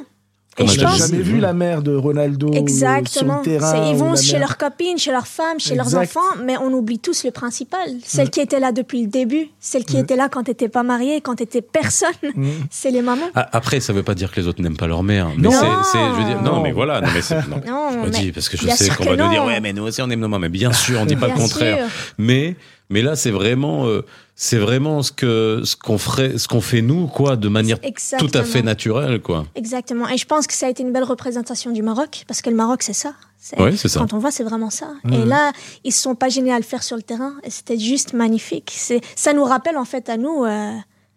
On 0.59 0.65
n'a 0.65 0.97
jamais 0.97 1.23
vu 1.23 1.39
la 1.39 1.53
mère 1.53 1.83
de 1.83 1.95
Ronaldo 1.95 2.53
Exactement. 2.53 3.43
sur 3.43 3.53
le 3.53 3.59
terrain. 3.59 3.91
Ils 3.91 3.97
vont 3.97 4.17
chez 4.17 4.39
leurs 4.39 4.57
copines, 4.57 4.99
chez 4.99 5.11
leurs 5.13 5.27
femmes, 5.27 5.59
chez 5.59 5.75
leurs 5.75 5.95
enfants, 5.95 6.21
mais 6.45 6.57
on 6.57 6.73
oublie 6.73 6.99
tous 6.99 7.25
le 7.25 7.31
principal. 7.31 7.89
Celle 8.05 8.31
qui 8.31 8.41
était 8.41 8.61
là 8.61 8.73
depuis 8.73 9.03
le 9.03 9.09
début, 9.09 9.49
celle 9.61 9.85
qui 9.85 9.99
était 9.99 10.17
là 10.17 10.29
quand 10.29 10.45
t'étais 10.45 10.69
pas 10.69 10.83
marié, 10.83 11.21
quand 11.21 11.37
t'étais 11.37 11.63
personne, 11.63 12.09
c'est 12.71 12.91
les 12.91 13.03
mamans. 13.03 13.27
Ah, 13.35 13.49
après, 13.53 13.81
ça 13.81 13.93
veut 13.93 14.03
pas 14.03 14.15
dire 14.15 14.31
que 14.33 14.41
les 14.41 14.47
autres 14.47 14.63
n'aiment 14.63 14.77
pas 14.77 14.87
leur 14.87 15.03
mère. 15.03 15.29
Mais 15.37 15.49
non. 15.49 15.51
c'est, 15.51 15.99
je 15.99 16.19
veux 16.21 16.25
dire, 16.25 16.43
non, 16.43 16.63
mais 16.63 16.73
voilà, 16.73 17.01
non, 17.01 17.09
mais 17.13 17.23
c'est, 17.23 17.37
non, 17.49 18.05
je 18.05 18.11
dis 18.11 18.33
parce 18.33 18.49
que 18.49 18.57
je 18.57 18.69
sais 18.69 18.89
qu'on 18.91 19.05
va 19.05 19.17
nous 19.17 19.29
dire, 19.29 19.45
ouais, 19.45 19.61
mais 19.61 19.73
nous 19.73 19.85
aussi 19.85 20.01
on 20.03 20.11
aime 20.11 20.21
nos 20.21 20.29
mamans, 20.29 20.41
mais 20.41 20.49
bien 20.49 20.73
sûr, 20.73 21.01
on 21.01 21.07
dit 21.07 21.17
pas 21.17 21.29
le 21.29 21.35
contraire. 21.35 21.87
Mais 22.19 22.57
mais 22.89 23.03
là, 23.03 23.17
c'est 23.17 23.31
vraiment, 23.31 23.87
euh, 23.87 24.05
c'est 24.39 24.59
vraiment 24.59 25.03
ce 25.03 25.13
que 25.13 25.63
ce 25.65 25.77
qu'on 25.77 25.97
ferait, 25.97 26.37
ce 26.37 26.47
qu'on 26.47 26.61
fait 26.61 26.83
nous, 26.83 27.07
quoi, 27.07 27.37
de 27.37 27.49
manière 27.49 27.79
tout 27.81 28.31
à 28.35 28.45
fait 28.45 28.63
naturelle, 28.63 29.23
quoi. 29.23 29.47
Exactement. 29.55 30.07
Et 30.11 30.19
je 30.19 30.27
pense 30.27 30.47
que 30.47 30.53
ça 30.53 30.67
a 30.67 30.69
été 30.69 30.83
une 30.83 30.93
belle 30.93 31.05
représentation 31.05 31.73
du 31.73 31.83
Maroc, 31.83 32.25
parce 32.29 32.43
que 32.43 32.51
le 32.51 32.57
Maroc, 32.57 32.83
c'est 32.83 32.93
ça. 32.93 33.15
Oui, 33.59 33.79
c'est 33.79 33.89
ça. 33.89 34.01
Quand 34.01 34.13
on 34.13 34.19
voit, 34.19 34.31
c'est 34.31 34.45
vraiment 34.45 34.71
ça. 34.71 34.93
Et 35.11 35.25
là, 35.25 35.53
ils 35.85 35.93
se 35.93 36.03
sont 36.03 36.15
pas 36.15 36.29
gênés 36.29 36.53
à 36.53 36.59
le 36.59 36.65
faire 36.65 36.83
sur 36.83 36.97
le 36.97 37.03
terrain, 37.03 37.35
et 37.45 37.51
c'était 37.51 37.79
juste 37.79 38.13
magnifique. 38.13 38.73
C'est, 38.77 39.01
ça 39.15 39.33
nous 39.33 39.45
rappelle 39.45 39.79
en 39.79 39.87
fait 39.87 40.09
à 40.11 40.19
nous. 40.19 40.45
Euh, 40.45 40.73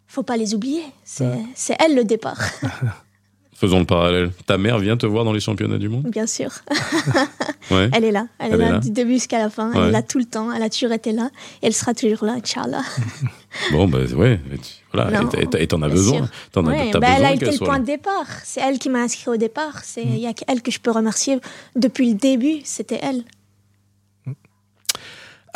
faut 0.07 0.23
pas 0.23 0.37
les 0.37 0.55
oublier. 0.55 0.83
C'est, 1.03 1.39
c'est 1.55 1.75
elle 1.79 1.95
le 1.95 2.05
départ. 2.05 2.39
Faisons 3.59 3.79
le 3.79 3.85
parallèle. 3.85 4.31
Ta 4.45 4.57
mère 4.57 4.79
vient 4.79 4.95
te 4.95 5.05
voir 5.05 5.25
dans 5.25 5.33
les 5.33 5.41
championnats 5.41 5.77
du 5.77 5.89
monde? 5.89 6.05
Bien 6.09 6.27
sûr. 6.27 6.49
Elle 7.69 8.05
est 8.05 8.11
là. 8.11 8.27
Elle, 8.39 8.53
est, 8.53 8.57
là, 8.57 8.79
du 8.79 8.89
début 8.89 9.15
jusqu'à 9.15 9.37
la 9.37 9.49
fin. 9.49 9.73
Elle 9.73 9.89
est 9.89 9.91
là 9.91 10.01
tout 10.01 10.17
le 10.17 10.23
temps. 10.23 10.49
Elle 10.53 10.63
a 10.63 10.69
toujours 10.69 10.93
été 10.93 11.11
là. 11.11 11.29
Et 11.61 11.67
elle 11.67 11.73
sera 11.73 11.93
toujours 11.93 12.23
là, 12.23 12.37
Inch'Allah. 12.41 12.83
bon, 13.73 13.89
ben 13.89 14.05
bah, 14.05 14.15
ouais. 14.15 14.39
Voilà. 14.93 15.21
et 15.57 15.67
t'en 15.67 15.81
as 15.81 15.89
besoin. 15.89 16.29
As, 16.55 16.61
ouais, 16.61 16.91
bah, 16.93 17.07
elle 17.17 17.25
a 17.25 17.33
été 17.33 17.51
le 17.51 17.57
point 17.57 17.79
de 17.79 17.85
départ. 17.85 18.27
C'est 18.45 18.61
elle 18.61 18.79
qui 18.79 18.89
m'a 18.89 18.99
inscrit 18.99 19.29
au 19.29 19.37
départ. 19.37 19.81
Il 19.97 20.09
n'y 20.09 20.25
a 20.27 20.33
qu'elle 20.33 20.61
que 20.61 20.71
je 20.71 20.79
peux 20.79 20.91
remercier 20.91 21.37
depuis 21.75 22.11
le 22.11 22.15
début. 22.17 22.61
C'était 22.63 22.99
elle. 23.01 23.23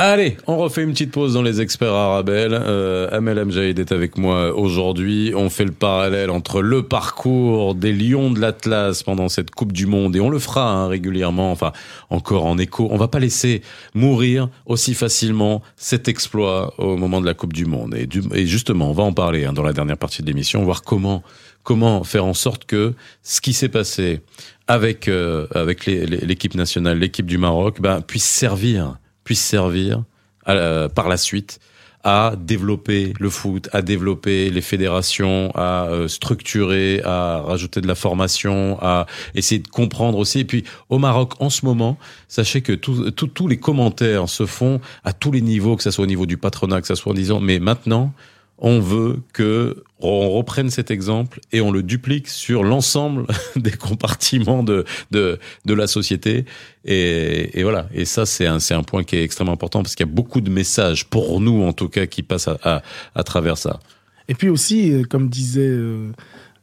Allez, 0.06 0.36
on 0.48 0.58
refait 0.58 0.84
une 0.84 0.92
petite 0.92 1.12
pause 1.12 1.36
dans 1.36 1.42
les 1.42 1.62
experts 1.62 1.94
Arabel. 1.94 2.52
Euh, 2.52 3.08
Amel 3.14 3.40
Amjaïd 3.40 3.80
est 3.80 3.94
avec 3.94 4.18
moi 4.18 4.54
aujourd'hui. 4.54 5.32
On 5.34 5.50
fait 5.50 5.64
le 5.64 5.72
parallèle 5.72 6.30
entre 6.30 6.62
le 6.62 6.84
parcours 6.84 7.74
des 7.74 7.94
Lions 7.94 8.30
de 8.30 8.42
l'Atlas 8.42 9.02
pendant 9.02 9.30
cette 9.30 9.52
Coupe 9.52 9.72
du 9.72 9.86
Monde 9.86 10.18
et 10.18 10.20
on 10.20 10.30
le 10.30 10.40
fera 10.40 10.70
hein, 10.70 10.88
régulièrement, 10.90 11.54
enfin 11.54 11.72
encore 12.10 12.46
en 12.46 12.58
écho. 12.58 12.90
On 12.92 12.98
va 12.98 13.08
pas 13.08 13.20
laisser 13.20 13.62
mourir 13.94 14.50
aussi 14.66 14.94
facilement 14.94 15.62
cet 15.78 16.10
exploit 16.10 16.74
au 16.80 16.98
moment 16.98 17.22
de 17.22 17.26
la 17.26 17.34
Coupe 17.34 17.54
du 17.54 17.66
Monde. 17.66 17.96
Et, 17.96 18.06
du- 18.06 18.24
et 18.34 18.46
justement, 18.46 18.90
on 18.90 18.94
va 18.94 19.04
en 19.04 19.14
parler 19.14 19.46
hein, 19.46 19.54
dans 19.54 19.64
la 19.64 19.72
dernière 19.72 19.98
partie 19.98 20.22
de 20.22 20.28
l'émission, 20.28 20.66
voir 20.66 20.82
comment 20.82 21.24
comment 21.64 22.04
faire 22.04 22.26
en 22.26 22.34
sorte 22.34 22.66
que 22.66 22.94
ce 23.22 23.40
qui 23.40 23.54
s'est 23.54 23.70
passé 23.70 24.20
avec 24.68 25.08
euh, 25.08 25.48
avec 25.56 25.86
l'équipe 25.86 26.56
nationale, 26.56 27.00
l'équipe 27.00 27.26
du 27.26 27.38
Maroc, 27.38 27.80
ben, 27.80 28.02
puisse 28.02 28.26
servir 28.26 28.98
puisse 29.24 29.44
servir 29.44 30.04
la- 30.46 30.90
par 30.90 31.08
la 31.10 31.18
suite 31.18 31.60
à 32.06 32.34
développer 32.38 33.14
le 33.18 33.30
foot, 33.30 33.70
à 33.72 33.82
développer 33.82 34.50
les 34.50 34.62
fédérations, 34.62 35.52
à 35.56 35.86
euh, 35.86 36.10
structurer, 36.10 37.02
à 37.06 37.42
rajouter 37.42 37.80
de 37.80 37.88
la 37.88 37.96
formation, 37.96 38.78
à 38.82 39.06
essayer 39.36 39.60
de 39.62 39.70
comprendre 39.70 40.18
aussi. 40.18 40.40
Et 40.40 40.46
puis 40.46 40.66
au 40.90 40.98
Maroc, 40.98 41.34
en 41.40 41.50
ce 41.50 41.66
moment, 41.66 41.98
sachez 42.28 42.60
que 42.62 42.74
tous 42.74 43.48
les 43.48 43.58
commentaires 43.58 44.28
se 44.28 44.46
font 44.46 44.82
à 45.06 45.14
tous 45.14 45.32
les 45.32 45.40
niveaux, 45.42 45.78
que 45.78 45.84
ce 45.84 45.92
soit 45.92 46.04
au 46.04 46.08
niveau 46.08 46.26
du 46.26 46.36
patronat, 46.36 46.82
que 46.82 46.88
ce 46.88 46.96
soit 46.96 47.14
en 47.14 47.16
disant, 47.16 47.40
mais 47.40 47.60
maintenant, 47.60 48.12
on 48.58 48.82
veut 48.82 49.22
que 49.32 49.84
on 50.06 50.30
reprenne 50.32 50.70
cet 50.70 50.92
exemple 50.92 51.40
et 51.52 51.62
on 51.62 51.72
le 51.72 51.84
duplique 51.84 52.28
sur 52.28 52.64
l'ensemble 52.64 53.26
des 53.56 53.72
compartiments 53.72 54.64
de, 54.64 54.86
de, 55.12 55.40
de 55.66 55.74
la 55.74 55.88
société. 55.88 56.46
Et, 56.86 57.60
et 57.60 57.64
voilà. 57.64 57.88
Et 57.94 58.06
ça, 58.06 58.26
c'est 58.26 58.46
un, 58.46 58.60
c'est 58.60 58.74
un 58.74 58.84
point 58.84 59.04
qui 59.04 59.16
est 59.16 59.24
extrêmement 59.24 59.54
important 59.54 59.82
parce 59.82 59.96
qu'il 59.96 60.06
y 60.06 60.10
a 60.10 60.14
beaucoup 60.14 60.42
de 60.42 60.50
messages, 60.50 61.06
pour 61.06 61.40
nous 61.40 61.64
en 61.64 61.74
tout 61.74 61.90
cas, 61.90 62.06
qui 62.06 62.24
passent 62.24 62.48
à, 62.48 62.58
à, 62.64 62.82
à 63.16 63.24
travers 63.24 63.58
ça. 63.58 63.80
Et 64.28 64.36
puis 64.36 64.50
aussi, 64.50 64.92
euh, 64.92 65.04
comme 65.04 65.30
disait 65.30 65.68
euh, 65.68 66.12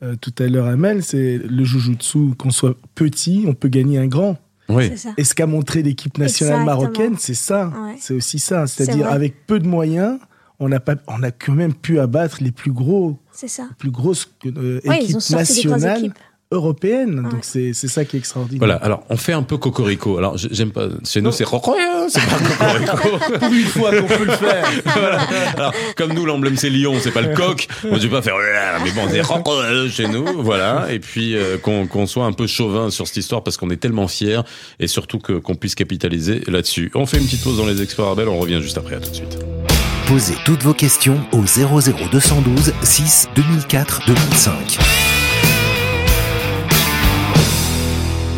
euh, 0.03 0.17
tout 0.21 0.33
à 0.39 0.47
l'heure 0.47 0.67
Amel, 0.67 1.03
c'est 1.03 1.39
le 1.39 1.65
jujutsu, 1.65 2.35
qu'on 2.39 2.51
soit 2.51 2.77
petit, 2.95 3.45
on 3.47 3.55
peut 3.55 3.69
gagner 3.69 3.99
un 3.99 4.07
grand. 4.07 4.39
Oui. 4.69 4.89
C'est 4.91 4.97
ça. 4.97 5.15
Et 5.17 5.25
ce 5.25 5.35
qu'a 5.35 5.47
montré 5.47 5.83
l'équipe 5.83 6.17
nationale 6.17 6.61
Exactement. 6.61 6.81
marocaine, 6.83 7.15
c'est 7.19 7.35
ça. 7.35 7.69
Ouais. 7.69 7.97
C'est 7.99 8.15
aussi 8.15 8.39
ça. 8.39 8.67
C'est 8.67 8.85
C'est-à-dire, 8.85 9.09
avec 9.09 9.47
peu 9.47 9.59
de 9.59 9.67
moyens, 9.67 10.19
on 10.61 10.71
a, 10.73 10.81
pas, 10.81 10.95
on 11.09 11.23
a 11.23 11.31
quand 11.31 11.55
même 11.55 11.75
pu 11.75 11.99
abattre 11.99 12.39
les 12.41 12.53
plus 12.53 12.71
gros, 12.71 13.19
C'est 13.41 13.49
ça. 13.49 13.71
plus 13.79 13.91
grosses 13.91 14.31
euh, 14.45 14.83
Ouais, 14.85 15.03
ils 15.03 15.17
équipes 15.17 15.17
ont 15.17 15.21
sorti 15.21 15.67
des 15.67 15.87
équipes. 15.87 16.19
Européennes. 16.51 17.21
Ouais. 17.25 17.31
Donc 17.31 17.41
c'est 17.43 17.73
c'est 17.73 17.89
ça 17.89 18.05
qui 18.05 18.17
est 18.17 18.19
extraordinaire. 18.19 18.59
Voilà. 18.61 18.75
Alors, 18.77 19.03
on 19.09 19.17
fait 19.17 19.33
un 19.33 19.43
peu 19.43 19.57
cocorico. 19.57 20.19
Alors, 20.19 20.37
j'ai- 20.37 20.49
j'aime 20.51 20.71
pas. 20.73 20.89
Chez 21.05 21.21
nous, 21.21 21.33
c'est 21.33 21.45
cocorico, 21.45 22.09
c'est 22.09 22.21
pas 22.27 22.39
cocorico. 22.39 23.39
Pour 23.39 23.53
une 23.53 23.65
fois 23.65 23.91
qu'on 23.97 24.07
peut 24.07 24.25
le 24.25 24.33
faire. 24.33 24.69
voilà. 24.85 25.21
Alors, 25.57 25.73
comme 25.97 26.13
nous, 26.13 26.27
l'emblème 26.27 26.57
c'est 26.57 26.71
Lyon, 26.71 26.95
c'est 27.01 27.13
pas 27.13 27.23
le 27.23 27.35
coq. 27.35 27.69
Moi, 27.85 27.99
je 27.99 28.07
vais 28.07 28.09
pas 28.09 28.23
faire. 28.23 28.35
Mais 28.85 28.91
bon, 28.93 29.03
c'est 29.11 29.21
cocorico 29.21 29.89
chez 29.89 30.09
nous, 30.09 30.43
voilà. 30.43 30.87
Et 30.91 30.99
puis 30.99 31.37
euh, 31.37 31.59
qu'on 31.59 31.87
qu'on 31.87 32.07
soit 32.07 32.25
un 32.25 32.33
peu 32.33 32.47
chauvin 32.47 32.91
sur 32.91 33.07
cette 33.07 33.19
histoire 33.19 33.43
parce 33.43 33.57
qu'on 33.57 33.71
est 33.71 33.77
tellement 33.77 34.09
fiers 34.09 34.41
et 34.81 34.87
surtout 34.87 35.19
que 35.19 35.35
qu'on 35.35 35.55
puisse 35.55 35.75
capitaliser 35.75 36.43
là-dessus. 36.49 36.91
On 36.95 37.07
fait 37.07 37.19
une 37.19 37.25
petite 37.25 37.43
pause 37.45 37.57
dans 37.59 37.67
les 37.67 37.81
experts 37.83 38.09
Abel. 38.09 38.29
On 38.29 38.39
revient 38.39 38.61
juste 38.61 38.79
après. 38.79 38.97
À 38.97 39.01
tout 39.01 39.11
de 39.11 39.15
suite. 39.15 39.39
Posez 40.09 40.35
toutes 40.45 40.63
vos 40.65 40.75
questions 40.75 41.21
au 41.33 41.43
00212 41.43 42.73
6 42.83 43.29
2004 43.37 44.03
2005. 44.09 44.79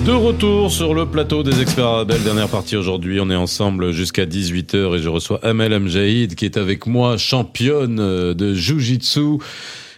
De 0.05 0.11
retour 0.13 0.71
sur 0.73 0.95
le 0.95 1.07
plateau 1.07 1.43
des 1.45 1.61
experts 1.63 1.87
Arabel, 1.87 2.21
dernière 2.25 2.49
partie 2.49 2.77
aujourd'hui. 2.77 3.21
On 3.21 3.31
est 3.31 3.37
ensemble 3.37 3.93
jusqu'à 3.93 4.27
18h 4.27 4.97
et 4.97 4.99
je 5.03 5.09
reçois 5.09 5.39
Amel 5.45 5.73
Amjaïd 5.73 6.35
qui 6.35 6.45
est 6.45 6.57
avec 6.57 6.87
moi, 6.87 7.17
championne 7.17 8.01
euh, 8.01 8.35
de 8.35 8.53
Jiu-Jitsu. 8.53 9.39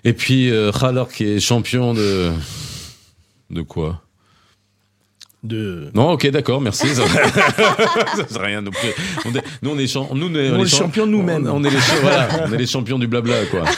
Et 0.05 0.13
puis 0.13 0.51
euh, 0.51 0.71
Khalor 0.73 1.09
qui 1.11 1.25
est 1.25 1.41
champion 1.41 1.95
de... 1.95 2.31
De 3.51 3.63
quoi? 3.63 4.03
De... 5.43 5.89
Non, 5.95 6.11
ok, 6.13 6.29
d'accord, 6.31 6.61
merci. 6.61 6.87
Ça 6.89 7.07
ça 7.07 8.25
c'est 8.29 8.39
rien 8.41 8.61
non 8.63 8.71
plus. 8.71 8.91
On 9.25 9.35
est- 9.35 9.43
nous, 9.63 9.71
on 9.71 9.79
est, 9.79 9.95
nous, 10.15 10.27
on 10.31 10.35
est, 10.35 10.51
on 10.51 10.57
les 10.59 10.63
est 10.65 10.69
cham- 10.69 10.79
champions 10.81 11.07
nous-mêmes. 11.07 11.47
On, 11.49 11.57
on 11.61 11.65
est 11.65 11.71
les, 11.71 11.77
voilà, 12.03 12.29
on 12.49 12.53
est 12.53 12.59
les 12.59 12.67
champions 12.67 12.99
du 12.99 13.07
blabla, 13.07 13.45
quoi. 13.51 13.65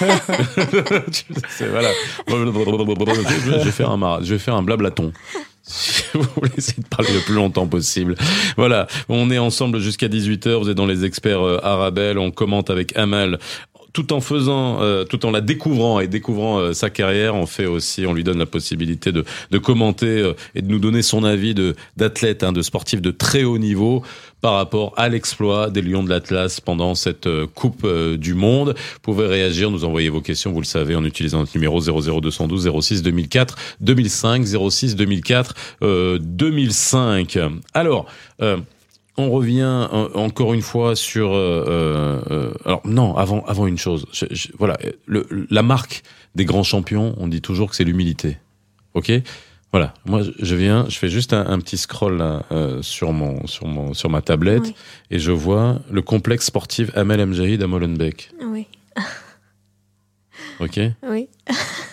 Voilà. 1.71 1.91
Je 2.29 3.65
vais 3.65 3.71
faire 3.71 3.91
un 3.91 4.21
je 4.23 4.33
vais 4.35 4.39
faire 4.39 4.55
un 4.57 4.62
blablaton. 4.62 5.12
Vous 6.14 6.27
essayer 6.57 6.83
de 6.83 6.88
parler 6.88 7.12
le 7.12 7.21
plus 7.21 7.35
longtemps 7.35 7.66
possible. 7.66 8.14
Voilà, 8.57 8.87
on 9.09 9.31
est 9.31 9.38
ensemble 9.38 9.81
jusqu'à 9.81 10.09
18h, 10.09 10.55
vous 10.55 10.71
êtes 10.71 10.77
dans 10.77 10.87
les 10.87 11.05
experts 11.05 11.45
euh, 11.45 11.61
Arabel, 11.62 12.19
on 12.19 12.31
commente 12.31 12.71
avec 12.71 12.97
Amal 12.97 13.38
tout 13.97 14.13
en 14.13 14.21
faisant, 14.21 14.83
euh, 14.83 15.05
tout 15.05 15.25
en 15.25 15.31
la 15.31 15.41
découvrant 15.41 16.01
et 16.01 16.07
découvrant 16.07 16.59
euh, 16.59 16.75
sa 16.75 16.91
carrière, 16.91 17.35
on 17.35 17.47
fait 17.47 17.65
aussi, 17.65 18.05
on 18.05 18.13
lui 18.13 18.25
donne 18.25 18.37
la 18.37 18.45
possibilité 18.45 19.11
de, 19.11 19.25
de 19.51 19.57
commenter 19.57 20.21
euh, 20.21 20.35
et 20.55 20.61
de 20.61 20.69
nous 20.69 20.79
donner 20.79 21.01
son 21.01 21.25
avis 21.25 21.55
de 21.55 21.75
d'athlète, 21.97 22.43
hein, 22.43 22.53
de 22.53 22.61
sportif 22.61 23.01
de 23.01 23.11
très 23.11 23.45
haut 23.45 23.57
niveau 23.57 24.03
par 24.43 24.53
rapport 24.53 24.93
à 24.97 25.09
l'exploit 25.09 25.71
des 25.71 25.81
Lions 25.81 26.03
de 26.03 26.11
l'Atlas 26.11 26.61
pendant 26.61 26.95
cette 26.95 27.27
euh, 27.27 27.47
Coupe 27.53 27.85
euh, 27.85 28.19
du 28.19 28.35
Monde. 28.35 28.75
Vous 28.77 29.01
pouvez 29.01 29.27
réagir, 29.27 29.71
nous 29.71 29.85
envoyer 29.85 30.11
vos 30.11 30.21
questions, 30.21 30.53
vous 30.53 30.61
le 30.61 30.67
savez, 30.67 30.95
en 30.95 31.05
utilisant 31.05 31.39
notre 31.39 31.57
numéro 31.57 31.81
00212 31.81 32.71
06 32.81 33.03
2004 33.03 33.57
2005 33.81 34.45
06 34.71 34.95
2004 34.95 35.55
euh, 35.83 36.19
2005. 36.21 37.39
Alors. 37.73 38.07
Euh, 38.43 38.59
on 39.19 39.31
revient 39.31 39.61
euh, 39.93 40.09
encore 40.15 40.53
une 40.55 40.63
fois 40.63 40.95
sur. 40.97 41.33
euh, 41.35 41.65
euh, 41.69 42.21
euh, 42.31 42.51
alors 42.65 42.83
non, 42.85 43.17
avant 43.17 43.45
avant 43.47 43.67
une 43.67 43.79
chose. 43.79 44.07
Je- 44.13 44.27
je- 44.31 44.49
voilà, 44.59 44.77
le, 45.07 45.27
la 45.51 45.63
marque 45.63 46.03
des 46.35 46.45
grands 46.45 46.63
champions, 46.63 47.15
on 47.19 47.29
dit 47.29 47.41
toujours 47.41 47.71
que 47.71 47.77
c'est 47.77 47.85
l'humilité. 47.85 48.37
Ok? 48.95 49.11
Voilà. 49.73 49.93
Moi, 50.07 50.23
je- 50.39 50.55
viens, 50.55 50.87
je 50.89 50.97
fais 50.97 51.09
juste 51.09 51.33
un, 51.33 51.47
un 51.47 51.59
petit 51.59 51.77
scroll 51.77 52.19
là, 52.19 52.45
euh, 52.53 52.81
sur 52.83 53.13
mon 53.13 53.47
sur 53.47 53.67
mon 53.67 53.95
sur 53.95 54.09
ma 54.11 54.23
tablette 54.23 54.63
Oui. 54.65 54.75
et 55.11 55.19
je 55.19 55.33
vois 55.33 55.81
le 55.91 56.03
complexe 56.03 56.47
sportif 56.47 56.91
Amel 56.97 57.25
Mjahid 57.27 57.63
à 57.63 57.67
Molenbeek. 57.67 58.31
Oui. 58.47 58.67
Ok? 60.61 60.81
Oui. 61.09 61.29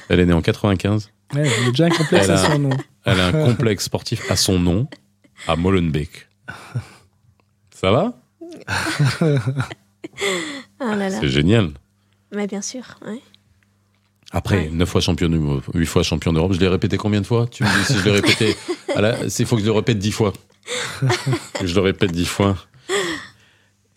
Elle 0.10 0.20
est 0.22 0.26
née 0.26 0.34
en 0.34 0.42
95. 0.42 1.10
Ouais, 1.34 1.48
y 1.48 1.68
a 1.68 1.70
déjà 1.72 1.86
un 1.86 1.90
complexe 1.90 2.26
Elle 2.26 2.32
a- 2.32 2.34
à 2.46 2.52
son 2.52 2.60
nom. 2.60 2.70
Elle 3.06 3.20
a 3.20 3.28
un 3.28 3.32
complexe 3.46 3.86
sportif 3.86 4.30
à 4.32 4.36
son 4.36 4.60
nom 4.60 4.88
à 5.48 5.56
Molenbeek. 5.56 6.28
Ça 7.84 7.92
va 7.92 8.14
Ah 10.80 10.96
là 10.96 11.10
là. 11.10 11.18
C'est 11.20 11.28
génial. 11.28 11.72
Mais 12.34 12.48
bien 12.48 12.62
sûr. 12.62 12.84
ouais. 13.06 13.20
Après, 14.32 14.56
Ouais. 14.56 14.70
9 14.72 14.88
fois 14.90 15.02
champion 15.02 15.28
du 15.28 15.38
monde, 15.38 15.62
8 15.74 15.86
fois 15.86 16.02
champion 16.02 16.32
d'Europe, 16.32 16.54
je 16.54 16.60
l'ai 16.62 16.70
répété 16.70 16.96
combien 16.96 17.20
de 17.20 17.26
fois? 17.26 17.46
Tu 17.48 17.64
me 17.64 17.70
dis 17.78 17.86
si 17.86 18.00
je 18.00 18.06
l'ai 18.06 18.12
répété. 18.12 18.56
Ah 18.96 19.16
il 19.40 19.46
faut 19.46 19.56
que 19.56 19.62
je 19.62 19.66
le 19.66 19.72
répète 19.74 19.98
10 19.98 20.12
fois. 20.12 20.34
Je 21.64 21.74
le 21.76 21.82
répète 21.82 22.12
10 22.12 22.26
fois. 22.26 22.56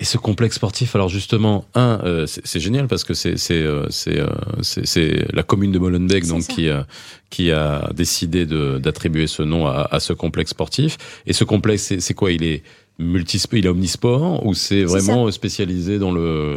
Et 0.07 0.09
ce 0.09 0.19
complexe 0.19 0.55
sportif, 0.55 0.95
alors 0.95 1.09
justement, 1.09 1.65
un, 1.75 1.99
euh, 2.05 2.27
c'est 2.29 2.61
génial 2.61 2.87
parce 2.87 3.03
que 3.03 3.13
c'est 3.13 3.37
c'est 3.37 3.65
euh, 3.65 3.89
c'est 3.91 4.19
euh, 4.19 5.25
la 5.33 5.43
commune 5.43 5.73
de 5.73 5.81
Molenbeek 5.81 6.29
donc 6.29 6.43
ça. 6.43 6.53
qui 6.53 6.71
a 6.71 6.87
qui 7.29 7.51
a 7.51 7.91
décidé 7.93 8.47
d'attribuer 8.47 9.27
ce 9.27 9.43
nom 9.43 9.67
à, 9.67 9.89
à 9.91 9.99
ce 9.99 10.13
complexe 10.13 10.51
sportif. 10.51 10.97
Et 11.27 11.33
ce 11.33 11.43
complexe, 11.43 11.93
c'est 11.99 12.15
quoi? 12.15 12.31
Il 12.31 12.45
est 12.45 12.63
multisport, 13.01 13.59
il 13.59 13.67
est 13.67 13.69
omnisport 13.69 14.47
ou 14.47 14.55
c'est 14.55 14.85
vraiment 14.85 15.29
spécialisé 15.33 15.99
dans 15.99 16.13
le 16.13 16.57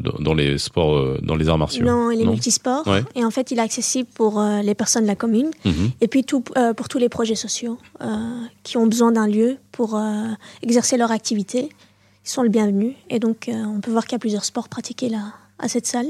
dans, 0.00 0.18
dans 0.18 0.34
les 0.34 0.58
sports, 0.58 1.20
dans 1.22 1.36
les 1.36 1.48
arts 1.48 1.58
martiaux? 1.58 1.84
Non, 1.86 2.10
il 2.10 2.20
est 2.20 2.26
multisport. 2.26 2.84
Ouais. 2.88 3.04
Et 3.14 3.24
en 3.24 3.30
fait, 3.30 3.52
il 3.52 3.58
est 3.60 3.62
accessible 3.62 4.08
pour 4.12 4.42
les 4.42 4.74
personnes 4.74 5.04
de 5.04 5.08
la 5.08 5.14
commune. 5.14 5.50
Mhm. 5.64 5.90
Et 6.00 6.08
puis 6.08 6.24
tout, 6.24 6.42
pour 6.76 6.88
tous 6.88 6.98
les 6.98 7.08
projets 7.08 7.36
sociaux 7.36 7.78
qui 8.64 8.76
ont 8.76 8.88
besoin 8.88 9.12
d'un 9.12 9.28
lieu 9.28 9.58
pour 9.70 9.96
exercer 10.62 10.96
leur 10.96 11.12
activité. 11.12 11.68
Ils 12.28 12.30
sont 12.30 12.42
le 12.42 12.50
bienvenu. 12.50 12.92
Et 13.08 13.20
donc, 13.20 13.48
euh, 13.48 13.52
on 13.64 13.80
peut 13.80 13.90
voir 13.90 14.04
qu'il 14.04 14.12
y 14.12 14.16
a 14.16 14.18
plusieurs 14.18 14.44
sports 14.44 14.68
pratiqués 14.68 15.08
là, 15.08 15.32
à 15.58 15.66
cette 15.66 15.86
salle. 15.86 16.08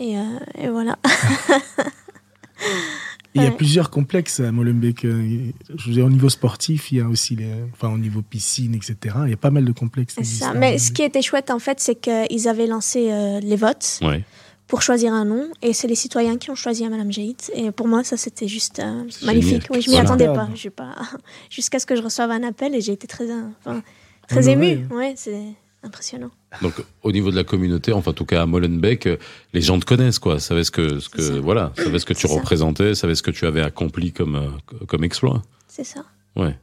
Et, 0.00 0.18
euh, 0.18 0.22
et 0.58 0.68
voilà. 0.68 0.98
Il 3.34 3.42
y 3.42 3.46
a 3.46 3.50
plusieurs 3.50 3.88
complexes 3.90 4.40
à 4.40 4.52
Molenbeek. 4.52 5.02
Je 5.04 5.86
veux 5.86 5.92
dire, 5.92 6.04
au 6.04 6.10
niveau 6.10 6.28
sportif, 6.28 6.92
il 6.92 6.98
y 6.98 7.00
a 7.00 7.08
aussi 7.08 7.34
les, 7.34 7.48
enfin, 7.72 7.88
au 7.88 7.96
niveau 7.96 8.20
piscine, 8.20 8.74
etc. 8.74 9.16
Il 9.24 9.30
y 9.30 9.32
a 9.32 9.38
pas 9.38 9.50
mal 9.50 9.64
de 9.64 9.72
complexes. 9.72 10.16
Ça. 10.22 10.50
à 10.50 10.54
Mais 10.54 10.76
ce 10.76 10.92
qui 10.92 11.02
était 11.02 11.22
chouette, 11.22 11.50
en 11.50 11.58
fait, 11.58 11.80
c'est 11.80 11.94
qu'ils 11.94 12.46
avaient 12.48 12.66
lancé 12.66 13.10
euh, 13.10 13.40
les 13.40 13.56
votes 13.56 14.00
Ouais. 14.02 14.22
pour 14.68 14.82
choisir 14.82 15.14
un 15.14 15.24
nom. 15.24 15.48
Et 15.62 15.72
c'est 15.72 15.88
les 15.88 15.94
citoyens 15.94 16.36
qui 16.36 16.50
ont 16.50 16.54
choisi 16.54 16.86
Madame 16.86 17.10
Jaïd. 17.10 17.36
Et 17.54 17.70
pour 17.70 17.88
moi, 17.88 18.04
ça, 18.04 18.18
c'était 18.18 18.48
juste 18.48 18.80
euh, 18.80 19.04
magnifique. 19.22 19.62
génial. 19.62 19.66
Oui, 19.70 19.80
je 19.80 19.88
m'y 19.88 19.94
Voilà. 19.96 20.10
attendais 20.10 20.70
pas. 20.70 20.98
Jusqu'à 21.50 21.78
ce 21.78 21.86
que 21.86 21.96
je 21.96 22.02
reçoive 22.02 22.30
un 22.30 22.42
appel 22.42 22.74
et 22.74 22.82
j'ai 22.82 22.92
été 22.92 23.06
très, 23.06 23.24
enfin, 23.64 23.82
très 24.32 24.48
émue. 24.50 24.86
Ouais, 24.90 25.14
c'est 25.16 25.42
impressionnant. 25.82 26.30
Donc, 26.60 26.74
au 27.02 27.12
niveau 27.12 27.30
de 27.30 27.36
la 27.36 27.44
communauté, 27.44 27.92
enfin, 27.92 28.10
en 28.10 28.14
tout 28.14 28.24
cas 28.24 28.42
à 28.42 28.46
Molenbeek, 28.46 29.06
euh, 29.06 29.16
les 29.52 29.60
gens 29.60 29.78
te 29.78 29.84
connaissent, 29.84 30.18
quoi. 30.18 30.38
Savaient 30.38 30.64
ce 30.64 30.70
que, 30.70 31.00
ce 31.00 31.08
que, 31.08 31.38
voilà, 31.38 31.72
savaient 31.76 31.98
ce 31.98 32.04
que 32.06 32.14
tu 32.14 32.28
ça. 32.28 32.34
représentais, 32.34 32.94
savaient 32.94 33.14
ce 33.14 33.22
que 33.22 33.30
tu 33.30 33.46
avais 33.46 33.62
accompli 33.62 34.12
comme, 34.12 34.36
euh, 34.36 34.84
comme 34.86 35.04
exploit. 35.04 35.42
C'est 35.68 35.84
ça. 35.84 36.04
Ouais. 36.36 36.56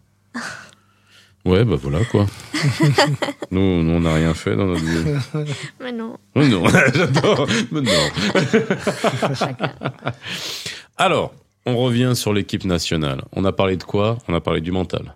Ouais, 1.45 1.63
bah 1.63 1.77
voilà 1.81 2.03
quoi. 2.03 2.25
nous, 3.51 3.81
nous, 3.81 3.93
on 3.93 4.01
n'a 4.01 4.13
rien 4.13 4.33
fait 4.33 4.55
dans 4.57 4.65
notre 4.65 4.83
vie. 4.83 5.45
Mais 5.79 5.91
non. 5.93 6.17
Oh 6.35 6.43
non, 6.43 6.67
j'adore. 6.93 7.47
Mais 7.71 7.81
non. 7.81 7.91
Alors, 10.97 11.33
on 11.65 11.77
revient 11.77 12.11
sur 12.13 12.33
l'équipe 12.33 12.65
nationale. 12.65 13.23
On 13.31 13.45
a 13.45 13.53
parlé 13.53 13.77
de 13.77 13.83
quoi? 13.83 14.17
On 14.27 14.33
a 14.33 14.41
parlé 14.41 14.59
du 14.59 14.71
mental. 14.71 15.15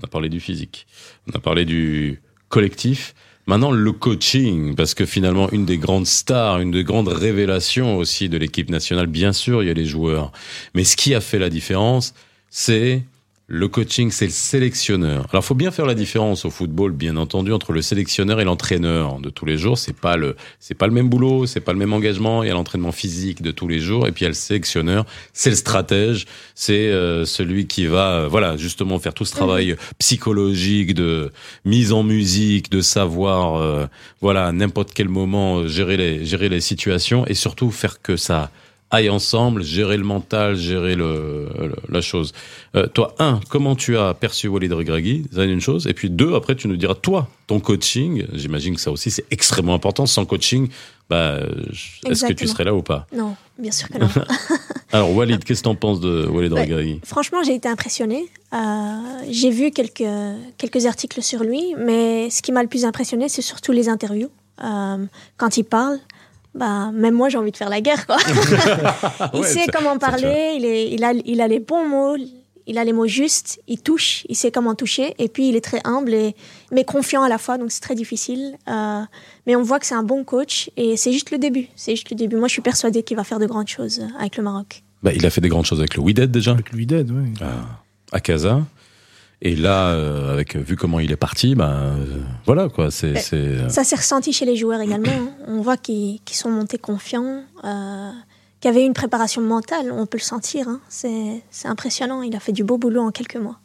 On 0.00 0.06
a 0.06 0.08
parlé 0.08 0.28
du 0.28 0.40
physique. 0.40 0.86
On 1.28 1.36
a 1.36 1.40
parlé 1.40 1.64
du 1.64 2.20
collectif. 2.48 3.14
Maintenant, 3.46 3.72
le 3.72 3.92
coaching, 3.92 4.74
parce 4.74 4.94
que 4.94 5.04
finalement, 5.04 5.50
une 5.50 5.66
des 5.66 5.76
grandes 5.76 6.06
stars, 6.06 6.60
une 6.60 6.70
des 6.70 6.84
grandes 6.84 7.08
révélations 7.08 7.98
aussi 7.98 8.28
de 8.28 8.38
l'équipe 8.38 8.70
nationale, 8.70 9.06
bien 9.06 9.32
sûr, 9.34 9.62
il 9.62 9.66
y 9.66 9.70
a 9.70 9.74
les 9.74 9.84
joueurs. 9.84 10.32
Mais 10.74 10.84
ce 10.84 10.96
qui 10.96 11.14
a 11.14 11.20
fait 11.20 11.38
la 11.38 11.50
différence, 11.50 12.14
c'est 12.48 13.02
le 13.54 13.68
coaching, 13.68 14.10
c'est 14.10 14.24
le 14.24 14.32
sélectionneur. 14.32 15.28
Alors, 15.30 15.44
faut 15.44 15.54
bien 15.54 15.70
faire 15.70 15.86
la 15.86 15.94
différence 15.94 16.44
au 16.44 16.50
football, 16.50 16.90
bien 16.90 17.16
entendu, 17.16 17.52
entre 17.52 17.72
le 17.72 17.82
sélectionneur 17.82 18.40
et 18.40 18.44
l'entraîneur 18.44 19.20
de 19.20 19.30
tous 19.30 19.46
les 19.46 19.56
jours. 19.56 19.78
C'est 19.78 19.96
pas 19.96 20.16
le, 20.16 20.34
c'est 20.58 20.74
pas 20.74 20.88
le 20.88 20.92
même 20.92 21.08
boulot, 21.08 21.46
c'est 21.46 21.60
pas 21.60 21.72
le 21.72 21.78
même 21.78 21.92
engagement. 21.92 22.42
Il 22.42 22.48
y 22.48 22.50
a 22.50 22.54
l'entraînement 22.54 22.90
physique 22.90 23.42
de 23.42 23.52
tous 23.52 23.68
les 23.68 23.78
jours, 23.78 24.08
et 24.08 24.12
puis 24.12 24.22
il 24.22 24.24
y 24.24 24.26
a 24.26 24.30
le 24.30 24.34
sélectionneur, 24.34 25.06
c'est 25.32 25.50
le 25.50 25.56
stratège, 25.56 26.26
c'est 26.56 26.88
euh, 26.88 27.24
celui 27.24 27.68
qui 27.68 27.86
va, 27.86 28.14
euh, 28.14 28.28
voilà, 28.28 28.56
justement 28.56 28.98
faire 28.98 29.14
tout 29.14 29.24
ce 29.24 29.32
travail 29.32 29.76
psychologique 29.98 30.92
de 30.94 31.30
mise 31.64 31.92
en 31.92 32.02
musique, 32.02 32.70
de 32.70 32.80
savoir, 32.80 33.54
euh, 33.54 33.86
voilà, 34.20 34.46
à 34.46 34.52
n'importe 34.52 34.92
quel 34.92 35.08
moment 35.08 35.58
euh, 35.58 35.68
gérer 35.68 35.96
les, 35.96 36.24
gérer 36.24 36.48
les 36.48 36.60
situations, 36.60 37.24
et 37.28 37.34
surtout 37.34 37.70
faire 37.70 38.02
que 38.02 38.16
ça 38.16 38.50
aille 38.94 39.10
ensemble, 39.10 39.62
gérer 39.62 39.96
le 39.96 40.04
mental, 40.04 40.56
gérer 40.56 40.94
le, 40.94 41.48
le- 41.58 41.74
la 41.88 42.00
chose. 42.00 42.32
Euh, 42.76 42.86
toi, 42.86 43.14
un, 43.18 43.40
comment 43.50 43.76
tu 43.76 43.96
as 43.98 44.14
perçu 44.14 44.48
Walid 44.48 44.72
Regragui? 44.72 45.24
C'est 45.32 45.44
une 45.46 45.60
chose. 45.60 45.86
Et 45.86 45.92
puis 45.94 46.10
deux, 46.10 46.34
après, 46.34 46.54
tu 46.56 46.68
nous 46.68 46.76
diras, 46.76 46.94
toi, 46.94 47.28
ton 47.46 47.60
coaching, 47.60 48.24
j'imagine 48.32 48.74
que 48.76 48.80
ça 48.80 48.90
aussi, 48.90 49.10
c'est 49.10 49.24
extrêmement 49.30 49.74
important. 49.74 50.06
Sans 50.06 50.24
coaching, 50.24 50.68
bah, 51.10 51.40
est-ce 52.08 52.24
que 52.26 52.32
tu 52.32 52.46
serais 52.46 52.64
là 52.64 52.74
ou 52.74 52.82
pas? 52.82 53.06
Non, 53.14 53.36
bien 53.58 53.70
sûr 53.72 53.88
que 53.88 53.98
non. 53.98 54.08
Alors, 54.92 55.10
Walid, 55.14 55.42
qu'est-ce 55.44 55.60
que 55.60 55.64
t'en 55.64 55.74
penses 55.74 56.00
de 56.00 56.26
Walid. 56.26 56.52
Regragui? 56.52 57.00
Franchement, 57.04 57.42
j'ai 57.44 57.54
été 57.54 57.68
impressionnée. 57.68 58.26
Euh, 58.52 58.56
j'ai 59.28 59.50
vu 59.50 59.70
quelques, 59.72 60.04
quelques 60.56 60.86
articles 60.86 61.20
sur 61.22 61.42
lui, 61.42 61.74
mais 61.78 62.30
ce 62.30 62.40
qui 62.42 62.52
m'a 62.52 62.62
le 62.62 62.68
plus 62.68 62.84
impressionné, 62.84 63.28
c'est 63.28 63.42
surtout 63.42 63.72
les 63.72 63.88
interviews. 63.88 64.30
Euh, 64.62 65.04
quand 65.36 65.56
il 65.56 65.64
parle, 65.64 65.98
bah, 66.54 66.90
même 66.92 67.14
moi, 67.14 67.28
j'ai 67.28 67.38
envie 67.38 67.50
de 67.52 67.56
faire 67.56 67.68
la 67.68 67.80
guerre. 67.80 68.06
Quoi. 68.06 68.16
il 69.34 69.40
Ouais, 69.40 69.46
sait 69.48 69.66
comment 69.72 69.98
parler, 69.98 70.54
il, 70.56 70.64
est, 70.64 70.90
il, 70.92 71.04
a, 71.04 71.12
il 71.24 71.40
a 71.40 71.48
les 71.48 71.58
bons 71.60 71.86
mots, 71.88 72.16
il 72.66 72.78
a 72.78 72.84
les 72.84 72.92
mots 72.92 73.06
justes, 73.06 73.60
il 73.68 73.80
touche, 73.82 74.24
il 74.28 74.36
sait 74.36 74.50
comment 74.50 74.74
toucher, 74.74 75.14
et 75.18 75.28
puis 75.28 75.48
il 75.48 75.56
est 75.56 75.60
très 75.60 75.80
humble, 75.84 76.14
et, 76.14 76.34
mais 76.72 76.84
confiant 76.84 77.22
à 77.22 77.28
la 77.28 77.36
fois, 77.38 77.58
donc 77.58 77.70
c'est 77.72 77.80
très 77.82 77.94
difficile. 77.94 78.56
Euh, 78.68 79.00
mais 79.46 79.54
on 79.56 79.62
voit 79.62 79.78
que 79.78 79.86
c'est 79.86 79.94
un 79.94 80.02
bon 80.02 80.24
coach, 80.24 80.70
et 80.76 80.96
c'est 80.96 81.12
juste 81.12 81.30
le 81.30 81.38
début. 81.38 81.68
C'est 81.76 81.94
juste 81.96 82.10
le 82.10 82.16
début. 82.16 82.36
Moi, 82.36 82.48
je 82.48 82.52
suis 82.52 82.62
persuadée 82.62 83.02
qu'il 83.02 83.16
va 83.16 83.24
faire 83.24 83.38
de 83.38 83.46
grandes 83.46 83.68
choses 83.68 84.00
euh, 84.00 84.18
avec 84.18 84.36
le 84.36 84.42
Maroc. 84.44 84.82
bah, 85.02 85.12
Il 85.14 85.26
a 85.26 85.30
fait 85.30 85.40
des 85.42 85.48
grandes 85.50 85.66
choses 85.66 85.80
avec 85.80 85.94
le 85.96 86.02
Wydad 86.02 86.30
déjà, 86.30 86.52
Avec 86.52 86.70
lui 86.72 86.86
d'aide, 86.86 87.10
oui. 87.10 87.32
à 88.12 88.20
Casa. 88.20 88.62
Et 89.46 89.56
là, 89.56 89.88
euh, 89.90 90.32
avec 90.32 90.56
vu 90.56 90.74
comment 90.74 91.00
il 91.00 91.12
est 91.12 91.16
parti, 91.16 91.54
bah, 91.54 91.70
euh, 91.70 92.22
voilà 92.46 92.68
quoi. 92.70 92.90
C'est, 92.90 93.14
euh, 93.34 93.68
Ça 93.68 93.84
s'est 93.84 93.96
ressenti 93.96 94.32
chez 94.32 94.46
les 94.46 94.56
joueurs 94.56 94.80
également. 94.80 95.10
hein. 95.12 95.28
On 95.46 95.60
voit 95.60 95.76
qu'ils 95.76 96.20
qu'ils 96.24 96.36
sont 96.38 96.50
montés 96.50 96.78
confiants, 96.78 97.42
euh, 97.62 98.10
qu'il 98.60 98.70
y 98.70 98.74
avait 98.74 98.86
une 98.86 98.94
préparation 98.94 99.42
mentale, 99.42 99.92
on 99.92 100.06
peut 100.06 100.16
le 100.16 100.22
sentir. 100.22 100.68
hein. 100.68 100.80
C'est 100.88 101.42
c'est 101.50 101.68
impressionnant, 101.68 102.22
il 102.22 102.34
a 102.34 102.40
fait 102.40 102.52
du 102.52 102.64
beau 102.64 102.78
boulot 102.78 103.02
en 103.02 103.10
quelques 103.10 103.36
mois. 103.36 103.58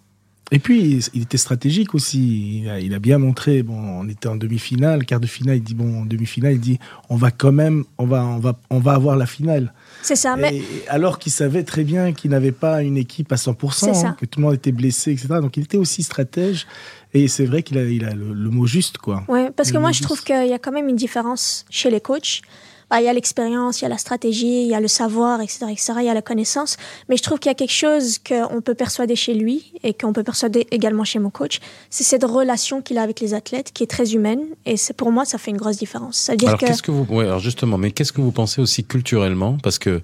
Et 0.51 0.57
puis, 0.59 0.99
il 1.13 1.21
était 1.21 1.37
stratégique 1.37 1.93
aussi. 1.93 2.61
Il 2.63 2.69
a, 2.69 2.79
il 2.79 2.93
a 2.95 2.99
bien 2.99 3.19
montré. 3.19 3.61
Bon, 3.61 3.77
on 3.77 4.09
était 4.09 4.27
en 4.27 4.35
demi-finale, 4.35 5.05
quart 5.05 5.19
de 5.19 5.27
finale. 5.27 5.57
Il 5.57 5.63
dit 5.63 5.75
bon, 5.75 6.01
en 6.01 6.05
demi-finale, 6.05 6.53
il 6.53 6.59
dit 6.59 6.79
on 7.09 7.15
va 7.17 7.29
quand 7.31 7.51
même, 7.51 7.83
on 7.99 8.05
va, 8.07 8.23
on 8.23 8.39
va, 8.39 8.59
on 8.71 8.79
va 8.79 8.93
avoir 8.93 9.15
la 9.15 9.27
finale. 9.27 9.73
C'est 10.01 10.15
ça, 10.15 10.35
mais 10.35 10.61
alors 10.87 11.19
qu'il 11.19 11.31
savait 11.31 11.63
très 11.63 11.83
bien 11.83 12.13
qu'il 12.13 12.31
n'avait 12.31 12.51
pas 12.51 12.81
une 12.81 12.97
équipe 12.97 13.31
à 13.31 13.35
100%, 13.35 13.71
C'est 13.73 13.93
ça. 13.93 14.07
hein, 14.07 14.17
que 14.19 14.25
tout 14.25 14.39
le 14.39 14.45
monde 14.45 14.55
était 14.55 14.71
blessé, 14.71 15.11
etc. 15.11 15.27
Donc, 15.41 15.55
il 15.57 15.63
était 15.63 15.77
aussi 15.77 16.01
stratège. 16.01 16.65
Et 17.13 17.27
c'est 17.27 17.45
vrai 17.45 17.63
qu'il 17.63 17.77
a, 17.77 17.83
il 17.83 18.05
a 18.05 18.13
le, 18.13 18.33
le 18.33 18.49
mot 18.49 18.65
juste, 18.65 18.97
quoi. 18.99 19.23
ouais, 19.27 19.49
parce 19.55 19.71
que 19.71 19.77
moi 19.79 19.91
je 19.91 20.01
trouve 20.03 20.23
qu'il 20.23 20.47
y 20.47 20.53
a 20.53 20.59
quand 20.59 20.71
même 20.71 20.87
une 20.89 20.95
différence 20.95 21.65
chez 21.69 21.89
les 21.89 22.01
coachs. 22.01 22.41
Bah, 22.89 23.01
Il 23.01 23.05
y 23.05 23.07
a 23.07 23.13
l'expérience, 23.13 23.79
il 23.81 23.83
y 23.83 23.85
a 23.85 23.89
la 23.89 23.97
stratégie, 23.97 24.63
il 24.63 24.67
y 24.67 24.73
a 24.75 24.79
le 24.79 24.87
savoir, 24.87 25.41
etc., 25.41 25.65
etc. 25.69 25.93
Il 25.99 26.05
y 26.05 26.09
a 26.09 26.13
la 26.13 26.21
connaissance. 26.21 26.77
Mais 27.07 27.17
je 27.17 27.23
trouve 27.23 27.39
qu'il 27.39 27.49
y 27.49 27.51
a 27.51 27.55
quelque 27.55 27.71
chose 27.73 28.17
qu'on 28.19 28.61
peut 28.61 28.73
persuader 28.75 29.15
chez 29.15 29.33
lui 29.33 29.73
et 29.83 29.93
qu'on 29.93 30.13
peut 30.13 30.23
persuader 30.23 30.67
également 30.71 31.03
chez 31.03 31.19
mon 31.19 31.29
coach. 31.29 31.59
C'est 31.89 32.03
cette 32.03 32.23
relation 32.23 32.81
qu'il 32.81 32.97
a 32.97 33.03
avec 33.03 33.19
les 33.19 33.33
athlètes 33.33 33.71
qui 33.73 33.83
est 33.83 33.87
très 33.87 34.13
humaine. 34.13 34.41
Et 34.65 34.77
c'est 34.77 34.93
pour 34.95 35.11
moi, 35.11 35.25
ça 35.25 35.37
fait 35.37 35.51
une 35.51 35.57
grosse 35.57 35.77
différence. 35.77 36.17
Ça 36.17 36.33
veut 36.33 36.37
dire 36.37 36.49
Alors 36.49 36.59
que 36.59 36.65
qu'est-ce 36.65 36.81
que 36.83 36.91
vous, 36.91 37.05
ouais, 37.09 37.25
alors 37.25 37.39
justement, 37.39 37.77
mais 37.77 37.91
qu'est-ce 37.91 38.11
que 38.11 38.21
vous 38.21 38.31
pensez 38.31 38.61
aussi 38.61 38.83
culturellement? 38.83 39.57
Parce 39.61 39.77
que 39.79 40.01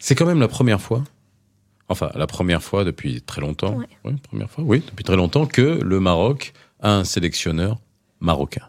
c'est 0.00 0.14
quand 0.14 0.26
même 0.26 0.40
la 0.40 0.48
première 0.48 0.80
fois, 0.80 1.02
enfin 1.88 2.10
la 2.14 2.26
première 2.26 2.62
fois 2.62 2.84
depuis 2.84 3.20
très 3.22 3.40
longtemps, 3.40 3.74
Ouais. 3.76 3.86
ouais, 4.04 4.14
première 4.22 4.50
fois, 4.50 4.64
oui, 4.64 4.82
depuis 4.86 5.04
très 5.04 5.16
longtemps 5.16 5.46
que 5.46 5.80
le 5.82 6.00
Maroc 6.00 6.52
a 6.80 6.92
un 6.92 7.04
sélectionneur 7.04 7.78
marocain. 8.20 8.68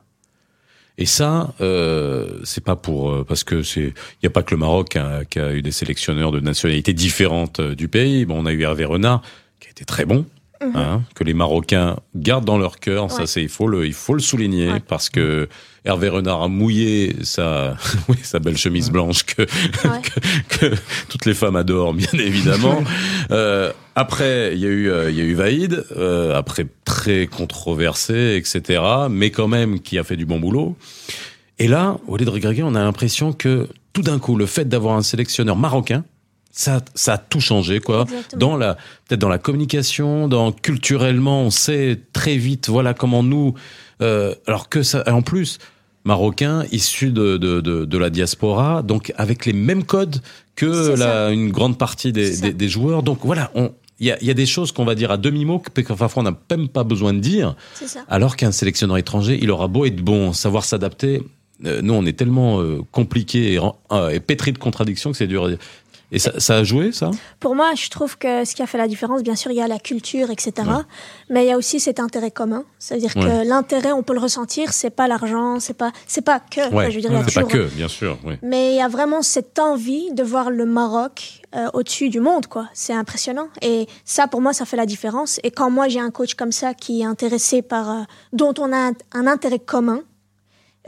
Et 1.02 1.06
ça, 1.06 1.54
euh, 1.62 2.28
c'est 2.44 2.64
pas 2.64 2.76
pour 2.76 3.10
euh, 3.10 3.26
parce 3.26 3.46
que 3.46 3.64
c'est, 3.64 3.82
il 3.82 4.24
y 4.24 4.28
a 4.28 4.30
pas 4.30 4.44
que 4.44 4.54
le 4.54 4.60
Maroc 4.60 4.98
qui 5.30 5.40
a 5.40 5.54
eu 5.54 5.62
des 5.62 5.72
sélectionneurs 5.72 6.34
de 6.34 6.42
nationalités 6.42 6.92
différentes 6.92 7.62
euh, 7.62 7.74
du 7.74 7.88
pays. 7.88 8.26
Bon, 8.26 8.44
on 8.44 8.46
a 8.46 8.52
eu 8.52 8.64
Hervé 8.64 8.84
Renard 8.84 9.22
qui 9.62 9.70
a 9.70 9.72
été 9.72 9.86
très 9.86 10.04
bon. 10.04 10.26
Hein, 10.62 11.04
que 11.16 11.24
les 11.24 11.34
Marocains 11.34 11.96
gardent 12.16 12.44
dans 12.44 12.58
leur 12.58 12.80
cœur, 12.82 13.10
ça 13.12 13.22
Mhm. 13.22 13.28
C'est 13.28 13.42
il 13.42 13.48
faut 13.50 13.68
le 13.68 13.86
il 13.86 13.94
faut 13.94 14.14
le 14.14 14.20
souligner 14.20 14.70
Ouais. 14.74 14.82
parce 14.86 15.10
que 15.10 15.48
Hervé 15.86 16.10
Renard 16.10 16.44
a 16.44 16.48
mouillé 16.50 17.16
sa 17.24 17.78
oui, 18.10 18.18
sa 18.24 18.40
belle 18.40 18.58
chemise 18.58 18.92
blanche 18.92 19.24
que, 19.24 19.44
que, 19.44 20.70
que 20.70 20.76
toutes 21.08 21.26
les 21.26 21.34
femmes 21.34 21.56
adorent 21.56 21.94
bien 21.94 22.12
évidemment. 22.14 22.84
Euh, 23.32 23.72
après 23.96 24.52
il 24.54 24.60
y 24.60 24.66
a 24.66 24.70
eu 24.70 24.90
euh, 24.90 25.10
il 25.12 25.16
y 25.18 25.22
a 25.22 25.24
eu 25.24 25.34
Vaïd 25.36 25.86
euh, 25.96 26.36
après 26.36 26.66
très 26.84 27.28
controversé 27.28 28.36
etc 28.38 28.82
mais 29.10 29.30
quand 29.30 29.48
même 29.48 29.80
qui 29.80 29.98
a 30.00 30.04
fait 30.04 30.16
du 30.18 30.26
bon 30.26 30.40
boulot. 30.40 30.76
Et 31.60 31.68
là 31.68 31.98
Walid 32.08 32.28
Regragui 32.28 32.64
on 32.64 32.76
a 32.76 32.84
l'impression 32.84 33.32
que 33.34 33.68
tout 33.94 34.02
d'un 34.02 34.20
coup 34.20 34.36
le 34.36 34.46
fait 34.46 34.68
d'avoir 34.68 34.96
un 34.98 35.04
sélectionneur 35.04 35.56
marocain 35.56 36.04
ça, 36.60 36.82
ça 36.94 37.14
a 37.14 37.18
tout 37.18 37.40
changé, 37.40 37.80
quoi. 37.80 38.02
Exactement. 38.02 38.40
Dans 38.40 38.58
la, 38.58 38.76
peut-être 39.08 39.22
dans 39.22 39.30
la 39.30 39.38
communication, 39.38 40.28
dans 40.28 40.52
culturellement, 40.52 41.44
on 41.44 41.52
sait 41.52 41.98
très 42.12 42.36
vite, 42.36 42.68
voilà 42.68 42.94
comment 42.94 43.24
nous, 43.24 43.54
euh, 44.02 44.36
alors 44.46 44.68
que 44.68 44.84
ça, 44.84 45.04
en 45.08 45.22
plus, 45.22 45.58
marocains 46.04 46.66
issus 46.72 47.12
de, 47.12 47.38
de, 47.38 47.62
de, 47.62 47.86
de 47.86 47.98
la 47.98 48.10
diaspora, 48.10 48.84
donc 48.84 49.14
avec 49.18 49.46
les 49.46 49.54
mêmes 49.54 49.86
codes 49.86 50.22
que 50.56 50.98
la, 50.98 51.30
une 51.32 51.52
grande 51.52 51.78
partie 51.78 52.12
des, 52.12 52.38
des, 52.42 52.54
des 52.54 52.70
joueurs. 52.70 53.04
Donc 53.04 53.20
voilà, 53.24 53.52
on, 53.56 53.72
il 54.02 54.08
y 54.08 54.26
y 54.26 54.30
a 54.30 54.34
des 54.34 54.46
choses 54.46 54.72
qu'on 54.74 54.86
va 54.86 54.96
dire 54.96 55.12
à 55.12 55.18
demi-mot 55.18 55.60
que 55.60 55.82
parfois 55.94 56.22
on 56.24 56.30
n'a 56.30 56.38
même 56.52 56.68
pas 56.68 56.84
besoin 56.84 57.14
de 57.14 57.20
dire. 57.20 57.56
ça. 57.74 58.04
Alors 58.10 58.36
qu'un 58.36 58.52
sélectionneur 58.52 58.98
étranger, 58.98 59.40
il 59.42 59.50
aura 59.52 59.68
beau 59.68 59.86
être 59.86 60.02
bon, 60.02 60.34
savoir 60.34 60.64
s'adapter. 60.66 61.22
euh, 61.66 61.82
nous, 61.82 61.94
on 61.94 62.06
est 62.06 62.18
tellement 62.18 62.62
euh, 62.62 62.82
compliqué 62.92 63.54
et, 63.54 63.60
euh, 63.92 64.10
et 64.10 64.20
pétri 64.20 64.52
de 64.52 64.58
contradictions 64.58 65.12
que 65.12 65.18
c'est 65.18 65.28
dur. 65.28 65.50
Et 66.12 66.18
ça, 66.18 66.40
ça 66.40 66.56
a 66.58 66.64
joué, 66.64 66.92
ça? 66.92 67.12
Pour 67.40 67.56
moi, 67.56 67.72
je 67.76 67.88
trouve 67.90 68.18
que 68.18 68.44
ce 68.44 68.56
qui 68.56 68.64
a 68.64 68.68
fait 68.68 68.80
la 68.80 68.88
différence, 68.88 69.22
bien 69.22 69.36
sûr, 69.36 69.52
il 69.52 69.58
y 69.58 69.62
a 69.62 69.68
la 69.68 69.78
culture, 69.78 70.32
etc. 70.32 70.54
Mais 71.30 71.46
il 71.46 71.50
y 71.50 71.52
a 71.52 71.58
aussi 71.58 71.80
cet 71.80 72.00
intérêt 72.00 72.32
commun. 72.32 72.64
C'est-à-dire 72.80 73.12
Ouais. 73.16 73.22
que 73.44 73.48
l'intérêt, 73.48 73.92
on 73.92 74.02
peut 74.02 74.14
le 74.14 74.20
ressentir, 74.20 74.74
c'est 74.74 74.90
pas 74.90 75.08
l'argent, 75.08 75.60
c'est 75.60 75.76
pas, 75.76 75.92
c'est 76.08 76.24
pas 76.24 76.40
que. 76.40 76.62
Enfin, 76.68 76.90
je 76.90 76.96
veux 76.96 77.02
dire, 77.02 77.12
c'est 77.28 77.36
pas 77.36 77.44
toujours- 77.44 77.48
que, 77.50 77.76
bien 77.76 77.88
sûr. 77.88 78.18
Oui. 78.26 78.36
Mais 78.42 78.72
il 78.74 78.78
y 78.78 78.82
a 78.82 78.88
vraiment 78.88 79.22
cette 79.22 79.60
envie 79.60 80.12
de 80.14 80.24
voir 80.24 80.50
le 80.50 80.66
Maroc 80.66 81.42
euh, 81.56 81.68
au-dessus 81.74 82.10
du 82.10 82.20
monde, 82.20 82.48
quoi. 82.48 82.68
C'est 82.74 82.94
impressionnant. 82.94 83.48
Et 83.62 83.88
ça, 84.04 84.28
pour 84.28 84.42
moi, 84.42 84.54
ça 84.54 84.66
fait 84.66 84.78
la 84.78 84.86
différence. 84.88 85.40
Et 85.44 85.52
quand 85.52 85.70
moi, 85.70 85.88
j'ai 85.90 86.00
un 86.00 86.12
coach 86.12 86.34
comme 86.34 86.52
ça 86.52 86.74
qui 86.74 87.02
est 87.02 87.06
intéressé 87.06 87.62
par, 87.62 87.90
euh, 87.92 88.02
dont 88.34 88.54
on 88.58 88.72
a 88.74 88.78
un, 88.90 88.94
un 89.14 89.28
intérêt 89.28 89.60
commun, 89.60 90.02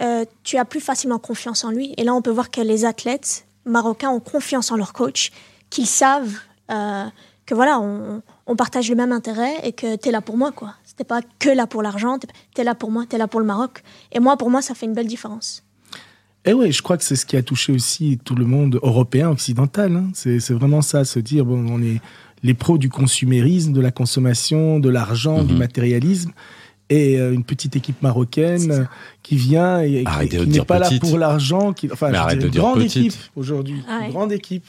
euh, 0.02 0.26
tu 0.44 0.58
as 0.58 0.66
plus 0.66 0.80
facilement 0.80 1.20
confiance 1.20 1.64
en 1.64 1.70
lui. 1.70 1.94
Et 1.98 2.04
là, 2.04 2.14
on 2.16 2.22
peut 2.24 2.32
voir 2.32 2.50
que 2.50 2.62
les 2.62 2.86
athlètes 2.86 3.46
marocains 3.66 4.10
ont 4.10 4.20
confiance 4.20 4.72
en 4.72 4.76
leur 4.78 4.94
coach, 4.94 5.32
qu'ils 5.70 5.88
savent 5.88 6.36
euh, 6.72 7.06
que 7.46 7.56
voilà, 7.56 7.80
on, 7.80 8.22
on 8.48 8.56
partage 8.56 8.90
le 8.90 8.96
même 8.96 9.12
intérêt 9.12 9.56
et 9.64 9.74
que 9.74 9.96
tu 9.98 10.10
es 10.10 10.12
là 10.12 10.22
pour 10.22 10.38
moi, 10.38 10.52
quoi. 10.52 10.76
C'était 10.84 11.04
pas 11.04 11.22
que 11.40 11.50
là 11.50 11.68
pour 11.68 11.82
l'argent, 11.82 12.18
tu 12.20 12.62
es 12.62 12.64
là 12.64 12.76
pour 12.76 12.92
moi, 12.92 13.06
tu 13.10 13.16
es 13.16 13.20
là 13.20 13.28
pour 13.28 13.40
le 13.40 13.46
Maroc. 13.46 13.84
Et 14.12 14.20
moi, 14.20 14.38
pour 14.38 14.50
moi, 14.50 14.62
ça 14.62 14.74
fait 14.76 14.86
une 14.86 14.94
belle 14.94 15.08
différence. 15.08 15.64
Et 16.44 16.54
oui, 16.54 16.72
je 16.72 16.82
crois 16.82 16.98
que 16.98 17.04
c'est 17.04 17.16
ce 17.16 17.26
qui 17.26 17.38
a 17.38 17.44
touché 17.44 17.72
aussi 17.72 18.20
tout 18.24 18.36
le 18.36 18.46
monde 18.46 18.80
européen, 18.82 19.30
occidental. 19.30 19.96
hein. 19.96 20.10
C'est 20.14 20.40
c'est 20.40 20.54
vraiment 20.54 20.82
ça, 20.82 21.06
se 21.06 21.20
dire, 21.20 21.46
bon, 21.46 21.66
on 21.70 21.82
est 21.84 22.02
les 22.44 22.56
pros 22.56 22.78
du 22.80 22.90
consumérisme, 22.90 23.72
de 23.74 23.82
la 23.82 23.92
consommation, 23.92 24.80
de 24.80 24.90
l'argent, 24.90 25.44
du 25.44 25.54
Mhm. 25.54 25.60
matérialisme. 25.60 26.32
Et 26.94 27.18
euh, 27.18 27.32
une 27.34 27.46
petite 27.46 27.76
équipe 27.78 28.02
marocaine 28.02 28.70
euh, 28.72 28.84
qui 29.24 29.38
vient 29.38 29.80
et 29.82 30.04
qui, 30.22 30.28
qui 30.30 30.48
n'est 30.48 30.66
pas 30.66 30.80
petite. 30.82 31.02
là 31.04 31.10
pour 31.10 31.18
l'argent. 31.18 31.72
qui- 31.72 31.90
Enfin, 31.92 32.10
Mais 32.12 32.18
arrête 32.18 32.40
de 32.40 32.50
dire 32.50 32.62
une 32.62 32.68
grande 32.68 32.80
petite. 32.84 33.06
équipe 33.06 33.22
aujourd'hui. 33.38 33.82
Ah 33.88 34.00
ouais. 34.00 34.06
Une 34.08 34.12
grande 34.12 34.32
équipe. 34.34 34.66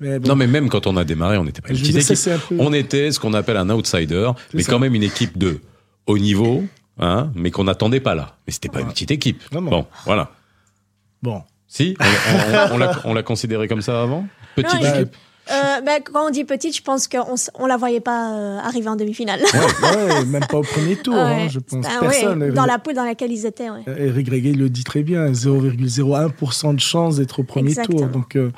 Mais 0.00 0.18
bon, 0.18 0.28
Non, 0.28 0.34
mais 0.34 0.46
même 0.46 0.70
quand 0.70 0.86
on 0.86 0.96
a 0.96 1.04
démarré, 1.04 1.36
on 1.36 1.44
n'était 1.44 1.60
pas 1.60 1.68
une 1.68 1.76
petite 1.76 1.92
ça, 2.00 2.14
équipe. 2.14 2.16
c'est 2.16 2.32
un 2.32 2.38
peu... 2.38 2.56
On 2.58 2.72
était 2.72 3.12
ce 3.12 3.20
qu'on 3.20 3.34
appelle 3.34 3.58
un 3.58 3.68
outsider, 3.68 4.30
mais 4.54 4.62
ça. 4.62 4.72
quand 4.72 4.78
même 4.78 4.94
une 4.94 5.02
équipe 5.02 5.36
de 5.36 5.60
haut 6.06 6.16
niveau, 6.16 6.64
hein, 6.98 7.30
mais 7.34 7.50
qu'on 7.50 7.64
n'attendait 7.64 8.00
pas 8.00 8.14
là. 8.14 8.36
Mais 8.46 8.52
c'était 8.54 8.70
pas 8.70 8.80
une 8.80 8.88
petite 8.88 9.10
équipe. 9.10 9.42
Non, 9.52 9.60
non. 9.60 9.70
Bon, 9.70 9.86
voilà. 10.06 10.30
Bon. 11.22 11.42
Si, 11.66 11.96
on, 12.00 12.04
on- 12.04 12.74
on 12.76 12.78
l'a- 12.78 13.00
on 13.04 13.12
l'a 13.12 13.22
considéré 13.22 13.68
comme 13.68 13.82
ça 13.82 14.02
avant? 14.02 14.26
Petite 14.56 14.80
Non, 14.80 14.94
équipe 14.94 15.14
Euh, 15.50 15.80
bah, 15.80 16.00
quand 16.00 16.26
on 16.26 16.30
dit 16.30 16.44
petite, 16.44 16.76
je 16.76 16.82
pense 16.82 17.08
qu'on 17.08 17.34
on 17.54 17.66
la 17.66 17.76
voyait 17.76 18.00
pas 18.00 18.34
euh, 18.34 18.58
arriver 18.58 18.88
en 18.88 18.96
demi-finale. 18.96 19.40
Ouais, 19.42 20.24
même 20.26 20.44
pas 20.46 20.58
au 20.58 20.62
premier 20.62 20.96
tour, 20.96 21.14
hein, 21.14 21.48
je 21.48 21.58
pense. 21.58 21.86
Ouais, 21.86 21.92
Personne. 22.00 22.50
dans 22.52 22.66
la 22.66 22.78
poule 22.78 22.94
dans 22.94 23.04
laquelle 23.04 23.32
ils 23.32 23.46
étaient, 23.46 23.70
ouais. 23.70 23.82
Eric 23.86 24.28
Reguet 24.30 24.52
le 24.52 24.68
dit 24.68 24.84
très 24.84 25.02
bien, 25.02 25.32
0,01% 25.32 26.74
de 26.74 26.80
chance 26.80 27.16
d'être 27.16 27.38
au 27.40 27.44
premier 27.44 27.70
Exactement. 27.70 27.98
tour. 28.00 28.08
Donc, 28.08 28.36
euh, 28.36 28.50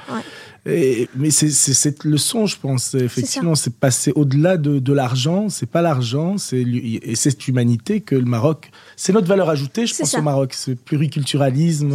et- 0.66 1.09
mais 1.14 1.30
c'est 1.30 1.51
cette 1.51 2.05
leçon, 2.05 2.47
je 2.47 2.57
pense. 2.57 2.95
Effectivement, 2.95 3.55
c'est 3.55 3.74
passer 3.74 4.12
au-delà 4.14 4.57
de, 4.57 4.78
de 4.78 4.93
l'argent. 4.93 5.49
C'est 5.49 5.70
pas 5.70 5.82
l'argent, 5.82 6.38
c'est 6.38 6.61
et 6.61 7.14
cette 7.14 7.47
humanité 7.49 8.01
que 8.01 8.14
le 8.16 8.24
Maroc. 8.26 8.70
C'est 8.97 9.12
notre 9.12 9.26
valeur 9.28 9.49
ajoutée, 9.49 9.86
je 9.86 9.95
pense, 9.97 10.11
ça. 10.11 10.18
au 10.18 10.22
Maroc. 10.22 10.55
Ce 10.55 10.72
pluriculturalisme, 10.72 11.93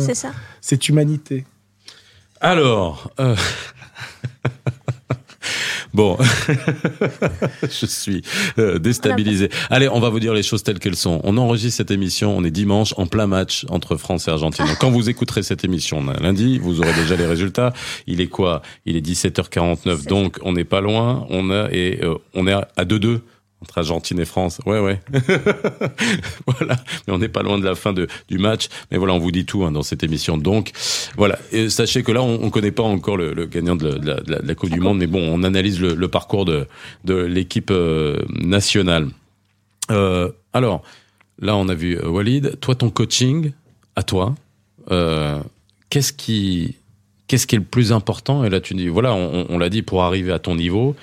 cette 0.61 0.89
humanité. 0.89 1.45
Alors, 2.41 3.11
euh, 3.19 3.35
bon, 5.95 6.17
je 7.63 7.85
suis 7.85 8.21
euh, 8.59 8.77
déstabilisé. 8.77 9.49
Allez, 9.69 9.87
on 9.89 9.99
va 9.99 10.09
vous 10.09 10.19
dire 10.19 10.33
les 10.33 10.43
choses 10.43 10.61
telles 10.63 10.79
qu'elles 10.79 10.95
sont. 10.95 11.21
On 11.23 11.37
enregistre 11.37 11.77
cette 11.77 11.91
émission, 11.91 12.37
on 12.37 12.43
est 12.43 12.51
dimanche 12.51 12.93
en 12.97 13.07
plein 13.07 13.27
match 13.27 13.65
entre 13.69 13.95
France 13.95 14.27
et 14.27 14.31
Argentine. 14.31 14.65
Donc, 14.65 14.77
quand 14.79 14.91
vous 14.91 15.09
écouterez 15.09 15.43
cette 15.43 15.63
émission 15.63 15.97
on 15.99 16.07
a 16.09 16.19
lundi, 16.19 16.59
vous 16.59 16.81
aurez 16.81 16.93
déjà 16.93 17.15
les 17.15 17.25
résultats. 17.25 17.73
Il 18.07 18.21
est 18.21 18.27
quoi? 18.27 18.61
Il 18.85 18.95
est 18.95 19.05
17h49, 19.05 19.77
C'est 20.01 20.09
donc 20.09 20.37
on 20.43 20.53
n'est 20.53 20.65
pas 20.65 20.81
loin. 20.81 21.25
On 21.29 21.49
a 21.49 21.69
et 21.71 21.99
euh, 22.03 22.15
on 22.33 22.47
est 22.47 22.53
à 22.53 22.85
2-2 22.85 23.19
entre 23.66 23.80
Argentine 23.80 24.20
et 24.20 24.26
France. 24.26 24.59
Ouais, 24.66 24.80
ouais. 24.80 24.99
voilà. 26.47 26.76
Mais 27.07 27.13
on 27.13 27.18
n'est 27.18 27.30
pas 27.30 27.43
loin 27.43 27.57
de 27.57 27.66
la 27.66 27.76
fin 27.76 27.93
de, 27.93 28.07
du 28.30 28.38
match. 28.38 28.68
Mais 28.91 28.97
voilà, 28.97 29.13
on 29.13 29.20
vous 29.20 29.32
dit 29.32 29.45
tout 29.45 29.63
hein, 29.66 29.72
dans 29.72 29.84
cette 29.84 30.03
émission. 30.03 30.38
Donc, 30.38 30.72
voilà. 31.18 31.38
Et 31.51 31.70
sachez 31.70 32.03
que 32.03 32.11
là, 32.11 32.22
on 32.22 32.45
ne 32.45 32.49
connaît 32.49 32.72
pas 32.72 32.84
encore 32.84 33.18
le, 33.18 33.34
le 33.34 33.45
gagnant 33.45 33.76
de 33.76 33.88
la, 33.88 33.97
de 33.97 34.05
la- 34.07 34.22
de 34.22 34.32
la- 34.32 34.39
de 34.39 34.47
la 34.47 34.55
Coupe 34.55 34.70
du 34.70 34.80
Monde. 34.80 34.99
Mais 34.99 35.07
bon, 35.07 35.22
on 35.22 35.43
analyse 35.43 35.80
le, 35.82 35.93
le 35.95 36.07
parcours 36.07 36.45
de, 36.45 36.68
de 37.03 37.16
l'équipe 37.16 37.72
euh, 37.72 38.22
nationale. 38.30 39.09
Euh, 39.91 40.32
alors, 40.53 40.84
là, 41.39 41.55
on 41.55 41.68
a 41.70 41.74
vu 41.76 41.97
euh, 41.97 42.07
Walid. 42.07 42.59
Toi, 42.59 42.76
ton 42.76 42.89
coaching, 42.89 43.51
à 43.95 44.03
toi, 44.03 44.36
euh, 44.91 45.39
qu'est-ce 45.89 46.13
qui... 46.13 46.76
Qu'est-ce 47.28 47.47
qui 47.47 47.55
est 47.55 47.57
le 47.57 47.66
plus 47.66 47.91
important? 47.91 48.43
Et 48.45 48.51
là, 48.51 48.59
tu 48.61 48.76
dis, 48.76 48.88
voilà, 48.88 49.16
on, 49.16 49.47
on 49.49 49.57
l'a 49.57 49.70
dit, 49.70 49.82
pour 49.82 50.03
arriver 50.03 50.32
à 50.32 50.38
ton 50.38 50.53
niveau, 50.53 50.95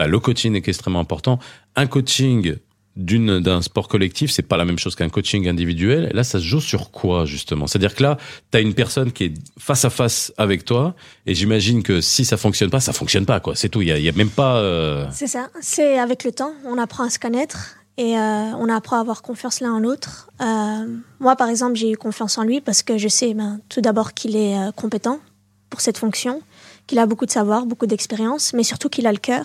bah, 0.00 0.06
le 0.06 0.18
coaching 0.18 0.54
est 0.54 0.66
extrêmement 0.66 1.00
important. 1.00 1.38
Un 1.76 1.86
coaching 1.86 2.56
d'une 2.96 3.38
d'un 3.38 3.60
sport 3.60 3.86
collectif, 3.86 4.30
c'est 4.30 4.48
pas 4.52 4.56
la 4.56 4.64
même 4.64 4.78
chose 4.78 4.94
qu'un 4.94 5.10
coaching 5.10 5.46
individuel. 5.46 6.08
Et 6.10 6.14
là, 6.14 6.24
ça 6.24 6.38
se 6.38 6.44
joue 6.44 6.62
sur 6.62 6.90
quoi 6.90 7.26
justement? 7.26 7.66
C'est-à-dire 7.66 7.94
que 7.94 8.02
là, 8.02 8.16
tu 8.50 8.56
as 8.56 8.62
une 8.62 8.72
personne 8.72 9.12
qui 9.12 9.24
est 9.24 9.34
face 9.58 9.84
à 9.84 9.90
face 9.90 10.32
avec 10.38 10.64
toi, 10.64 10.94
et 11.26 11.34
j'imagine 11.34 11.82
que 11.82 12.00
si 12.00 12.24
ça 12.24 12.38
fonctionne 12.38 12.70
pas, 12.70 12.80
ça 12.80 12.94
fonctionne 12.94 13.26
pas, 13.26 13.40
quoi. 13.40 13.54
C'est 13.56 13.68
tout. 13.68 13.82
Il 13.82 13.88
y 13.88 14.08
a, 14.08 14.12
même 14.12 14.30
pas. 14.30 14.56
euh, 14.56 15.06
C'est 15.12 15.26
ça. 15.26 15.50
C'est 15.60 15.98
avec 15.98 16.24
le 16.24 16.32
temps, 16.32 16.52
on 16.64 16.78
apprend 16.78 17.04
à 17.04 17.10
se 17.10 17.18
connaître 17.18 17.76
et 17.98 18.16
euh, 18.16 18.52
on 18.58 18.70
apprend 18.70 18.96
à 18.96 19.00
avoir 19.00 19.20
confiance 19.20 19.60
l'un 19.60 19.74
en 19.74 19.80
l'autre. 19.80 20.30
Euh, 20.40 20.86
moi, 21.20 21.36
par 21.36 21.50
exemple, 21.50 21.74
j'ai 21.74 21.90
eu 21.90 21.98
confiance 21.98 22.38
en 22.38 22.44
lui 22.44 22.62
parce 22.62 22.82
que 22.82 22.96
je 22.96 23.08
sais 23.08 23.34
ben, 23.34 23.60
tout 23.68 23.82
d'abord 23.82 24.14
qu'il 24.14 24.34
est 24.34 24.56
compétent 24.76 25.20
pour 25.68 25.82
cette 25.82 25.98
fonction, 25.98 26.40
qu'il 26.86 26.98
a 26.98 27.04
beaucoup 27.04 27.26
de 27.26 27.30
savoir, 27.30 27.66
beaucoup 27.66 27.86
d'expérience, 27.86 28.54
mais 28.54 28.62
surtout 28.64 28.88
qu'il 28.88 29.06
a 29.06 29.12
le 29.12 29.18
cœur 29.18 29.44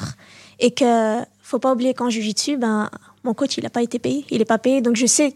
et 0.60 0.72
que 0.72 1.20
faut 1.42 1.60
pas 1.60 1.72
oublier 1.74 1.94
qu'en 1.94 2.10
jiu-jitsu, 2.10 2.58
ben 2.58 2.90
mon 3.24 3.34
coach 3.34 3.58
il 3.58 3.64
n'a 3.64 3.70
pas 3.70 3.82
été 3.84 4.00
payé, 4.00 4.26
il 4.30 4.42
est 4.42 4.46
pas 4.46 4.58
payé, 4.58 4.82
donc 4.82 4.96
je 4.96 5.06
sais 5.06 5.36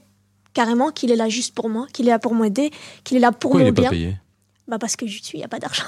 carrément 0.53 0.91
qu'il 0.91 1.11
est 1.11 1.15
là 1.15 1.29
juste 1.29 1.53
pour 1.53 1.69
moi, 1.69 1.85
qu'il 1.93 2.07
est 2.07 2.11
là 2.11 2.19
pour 2.19 2.33
m'aider, 2.35 2.71
qu'il 3.03 3.17
est 3.17 3.19
là 3.19 3.31
pour 3.31 3.51
Pourquoi 3.51 3.61
il 3.61 3.63
mon 3.65 3.69
est 3.69 3.73
pas 3.73 3.81
bien. 3.81 3.89
payé? 3.91 4.17
Bah 4.67 4.77
parce 4.79 4.95
que 4.95 5.05
jiu-jitsu, 5.05 5.37
il 5.37 5.39
y 5.41 5.43
a 5.43 5.47
pas 5.47 5.59
d'argent. 5.59 5.83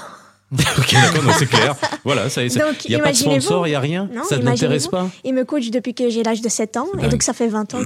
Ok, 0.78 0.92
d'accord, 0.92 1.34
c'est 1.38 1.46
clair. 1.46 1.74
Voilà, 2.04 2.28
ça 2.28 2.44
est. 2.44 2.50
ça- 2.50 2.60
Donc, 2.60 2.84
Il 2.84 2.90
y 2.90 2.94
a 2.94 2.98
pas 2.98 3.12
de 3.12 3.16
sponsor, 3.16 3.66
il 3.66 3.70
y 3.70 3.74
a 3.74 3.80
rien? 3.80 4.06
Non, 4.12 4.22
ça 4.22 4.36
ne 4.36 4.42
imaginez-vous. 4.42 4.90
pas? 4.90 5.08
Il 5.24 5.32
me 5.32 5.46
coach 5.46 5.70
depuis 5.70 5.94
que 5.94 6.10
j'ai 6.10 6.22
l'âge 6.22 6.42
de 6.42 6.48
7 6.50 6.76
ans. 6.76 6.88
Et 7.02 7.08
donc, 7.08 7.22
ça 7.22 7.32
fait 7.32 7.48
20 7.48 7.72
ans 7.74 7.80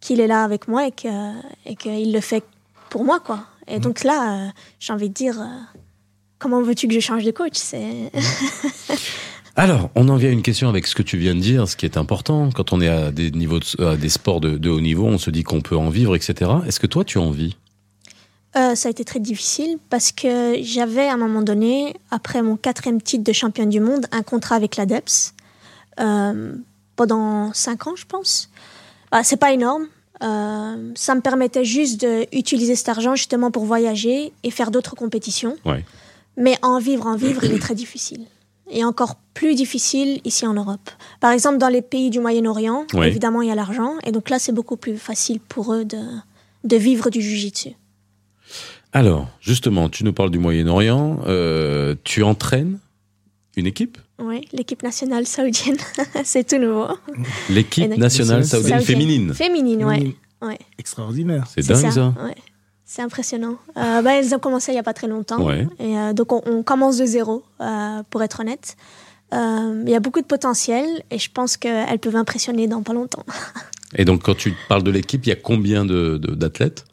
qu'il 0.00 0.18
est 0.20 0.26
là 0.26 0.44
avec 0.44 0.66
moi 0.66 0.86
et, 0.86 0.92
qu'il 0.92 2.12
le 2.12 2.20
fait 2.22 2.42
pour 2.88 3.04
moi, 3.04 3.20
quoi. 3.20 3.36
Mmh. 3.36 3.72
Et 3.72 3.78
donc 3.80 4.02
là, 4.02 4.46
euh, 4.46 4.48
j'ai 4.80 4.94
envie 4.94 5.10
de 5.10 5.14
dire, 5.14 5.38
euh, 5.38 5.44
comment 6.38 6.62
veux-tu 6.62 6.88
que 6.88 6.94
je 6.94 7.00
change 7.00 7.24
de 7.24 7.32
coach? 7.32 7.56
C'est 7.56 8.10
Alors, 9.58 9.90
on 9.96 10.08
en 10.08 10.14
vient 10.14 10.28
à 10.28 10.32
une 10.32 10.42
question 10.42 10.68
avec 10.68 10.86
ce 10.86 10.94
que 10.94 11.02
tu 11.02 11.18
viens 11.18 11.34
de 11.34 11.40
dire, 11.40 11.66
ce 11.68 11.74
qui 11.74 11.84
est 11.84 11.96
important. 11.96 12.48
Quand 12.54 12.72
on 12.72 12.80
est 12.80 12.86
à 12.86 13.10
des 13.10 13.32
niveaux, 13.32 13.58
de- 13.58 13.84
à 13.84 13.96
des 13.96 14.08
sports 14.08 14.40
de, 14.40 14.56
de 14.56 14.70
haut 14.70 14.80
niveau, 14.80 15.04
on 15.04 15.18
se 15.18 15.30
dit 15.30 15.42
qu'on 15.42 15.62
peut 15.62 15.76
en 15.76 15.88
vivre, 15.90 16.14
etc. 16.14 16.48
Est-ce 16.64 16.78
que 16.78 16.86
toi, 16.86 17.04
tu 17.04 17.18
en 17.18 17.32
vis? 17.32 17.56
Euh, 18.56 18.76
ça 18.76 18.86
a 18.86 18.90
été 18.92 19.04
très 19.04 19.18
difficile 19.18 19.78
parce 19.90 20.12
que 20.12 20.54
j'avais 20.62 21.08
à 21.08 21.14
un 21.14 21.16
moment 21.16 21.42
donné, 21.42 21.94
après 22.12 22.40
mon 22.40 22.56
quatrième 22.56 23.02
titre 23.02 23.24
de 23.24 23.32
championne 23.32 23.68
du 23.68 23.80
monde, 23.80 24.06
un 24.12 24.22
contrat 24.22 24.54
avec 24.54 24.76
l'ADEPS 24.76 25.34
euh, 25.98 26.54
pendant 26.94 27.52
cinq 27.52 27.88
ans, 27.88 27.96
je 27.96 28.06
pense. 28.06 28.50
Bah, 29.10 29.24
c'est 29.24 29.36
pas 29.38 29.52
énorme. 29.52 29.88
Euh, 30.22 30.92
ça 30.94 31.16
me 31.16 31.20
permettait 31.20 31.64
juste 31.64 32.06
d'utiliser 32.32 32.76
cet 32.76 32.90
argent 32.90 33.16
justement 33.16 33.50
pour 33.50 33.64
voyager 33.64 34.32
et 34.44 34.50
faire 34.52 34.70
d'autres 34.70 34.94
compétitions. 34.94 35.56
Ouais. 35.64 35.84
Mais 36.36 36.56
en 36.62 36.78
vivre, 36.78 37.08
en 37.08 37.16
vivre, 37.16 37.42
il 37.42 37.52
est 37.52 37.58
très 37.58 37.74
difficile. 37.74 38.20
Et 38.70 38.84
encore 38.84 39.16
plus 39.34 39.54
difficile 39.54 40.20
ici 40.24 40.46
en 40.46 40.54
Europe. 40.54 40.90
Par 41.20 41.30
exemple, 41.32 41.58
dans 41.58 41.68
les 41.68 41.82
pays 41.82 42.10
du 42.10 42.20
Moyen-Orient, 42.20 42.86
évidemment, 43.02 43.42
il 43.42 43.48
y 43.48 43.50
a 43.50 43.54
l'argent. 43.54 43.94
Et 44.04 44.12
donc 44.12 44.30
là, 44.30 44.38
c'est 44.38 44.52
beaucoup 44.52 44.76
plus 44.76 44.96
facile 44.98 45.40
pour 45.40 45.72
eux 45.74 45.84
de, 45.84 45.98
de 46.64 46.76
vivre 46.76 47.08
du 47.10 47.20
jujitsu. 47.22 47.70
Alors, 48.92 49.28
justement, 49.40 49.88
tu 49.88 50.04
nous 50.04 50.12
parles 50.12 50.30
du 50.30 50.38
Moyen-Orient. 50.38 51.20
euh, 51.26 51.94
tu 52.04 52.22
entraînes 52.22 52.78
une 53.56 53.66
équipe? 53.66 53.98
Oui, 54.18 54.46
l'équipe 54.52 54.82
nationale 54.82 55.26
saoudienne, 55.26 55.76
c'est 56.24 56.46
tout 56.46 56.58
nouveau. 56.58 56.86
L'équipe 57.50 57.96
nationale 57.96 58.44
saoudienne 58.44 58.80
Saoudienne. 58.80 58.98
féminine. 58.98 59.34
Féminine, 59.34 59.84
ouais. 59.84 60.00
Mmh. 60.00 60.46
ouais. 60.46 60.58
Extraordinaire. 60.78 61.46
C'est 61.52 61.66
dingue 61.66 61.90
ça. 61.92 62.14
ouais. 62.24 62.34
C'est 62.90 63.02
impressionnant. 63.02 63.56
Euh, 63.76 64.00
bah, 64.00 64.14
elles 64.14 64.34
ont 64.34 64.38
commencé 64.38 64.72
il 64.72 64.76
n'y 64.76 64.78
a 64.80 64.82
pas 64.82 64.94
très 64.94 65.08
longtemps. 65.08 65.42
Ouais. 65.44 65.66
Et, 65.78 65.98
euh, 65.98 66.14
donc 66.14 66.32
on, 66.32 66.40
on 66.46 66.62
commence 66.62 66.96
de 66.96 67.04
zéro, 67.04 67.44
euh, 67.60 68.02
pour 68.08 68.22
être 68.22 68.40
honnête. 68.40 68.78
Euh, 69.34 69.82
Il 69.84 69.90
y 69.90 69.94
a 69.94 70.00
beaucoup 70.00 70.22
de 70.22 70.26
potentiel 70.26 70.86
et 71.10 71.18
je 71.18 71.30
pense 71.30 71.58
qu'elles 71.58 71.98
peuvent 71.98 72.16
impressionner 72.16 72.66
dans 72.66 72.82
pas 72.82 72.94
longtemps. 72.94 73.26
Et 73.94 74.04
donc, 74.06 74.22
quand 74.22 74.34
tu 74.36 74.54
parles 74.70 74.82
de 74.82 74.90
l'équipe, 74.90 75.24
il 75.26 75.28
y 75.30 75.32
a 75.32 75.36
combien 75.36 75.84
de- 75.84 76.18
de- 76.18 76.34
d'athlètes? 76.34 76.84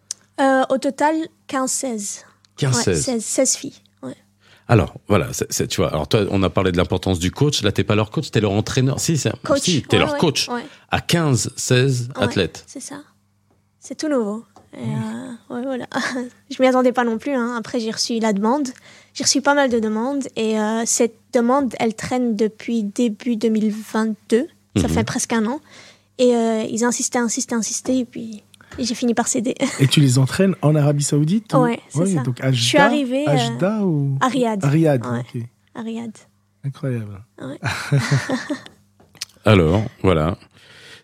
Euh, 0.42 0.64
au 0.70 0.78
total, 0.78 1.16
15-16. 1.50 2.24
15, 2.58 2.76
Ouais, 2.78 2.84
16. 2.84 3.04
16, 3.06 3.24
16 3.26 3.56
filles. 3.56 3.82
Alors, 4.68 4.96
voilà, 5.08 5.28
tu 5.70 5.76
vois. 5.82 5.90
Alors, 5.90 6.08
toi, 6.08 6.22
on 6.32 6.42
a 6.42 6.50
parlé 6.50 6.72
de 6.72 6.78
l'importance 6.78 7.20
du 7.20 7.30
coach. 7.32 7.62
Là, 7.64 7.72
t'es 7.72 7.84
pas 7.84 7.94
leur 7.96 8.10
coach, 8.12 8.32
t'es 8.32 8.42
leur 8.42 8.52
entraîneur. 8.52 9.00
Si, 9.00 9.16
c'est 9.18 9.32
Coach. 9.44 9.62
si, 9.62 9.84
t'es 9.84 9.98
ouais, 9.98 10.00
leur 10.04 10.14
ouais, 10.14 10.20
coach. 10.20 10.50
ouais. 10.50 10.66
À 10.90 11.02
15, 11.02 11.52
16 11.56 12.10
Ouais. 12.18 12.24
athlètes. 12.24 12.64
C'est 12.66 12.80
ça. 12.80 13.02
C'est 13.80 13.96
tout 13.96 14.08
nouveau. 14.10 14.44
Et, 14.74 14.78
euh, 14.80 15.25
ouais, 15.50 15.62
voilà. 15.64 15.86
je 16.50 16.62
m'y 16.62 16.68
attendais 16.68 16.92
pas 16.92 17.04
non 17.04 17.18
plus. 17.18 17.34
hein. 17.34 17.56
Après, 17.58 17.80
j'ai 17.80 17.92
reçu 17.92 18.20
la 18.20 18.34
demande. 18.34 18.68
J'ai 19.14 19.24
reçu 19.24 19.42
pas 19.42 19.54
mal 19.54 19.70
de 19.70 19.80
demandes. 19.80 20.28
Et 20.36 20.60
euh, 20.60 20.84
cette 20.86 21.16
demande, 21.34 21.74
elle 21.80 21.94
traîne 21.96 22.36
depuis 22.36 22.84
début 22.84 23.36
2022. 23.38 24.48
Ça 24.78 24.88
Mhm. 24.88 24.94
fait 24.94 25.04
presque 25.04 25.34
un 25.34 25.46
an. 25.46 25.62
Et 26.18 26.36
euh, 26.36 26.64
ils 26.70 26.84
insistaient, 26.84 27.20
insistaient, 27.20 27.56
insistaient. 27.56 27.98
Et 28.00 28.06
puis, 28.06 28.44
j'ai 28.80 28.96
fini 28.96 29.14
par 29.14 29.28
céder. 29.28 29.56
Et 29.80 29.88
tu 29.88 30.00
les 30.02 30.18
entraînes 30.20 30.56
en 30.62 30.76
Arabie 30.76 31.04
Saoudite 31.04 31.54
ou- 31.54 31.58
Ouais, 31.64 31.80
c'est 31.90 32.06
ça. 32.08 32.22
Donc 32.24 32.42
à 32.44 32.52
Je 32.52 32.62
suis 32.64 32.78
arrivée, 32.78 33.26
À 33.28 33.34
euh, 33.34 33.38
Jeddah 33.38 33.86
ou? 33.86 34.18
à 34.22 34.28
Riyad. 34.28 34.64
À 34.66 34.70
Riyad, 34.70 35.06
Ouais. 35.06 35.20
ok. 35.36 35.42
À 35.76 35.82
Riyad. 35.82 36.12
Incroyable. 36.66 37.22
Alors, 39.46 39.84
voilà. 40.02 40.38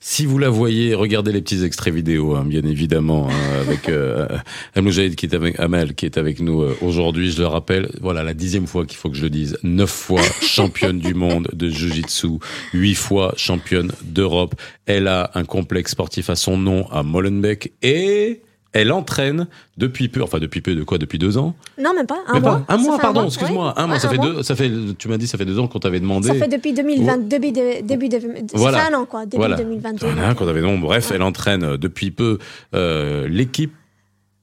Si 0.04 0.26
vous 0.26 0.40
la 0.40 0.50
voyez, 0.50 0.96
regardez 0.96 1.32
les 1.32 1.44
petits 1.44 1.64
extraits 1.64 1.94
vidéo, 1.94 2.36
hein, 2.36 2.44
bien 2.44 2.64
évidemment, 2.64 3.30
hein, 3.30 3.60
avec 3.62 3.88
euh, 3.88 4.28
Al 4.74 5.16
qui 5.16 5.28
est 5.28 5.36
avec 5.36 5.60
Amal 5.60 5.94
qui 5.94 6.08
est 6.08 6.18
avec 6.18 6.40
nous 6.40 6.64
euh, 6.64 6.76
aujourd'hui. 6.82 7.30
Je 7.30 7.40
le 7.40 7.46
rappelle, 7.46 7.92
voilà 8.02 8.24
la 8.24 8.34
dixième 8.34 8.66
fois 8.66 8.88
qu'il 8.88 8.98
faut 8.98 9.12
que 9.12 9.16
je 9.16 9.22
le 9.22 9.30
dise. 9.30 9.60
Neuf 9.62 9.92
fois 9.92 10.24
championne 10.42 10.98
du 10.98 11.14
monde 11.14 11.50
de 11.54 11.70
Jiu-Jitsu, 11.70 12.40
huit 12.74 12.96
fois 12.96 13.36
championne 13.38 13.92
d'Europe. 14.02 14.56
Elle 14.88 15.08
a 15.08 15.30
un 15.36 15.44
complexe 15.44 15.92
sportif 15.92 16.32
à 16.32 16.36
son 16.36 16.58
nom 16.58 16.90
à 16.90 17.04
Molenbeek 17.04 17.74
et 17.84 18.42
elle 18.74 18.92
entraîne 18.92 19.48
depuis 19.78 20.08
peu, 20.08 20.22
enfin 20.24 20.40
depuis 20.40 20.62
peu 20.62 20.76
de 20.76 20.84
quoi 20.84 20.98
Depuis 20.98 21.20
deux 21.20 21.38
ans 21.38 21.56
Non, 21.78 21.94
même 21.94 22.08
pas. 22.08 22.20
Un 22.28 22.34
Même 22.36 22.42
mois. 22.44 22.60
pas. 22.66 22.74
Un 22.74 22.78
Ça 22.78 22.84
mois, 22.84 23.00
pardon, 23.00 23.20
mois, 23.22 23.28
excuse-moi. 23.28 23.68
ouais. 23.68 23.74
Un 23.76 23.88
mois, 23.88 23.96
Ouais, 23.96 24.00
ça 24.00 24.08
un 24.08 24.12
fait 24.12 24.18
deux. 24.18 24.44
Ça 24.44 24.56
fait. 24.56 24.72
Tu 24.98 25.08
m'as 25.08 25.18
dit, 25.18 25.28
ça 25.28 25.38
fait 25.38 25.46
deux 25.46 25.60
ans 25.60 25.68
qu'on 25.68 25.80
t'avait 25.80 26.00
demandé. 26.00 26.28
Ça 26.30 26.36
fait 26.36 26.48
depuis 26.48 26.74
2020, 26.74 27.28
début 27.28 27.52
de, 27.52 27.82
début 27.82 28.08
de, 28.10 28.20
Voilà. 28.54 28.78
ça 28.80 28.86
fait 28.86 28.94
un 28.94 28.98
an 29.00 29.06
quoi, 29.06 29.26
début 29.26 29.38
Voilà. 29.38 29.58
2022. 29.58 30.08
Voilà, 30.08 30.34
quand 30.36 30.48
avait 30.48 30.62
non, 30.62 30.78
bref, 30.80 31.10
Ouais. 31.10 31.16
elle 31.18 31.24
entraîne 31.24 31.64
euh, 31.64 31.78
depuis 31.78 32.12
peu 32.12 32.38
euh, 32.74 33.28
l'équipe 33.28 33.74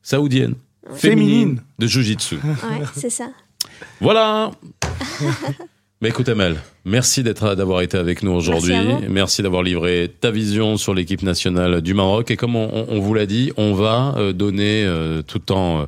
saoudienne 0.03 0.55
féminine 0.95 1.29
Féminine. 1.29 1.61
de 1.79 1.87
Jiu-Jitsu. 1.87 2.35
Ouais, 2.37 2.85
c'est 2.95 3.11
ça. 3.11 3.29
voilà. 4.01 4.51
Mais 6.01 6.11
écoute 6.11 6.29
Amel, 6.29 6.59
merci 6.85 7.25
d'être 7.25 7.57
d'avoir 7.57 7.81
été 7.81 7.99
avec 7.99 8.23
nous 8.23 8.31
aujourd'hui. 8.31 8.73
Merci 8.73 9.07
Merci, 9.09 9.43
d'avoir 9.43 9.65
livré 9.65 10.09
ta 10.21 10.31
vision 10.31 10.77
sur 10.77 10.95
l'équipe 10.95 11.25
nationale 11.25 11.83
du 11.83 11.93
Maroc. 11.93 12.31
Et 12.31 12.37
comme 12.37 12.55
on, 12.55 12.87
on 12.89 13.01
vous 13.01 13.15
l'a 13.15 13.27
dit, 13.27 13.53
on 13.57 13.75
va 13.75 14.15
euh, 14.17 14.33
donner 14.33 14.85
euh, 14.85 15.23
tout 15.23 15.43
euh, 15.53 15.87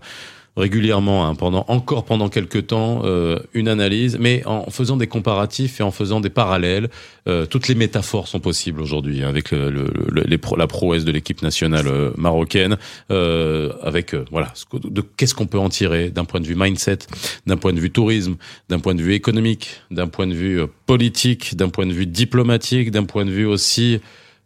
régulièrement, 0.61 1.26
hein, 1.26 1.34
pendant 1.34 1.64
encore 1.68 2.04
pendant 2.04 2.28
quelques 2.28 2.68
temps, 2.68 3.02
euh, 3.04 3.38
une 3.54 3.66
analyse, 3.68 4.18
mais 4.20 4.42
en 4.46 4.70
faisant 4.70 4.96
des 4.96 5.06
comparatifs 5.08 5.80
et 5.80 5.82
en 5.82 5.90
faisant 5.90 6.20
des 6.20 6.30
parallèles. 6.30 6.88
Euh, 7.28 7.46
toutes 7.46 7.68
les 7.68 7.74
métaphores 7.74 8.28
sont 8.28 8.40
possibles 8.40 8.80
aujourd'hui 8.80 9.22
hein, 9.22 9.28
avec 9.28 9.50
le, 9.50 9.70
le- 9.70 9.92
le- 10.11 10.56
la 10.56 10.66
prouesse 10.66 11.04
de 11.04 11.12
l'équipe 11.12 11.42
nationale 11.42 11.86
euh, 11.86 12.11
marocaine, 12.16 12.76
euh, 13.11 13.72
avec 13.82 14.14
euh, 14.14 14.24
voilà, 14.30 14.52
de, 14.84 15.02
qu'est-ce 15.16 15.34
qu'on 15.34 15.46
peut 15.46 15.58
en 15.58 15.68
tirer 15.68 16.11
d'un 16.11 16.24
point 16.24 16.40
de 16.40 16.46
vue 16.46 16.54
mindset, 16.56 16.98
d'un 17.46 17.56
point 17.56 17.72
de 17.72 17.80
vue 17.80 17.90
tourisme, 17.90 18.36
d'un 18.68 18.78
point 18.78 18.94
de 18.94 19.02
vue 19.02 19.14
économique, 19.14 19.80
d'un 19.90 20.08
point 20.08 20.26
de 20.26 20.34
vue 20.34 20.61
euh, 20.61 20.66
politique, 20.86 21.56
d'un 21.56 21.68
point 21.68 21.86
de 21.86 21.92
vue 21.92 22.06
diplomatique, 22.06 22.90
d'un 22.90 23.04
point 23.04 23.24
de 23.24 23.30
vue 23.30 23.46
aussi 23.46 24.00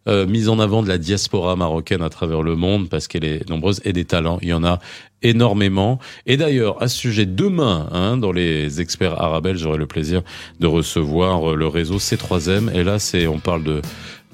euh, 0.07 0.25
mise 0.27 0.49
en 0.49 0.59
avant 0.59 0.83
de 0.83 0.87
la 0.87 0.97
diaspora 0.97 1.55
marocaine 1.55 2.01
à 2.01 2.09
travers 2.09 2.43
le 2.43 2.55
monde 2.55 2.89
parce 2.89 3.07
qu'elle 3.07 3.25
est 3.25 3.49
nombreuse 3.49 3.81
et 3.85 3.93
des 3.93 4.05
talents, 4.05 4.37
il 4.41 4.49
y 4.49 4.53
en 4.53 4.63
a 4.63 4.79
énormément. 5.21 5.99
Et 6.25 6.37
d'ailleurs, 6.37 6.81
à 6.81 6.87
ce 6.87 6.97
sujet, 6.97 7.25
demain, 7.25 7.89
hein, 7.91 8.17
dans 8.17 8.31
les 8.31 8.81
experts 8.81 9.19
arabes, 9.19 9.53
j'aurai 9.55 9.77
le 9.77 9.87
plaisir 9.87 10.21
de 10.59 10.67
recevoir 10.67 11.51
euh, 11.51 11.55
le 11.55 11.67
réseau 11.67 11.97
C3M. 11.97 12.71
Et 12.73 12.83
là, 12.83 12.99
c'est, 12.99 13.27
on 13.27 13.39
parle 13.39 13.63
de 13.63 13.81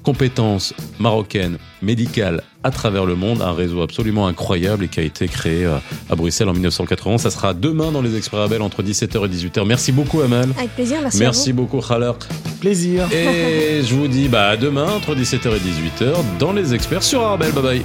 compétences 0.02 0.74
marocaines 0.98 1.58
médicales 1.80 2.42
à 2.64 2.70
travers 2.70 3.06
le 3.06 3.14
monde, 3.16 3.42
un 3.42 3.52
réseau 3.52 3.82
absolument 3.82 4.26
incroyable 4.26 4.84
et 4.84 4.88
qui 4.88 5.00
a 5.00 5.02
été 5.02 5.26
créé 5.26 5.64
euh, 5.64 5.78
à 6.10 6.14
Bruxelles 6.14 6.48
en 6.48 6.52
1991. 6.52 7.20
Ça 7.20 7.30
sera 7.30 7.54
demain 7.54 7.90
dans 7.90 8.02
les 8.02 8.16
experts 8.16 8.40
arabes 8.40 8.60
entre 8.60 8.82
17h 8.82 9.24
et 9.24 9.28
18h. 9.28 9.64
Merci 9.66 9.92
beaucoup, 9.92 10.20
Amal. 10.20 10.48
Avec 10.56 10.74
plaisir, 10.74 10.98
merci, 11.02 11.18
Merci 11.18 11.50
à 11.50 11.52
vous. 11.52 11.62
beaucoup, 11.62 11.80
Khalaq. 11.80 12.16
Plaisir. 12.60 13.08
Et 13.12 13.82
je 13.82 13.94
vous 13.94 14.06
dis 14.08 14.28
bah, 14.28 14.48
à 14.50 14.56
demain 14.56 14.86
entre 14.92 15.14
17h 15.14 15.48
et 15.56 16.02
18h 16.04 16.14
dans 16.38 16.52
les 16.52 16.74
experts 16.74 17.02
sur 17.02 17.22
Arabelle. 17.22 17.52
Bye 17.52 17.62
bye. 17.62 17.82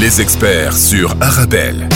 Les 0.00 0.20
experts 0.20 0.76
sur 0.76 1.16
Arabelle. 1.20 1.88